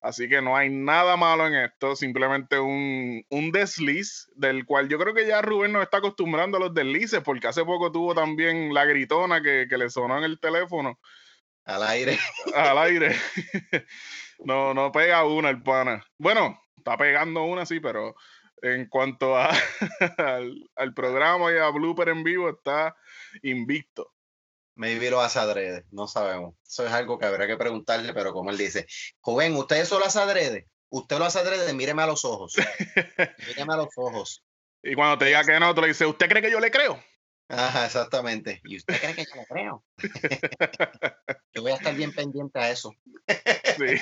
Así 0.00 0.28
que 0.28 0.40
no 0.40 0.56
hay 0.56 0.70
nada 0.70 1.16
malo 1.16 1.48
en 1.48 1.54
esto, 1.54 1.96
simplemente 1.96 2.60
un, 2.60 3.24
un 3.28 3.50
desliz, 3.50 4.30
del 4.36 4.64
cual 4.64 4.88
yo 4.88 4.98
creo 4.98 5.14
que 5.14 5.26
ya 5.26 5.42
Rubén 5.42 5.72
nos 5.72 5.82
está 5.82 5.96
acostumbrando 5.96 6.58
a 6.58 6.60
los 6.60 6.74
deslices, 6.74 7.20
porque 7.24 7.48
hace 7.48 7.64
poco 7.64 7.90
tuvo 7.90 8.14
también 8.14 8.72
la 8.72 8.84
gritona 8.84 9.42
que, 9.42 9.66
que 9.68 9.78
le 9.78 9.90
sonó 9.90 10.18
en 10.18 10.24
el 10.24 10.38
teléfono 10.38 11.00
Al 11.64 11.82
aire. 11.82 12.18
al 12.54 12.78
aire. 12.78 13.16
no, 14.44 14.74
no 14.74 14.92
pega 14.92 15.24
una 15.24 15.50
el 15.50 15.62
pana. 15.62 16.04
Bueno, 16.18 16.60
está 16.86 16.96
pegando 16.96 17.42
una 17.42 17.66
sí, 17.66 17.80
pero 17.80 18.14
en 18.62 18.86
cuanto 18.88 19.36
a, 19.36 19.50
al, 20.18 20.70
al 20.76 20.94
programa 20.94 21.52
y 21.52 21.58
a 21.58 21.68
Blooper 21.70 22.10
en 22.10 22.22
vivo, 22.22 22.48
está 22.48 22.96
invicto. 23.42 24.12
Maybe 24.76 25.10
lo 25.10 25.20
hace 25.20 25.38
adrede, 25.38 25.84
no 25.90 26.06
sabemos. 26.06 26.54
Eso 26.64 26.86
es 26.86 26.92
algo 26.92 27.18
que 27.18 27.26
habrá 27.26 27.46
que 27.46 27.56
preguntarle, 27.56 28.12
pero 28.14 28.32
como 28.32 28.50
él 28.50 28.58
dice, 28.58 28.86
joven, 29.20 29.56
¿usted 29.56 29.76
eso 29.76 29.98
lo 29.98 30.04
hace 30.04 30.20
adrede? 30.20 30.68
Usted 30.90 31.18
lo 31.18 31.24
hace 31.24 31.40
adrede, 31.40 31.72
míreme 31.72 32.02
a 32.02 32.06
los 32.06 32.24
ojos. 32.24 32.54
míreme 33.48 33.74
a 33.74 33.78
los 33.78 33.88
ojos. 33.96 34.44
Y 34.82 34.94
cuando 34.94 35.18
te 35.18 35.24
diga 35.24 35.42
que 35.44 35.58
no, 35.58 35.74
tú 35.74 35.80
le 35.80 35.88
dices, 35.88 36.06
¿usted 36.06 36.28
cree 36.28 36.42
que 36.42 36.50
yo 36.50 36.60
le 36.60 36.70
creo? 36.70 37.02
Ajá, 37.48 37.86
exactamente. 37.86 38.60
¿Y 38.64 38.76
usted 38.76 38.98
cree 39.00 39.14
que 39.14 39.24
yo 39.24 39.36
le 39.36 39.46
creo? 39.46 39.84
yo 41.54 41.62
voy 41.62 41.72
a 41.72 41.76
estar 41.76 41.94
bien 41.94 42.12
pendiente 42.12 42.58
a 42.58 42.70
eso. 42.70 42.94
Sí. 43.76 43.96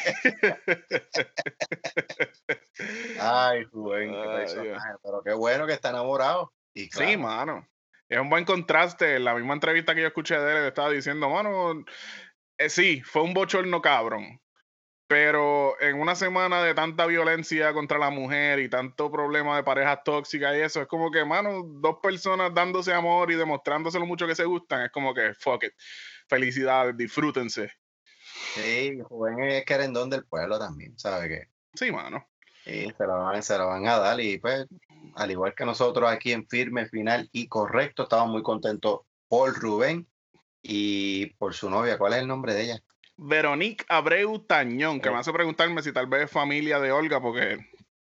Ay, 3.20 3.64
Rubén, 3.64 4.12
qué 4.12 4.28
personaje, 4.28 4.94
pero 5.02 5.22
qué 5.22 5.32
bueno 5.34 5.66
que 5.66 5.74
está 5.74 5.90
enamorado. 5.90 6.52
Y 6.72 6.86
Sí, 6.86 7.16
mano. 7.16 7.68
Es 8.08 8.18
un 8.18 8.30
buen 8.30 8.44
contraste. 8.44 9.18
La 9.18 9.34
misma 9.34 9.54
entrevista 9.54 9.94
que 9.94 10.02
yo 10.02 10.06
escuché 10.06 10.38
de 10.38 10.52
él, 10.52 10.58
él 10.58 10.66
estaba 10.66 10.90
diciendo, 10.90 11.28
mano, 11.28 11.84
eh, 12.58 12.68
sí, 12.68 13.02
fue 13.02 13.22
un 13.22 13.34
bochorno 13.34 13.82
cabrón. 13.82 14.40
Pero 15.06 15.78
en 15.80 16.00
una 16.00 16.14
semana 16.14 16.62
de 16.62 16.74
tanta 16.74 17.04
violencia 17.06 17.72
contra 17.74 17.98
la 17.98 18.10
mujer 18.10 18.58
y 18.58 18.70
tanto 18.70 19.10
problema 19.10 19.56
de 19.56 19.62
parejas 19.62 20.00
tóxicas 20.02 20.56
y 20.56 20.60
eso, 20.60 20.80
es 20.80 20.88
como 20.88 21.10
que, 21.10 21.24
mano, 21.24 21.62
dos 21.66 21.96
personas 22.02 22.54
dándose 22.54 22.92
amor 22.92 23.30
y 23.30 23.36
demostrándose 23.36 23.98
lo 23.98 24.06
mucho 24.06 24.26
que 24.26 24.34
se 24.34 24.44
gustan, 24.44 24.82
es 24.82 24.90
como 24.90 25.12
que, 25.12 25.34
fuck 25.34 25.64
it. 25.64 25.72
Felicidades, 26.26 26.96
disfrútense. 26.96 27.70
Sí, 28.54 28.98
Rubén 29.10 29.42
es 29.44 29.64
querendón 29.64 30.08
del 30.08 30.24
pueblo 30.24 30.58
también, 30.58 30.98
¿sabe 30.98 31.28
qué? 31.28 31.48
Sí, 31.74 31.92
mano. 31.92 32.26
Sí, 32.64 32.90
se 32.96 33.04
lo, 33.06 33.18
van, 33.18 33.42
se 33.42 33.58
lo 33.58 33.66
van 33.66 33.86
a 33.86 33.98
dar 33.98 34.18
y 34.20 34.38
pues, 34.38 34.66
al 35.16 35.30
igual 35.30 35.54
que 35.54 35.66
nosotros 35.66 36.10
aquí 36.10 36.32
en 36.32 36.48
Firme, 36.48 36.86
Final 36.86 37.28
y 37.30 37.46
Correcto, 37.46 38.04
estamos 38.04 38.30
muy 38.30 38.42
contentos 38.42 39.00
por 39.28 39.54
Rubén 39.54 40.08
y 40.62 41.26
por 41.34 41.52
su 41.52 41.68
novia. 41.68 41.98
¿Cuál 41.98 42.14
es 42.14 42.20
el 42.20 42.28
nombre 42.28 42.54
de 42.54 42.62
ella? 42.62 42.82
Veronique 43.16 43.84
Abreu 43.88 44.38
Tañón, 44.40 45.00
que 45.00 45.08
Eh. 45.08 45.12
me 45.12 45.18
hace 45.18 45.32
preguntarme 45.32 45.82
si 45.82 45.92
tal 45.92 46.06
vez 46.06 46.24
es 46.24 46.30
familia 46.30 46.80
de 46.80 46.92
Olga, 46.92 47.20
porque 47.20 47.58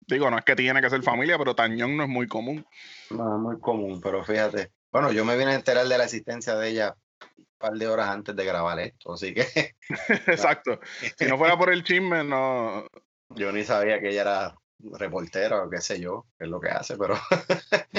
digo, 0.07 0.29
no 0.29 0.37
es 0.37 0.45
que 0.45 0.55
tiene 0.55 0.81
que 0.81 0.89
ser 0.89 1.01
familia, 1.03 1.37
pero 1.37 1.55
Tañón 1.55 1.95
no 1.97 2.03
es 2.03 2.09
muy 2.09 2.27
común. 2.27 2.65
No 3.09 3.35
es 3.35 3.41
muy 3.41 3.59
común, 3.59 4.01
pero 4.01 4.23
fíjate. 4.23 4.71
Bueno, 4.91 5.11
yo 5.11 5.25
me 5.25 5.37
vine 5.37 5.51
a 5.51 5.55
enterar 5.55 5.87
de 5.87 5.97
la 5.97 6.05
existencia 6.05 6.55
de 6.55 6.69
ella 6.69 6.95
un 7.37 7.45
par 7.57 7.73
de 7.73 7.87
horas 7.87 8.09
antes 8.09 8.35
de 8.35 8.45
grabar 8.45 8.79
esto, 8.79 9.13
así 9.13 9.33
que 9.33 9.75
Exacto. 10.27 10.79
Si 11.17 11.25
no 11.25 11.37
fuera 11.37 11.57
por 11.57 11.71
el 11.71 11.83
chisme, 11.83 12.23
no. 12.23 12.85
yo 13.29 13.51
ni 13.51 13.63
sabía 13.63 13.99
que 13.99 14.09
ella 14.09 14.21
era 14.21 14.55
reportera 14.79 15.63
o 15.63 15.69
qué 15.69 15.81
sé 15.81 15.99
yo, 15.99 16.25
qué 16.37 16.45
es 16.45 16.51
lo 16.51 16.59
que 16.61 16.69
hace, 16.69 16.95
pero 16.97 17.15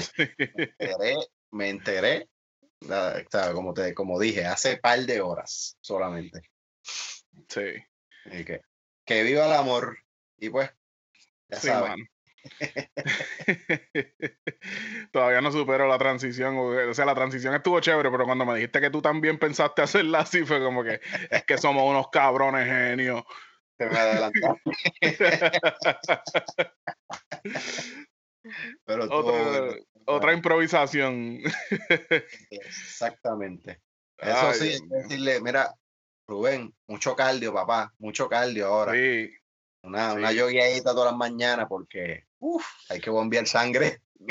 enteré, 0.79 1.17
me 1.51 1.69
enteré, 1.71 2.29
la- 2.81 3.23
o 3.27 3.31
sea, 3.31 3.53
como, 3.53 3.75
te, 3.75 3.95
como 3.95 4.19
dije, 4.21 4.47
hace 4.47 4.77
par 4.77 5.01
de 5.01 5.21
horas 5.21 5.77
solamente. 5.81 6.43
Sí, 7.49 7.85
que, 8.45 8.61
que 9.05 9.23
viva 9.23 9.47
el 9.47 9.53
amor. 9.53 9.99
Y 10.39 10.51
pues, 10.51 10.71
ya 11.49 11.59
sí, 11.59 11.69
saben. 11.69 12.09
Todavía 15.13 15.41
no 15.41 15.53
supero 15.53 15.89
la 15.89 15.99
transición. 15.99 16.57
O 16.57 16.95
sea, 16.95 17.05
la 17.05 17.15
transición 17.15 17.55
estuvo 17.55 17.81
chévere, 17.81 18.11
pero 18.11 18.25
cuando 18.25 18.45
me 18.45 18.55
dijiste 18.55 18.81
que 18.81 18.91
tú 18.91 19.03
también 19.03 19.39
pensaste 19.39 19.83
hacerla 19.83 20.21
así, 20.21 20.45
fue 20.45 20.63
como 20.63 20.85
que 20.85 21.01
es 21.31 21.45
que 21.45 21.59
somos 21.59 21.89
unos 21.89 22.09
cabrones 22.11 22.67
genios. 22.67 23.23
Se 23.77 23.87
me 23.87 23.97
adelantaste. 23.97 24.63
Pero 28.87 29.05
Otra, 29.11 29.77
otra 30.07 30.33
improvisación. 30.33 31.41
Exactamente. 32.51 33.83
Eso 34.17 34.49
Ay, 34.49 34.55
sí, 34.55 34.83
mío. 34.83 35.03
decirle, 35.03 35.41
mira, 35.43 35.75
Rubén, 36.29 36.75
mucho 36.87 37.17
cardio, 37.17 37.55
papá, 37.55 37.93
mucho 37.99 38.29
cardio 38.29 38.67
ahora. 38.67 38.93
Sí. 38.93 39.31
Una, 39.83 40.13
una 40.13 40.29
sí. 40.31 40.37
yogueadita 40.37 40.93
todas 40.93 41.13
las 41.13 41.19
mañanas 41.19 41.67
porque 41.69 42.25
uf, 42.39 42.65
hay 42.91 43.01
que 43.01 43.09
bombear 43.09 43.47
sangre. 43.47 44.03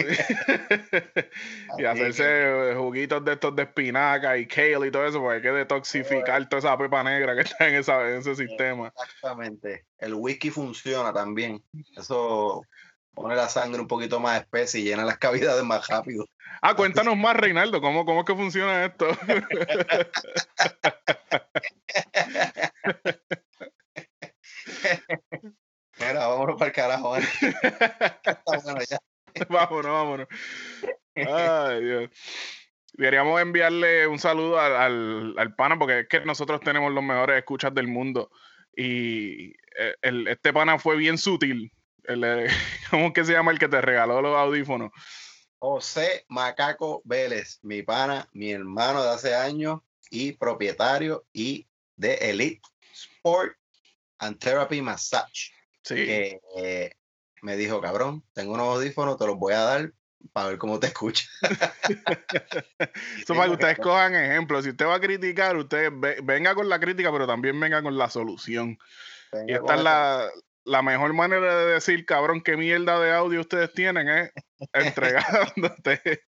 y 1.77 1.85
hacerse 1.85 2.23
que- 2.23 2.75
juguitos 2.77 3.25
de 3.25 3.33
estos 3.33 3.55
de 3.55 3.63
espinaca 3.63 4.37
y 4.37 4.45
kale 4.45 4.87
y 4.87 4.91
todo 4.91 5.07
eso, 5.07 5.19
porque 5.19 5.37
hay 5.37 5.41
que 5.41 5.51
detoxificar 5.51 6.47
toda 6.47 6.59
esa 6.59 6.77
pepa 6.77 7.01
negra 7.03 7.33
que 7.33 7.41
está 7.41 7.67
en, 7.67 7.75
esa, 7.75 8.07
en 8.07 8.19
ese 8.19 8.35
sistema. 8.35 8.89
Exactamente. 8.89 9.85
El 9.97 10.13
whisky 10.13 10.51
funciona 10.51 11.11
también. 11.11 11.63
Eso 11.95 12.61
pone 13.15 13.35
la 13.35 13.49
sangre 13.49 13.81
un 13.81 13.87
poquito 13.87 14.19
más 14.19 14.41
espesa 14.41 14.77
y 14.77 14.83
llena 14.83 15.03
las 15.03 15.17
cavidades 15.17 15.63
más 15.63 15.87
rápido. 15.87 16.27
Ah, 16.61 16.75
cuéntanos 16.75 17.17
más, 17.17 17.35
Reinaldo, 17.35 17.81
¿cómo, 17.81 18.05
cómo 18.05 18.19
es 18.19 18.25
que 18.27 18.35
funciona 18.35 18.85
esto? 18.85 19.07
Mira, 25.99 26.27
vámonos 26.27 26.57
para 26.57 26.67
el 26.67 26.73
carajo. 26.73 27.15
Está 27.17 28.41
bueno 28.63 28.79
ya. 28.87 28.99
vámonos, 29.49 29.91
vámonos. 29.91 30.27
Ay, 31.15 31.83
Dios. 31.83 32.09
Deberíamos 32.93 33.41
enviarle 33.41 34.07
un 34.07 34.19
saludo 34.19 34.59
al, 34.59 34.75
al, 34.75 35.35
al 35.37 35.55
pana, 35.55 35.77
porque 35.77 35.99
es 36.01 36.07
que 36.07 36.21
nosotros 36.21 36.61
tenemos 36.61 36.91
los 36.91 37.03
mejores 37.03 37.37
escuchas 37.37 37.73
del 37.73 37.87
mundo. 37.87 38.31
Y 38.75 39.51
eh, 39.77 39.95
el, 40.01 40.27
este 40.27 40.53
pana 40.53 40.79
fue 40.79 40.95
bien 40.95 41.17
sutil. 41.17 41.71
El, 42.03 42.23
eh, 42.23 42.47
¿Cómo 42.91 43.07
es 43.07 43.13
que 43.13 43.25
se 43.25 43.33
llama 43.33 43.51
el 43.51 43.59
que 43.59 43.67
te 43.67 43.81
regaló 43.81 44.21
los 44.21 44.35
audífonos? 44.35 44.91
José 45.59 46.25
Macaco 46.29 47.01
Vélez, 47.03 47.59
mi 47.63 47.81
pana, 47.81 48.29
mi 48.33 48.51
hermano 48.51 49.01
de 49.01 49.09
hace 49.09 49.35
años 49.35 49.81
y 50.09 50.33
propietario 50.33 51.25
y 51.33 51.67
de 51.95 52.15
Elite 52.15 52.61
Sport 52.93 53.53
and 54.19 54.39
Therapy 54.39 54.81
Massage. 54.81 55.51
Sí. 55.83 55.95
Que 55.95 56.41
eh, 56.57 56.91
me 57.41 57.55
dijo, 57.55 57.81
cabrón, 57.81 58.23
tengo 58.33 58.53
unos 58.53 58.67
audífonos, 58.75 59.17
te 59.17 59.25
los 59.25 59.37
voy 59.37 59.53
a 59.53 59.59
dar 59.61 59.91
para 60.33 60.49
ver 60.49 60.57
cómo 60.57 60.79
te 60.79 60.87
escucha. 60.87 61.25
Eso 63.17 63.33
para 63.33 63.45
que 63.45 63.51
ustedes 63.51 63.77
cojan 63.79 64.15
ejemplos. 64.15 64.63
Si 64.63 64.71
usted 64.71 64.85
va 64.85 64.95
a 64.95 64.99
criticar, 64.99 65.55
usted 65.55 65.91
ve- 65.93 66.19
venga 66.23 66.55
con 66.55 66.67
la 66.69 66.79
crítica, 66.79 67.11
pero 67.11 67.27
también 67.27 67.59
venga 67.59 67.81
con 67.81 67.97
la 67.97 68.09
solución. 68.09 68.77
Y 69.45 69.53
esta 69.53 69.75
es 69.75 69.83
la, 69.83 70.29
la 70.67 70.81
mejor 70.81 71.13
manera 71.13 71.55
de 71.57 71.73
decir, 71.73 72.05
cabrón, 72.05 72.41
qué 72.41 72.57
mierda 72.57 72.99
de 72.99 73.13
audio 73.13 73.39
ustedes 73.41 73.73
tienen, 73.73 74.07
es 74.09 74.31
entregándote. 74.73 76.23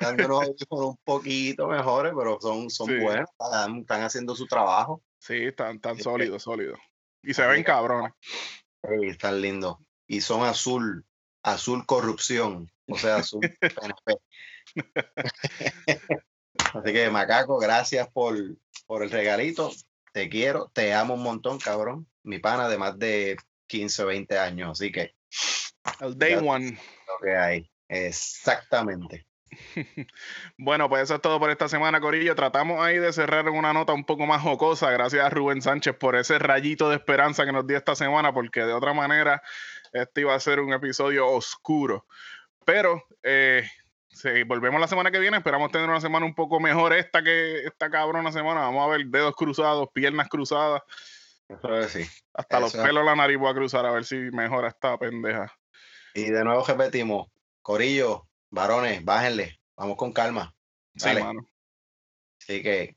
unos 0.00 0.44
audífonos 0.44 0.86
un 0.90 0.98
poquito 1.04 1.66
mejores, 1.66 2.12
pero 2.16 2.38
son, 2.40 2.70
son 2.70 2.86
Sí. 2.86 2.96
buenos, 2.98 3.28
están, 3.30 3.78
están 3.78 4.02
haciendo 4.02 4.34
su 4.36 4.46
trabajo. 4.46 5.02
Sí, 5.18 5.44
están 5.44 5.80
tan 5.80 5.96
Sí. 5.96 6.02
sólidos, 6.02 6.42
sólidos. 6.44 6.78
Y 7.22 7.34
se 7.34 7.46
ven 7.46 7.62
cabrones. 7.64 8.12
Ey, 8.82 9.08
están 9.10 9.40
lindos. 9.40 9.78
Y 10.06 10.20
son 10.20 10.44
azul, 10.46 11.04
azul 11.42 11.84
corrupción, 11.86 12.70
o 12.88 12.96
sea, 12.96 13.16
azul 13.16 13.40
PNP. 13.60 14.16
Así 16.74 16.92
que, 16.92 17.10
Macaco, 17.10 17.58
gracias 17.58 18.08
por, 18.10 18.36
por 18.86 19.02
el 19.02 19.10
regalito. 19.10 19.70
Te 20.12 20.28
quiero, 20.28 20.70
te 20.72 20.92
amo 20.94 21.14
un 21.14 21.22
montón, 21.22 21.58
cabrón. 21.58 22.06
Mi 22.22 22.38
pana 22.38 22.68
de 22.68 22.78
más 22.78 22.98
de 22.98 23.36
15 23.72 24.02
o 24.02 24.06
20 24.06 24.38
años, 24.38 24.70
así 24.72 24.92
que 24.92 25.14
El 26.00 26.18
day 26.18 26.34
one. 26.34 26.72
lo 26.72 27.26
que 27.26 27.34
hay. 27.34 27.70
Exactamente. 27.88 29.26
Bueno, 30.56 30.88
pues 30.88 31.02
eso 31.02 31.16
es 31.16 31.20
todo 31.20 31.38
por 31.38 31.50
esta 31.50 31.68
semana, 31.68 32.00
Corillo. 32.00 32.34
Tratamos 32.34 32.82
ahí 32.82 32.98
de 32.98 33.12
cerrar 33.12 33.46
en 33.48 33.54
una 33.54 33.74
nota 33.74 33.92
un 33.92 34.04
poco 34.04 34.24
más 34.24 34.40
jocosa. 34.40 34.90
Gracias 34.90 35.24
a 35.24 35.28
Rubén 35.28 35.60
Sánchez 35.60 35.94
por 35.96 36.16
ese 36.16 36.38
rayito 36.38 36.88
de 36.88 36.96
esperanza 36.96 37.44
que 37.44 37.52
nos 37.52 37.66
dio 37.66 37.76
esta 37.76 37.94
semana, 37.94 38.32
porque 38.32 38.60
de 38.60 38.72
otra 38.72 38.94
manera 38.94 39.42
este 39.92 40.22
iba 40.22 40.34
a 40.34 40.40
ser 40.40 40.60
un 40.60 40.72
episodio 40.72 41.28
oscuro. 41.28 42.06
Pero 42.64 43.04
eh, 43.22 43.68
sí, 44.08 44.42
volvemos 44.44 44.80
la 44.80 44.88
semana 44.88 45.10
que 45.10 45.18
viene. 45.18 45.36
Esperamos 45.36 45.70
tener 45.70 45.88
una 45.88 46.00
semana 46.00 46.24
un 46.24 46.34
poco 46.34 46.58
mejor 46.60 46.94
esta 46.94 47.22
que 47.22 47.64
esta 47.64 47.90
cabrona 47.90 48.32
semana. 48.32 48.60
Vamos 48.60 48.86
a 48.86 48.96
ver 48.96 49.06
dedos 49.06 49.34
cruzados, 49.34 49.88
piernas 49.92 50.28
cruzadas, 50.28 50.82
Eso 51.58 51.78
es 51.78 51.92
sí. 51.92 52.04
hasta 52.34 52.60
los 52.60 52.72
pelos 52.74 53.04
la 53.04 53.14
nariz 53.14 53.38
voy 53.38 53.50
a 53.50 53.54
cruzar 53.54 53.86
a 53.86 53.92
ver 53.92 54.04
si 54.04 54.16
mejora 54.16 54.68
esta 54.68 54.98
pendeja. 54.98 55.52
Y 56.14 56.30
de 56.30 56.44
nuevo 56.44 56.64
repetimos, 56.64 57.28
Corillo, 57.62 58.28
varones, 58.50 59.04
bájenle, 59.04 59.58
vamos 59.76 59.96
con 59.96 60.12
calma. 60.12 60.54
Sí, 60.96 61.06
Dale. 61.06 61.24
mano. 61.24 61.46
Así 62.40 62.62
que, 62.62 62.96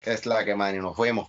es 0.00 0.26
la 0.26 0.44
que, 0.44 0.54
man, 0.54 0.74
y 0.74 0.78
nos 0.78 0.96
fuimos. 0.96 1.28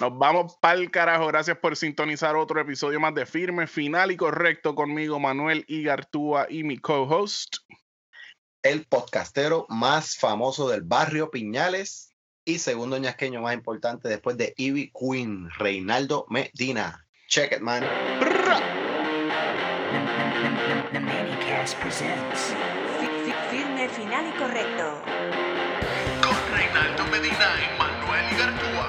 Nos 0.00 0.16
vamos 0.18 0.56
pa'l 0.60 0.90
carajo. 0.90 1.26
Gracias 1.26 1.58
por 1.58 1.76
sintonizar 1.76 2.34
otro 2.34 2.60
episodio 2.60 2.98
más 2.98 3.14
de 3.14 3.26
Firme, 3.26 3.66
Final 3.66 4.10
y 4.10 4.16
Correcto 4.16 4.74
conmigo, 4.74 5.20
Manuel 5.20 5.64
Igartúa 5.68 6.46
y 6.48 6.64
mi 6.64 6.78
co-host. 6.78 7.56
el 8.62 8.86
podcastero 8.86 9.66
más 9.68 10.16
famoso 10.16 10.68
del 10.68 10.82
barrio 10.82 11.30
Piñales 11.30 12.09
y 12.50 12.58
segundo 12.58 12.98
ñasqueño 12.98 13.40
más 13.40 13.54
importante 13.54 14.08
después 14.08 14.36
de 14.36 14.54
Ivy 14.56 14.92
Queen, 14.98 15.48
Reinaldo 15.58 16.26
Medina. 16.28 17.06
Check 17.28 17.52
it, 17.52 17.60
man. 17.60 17.84
The 20.92 20.98
Manicast 21.00 21.76
presents. 21.80 22.52
Fi- 22.98 23.06
fi- 23.24 23.34
Firme, 23.50 23.88
final 23.88 24.26
y 24.26 24.32
correcto. 24.38 25.02
Con 26.22 26.36
Reinaldo 26.56 27.04
Medina 27.06 27.48
y 27.62 27.78
Manuel 27.78 28.32
Igartúa. 28.32 28.86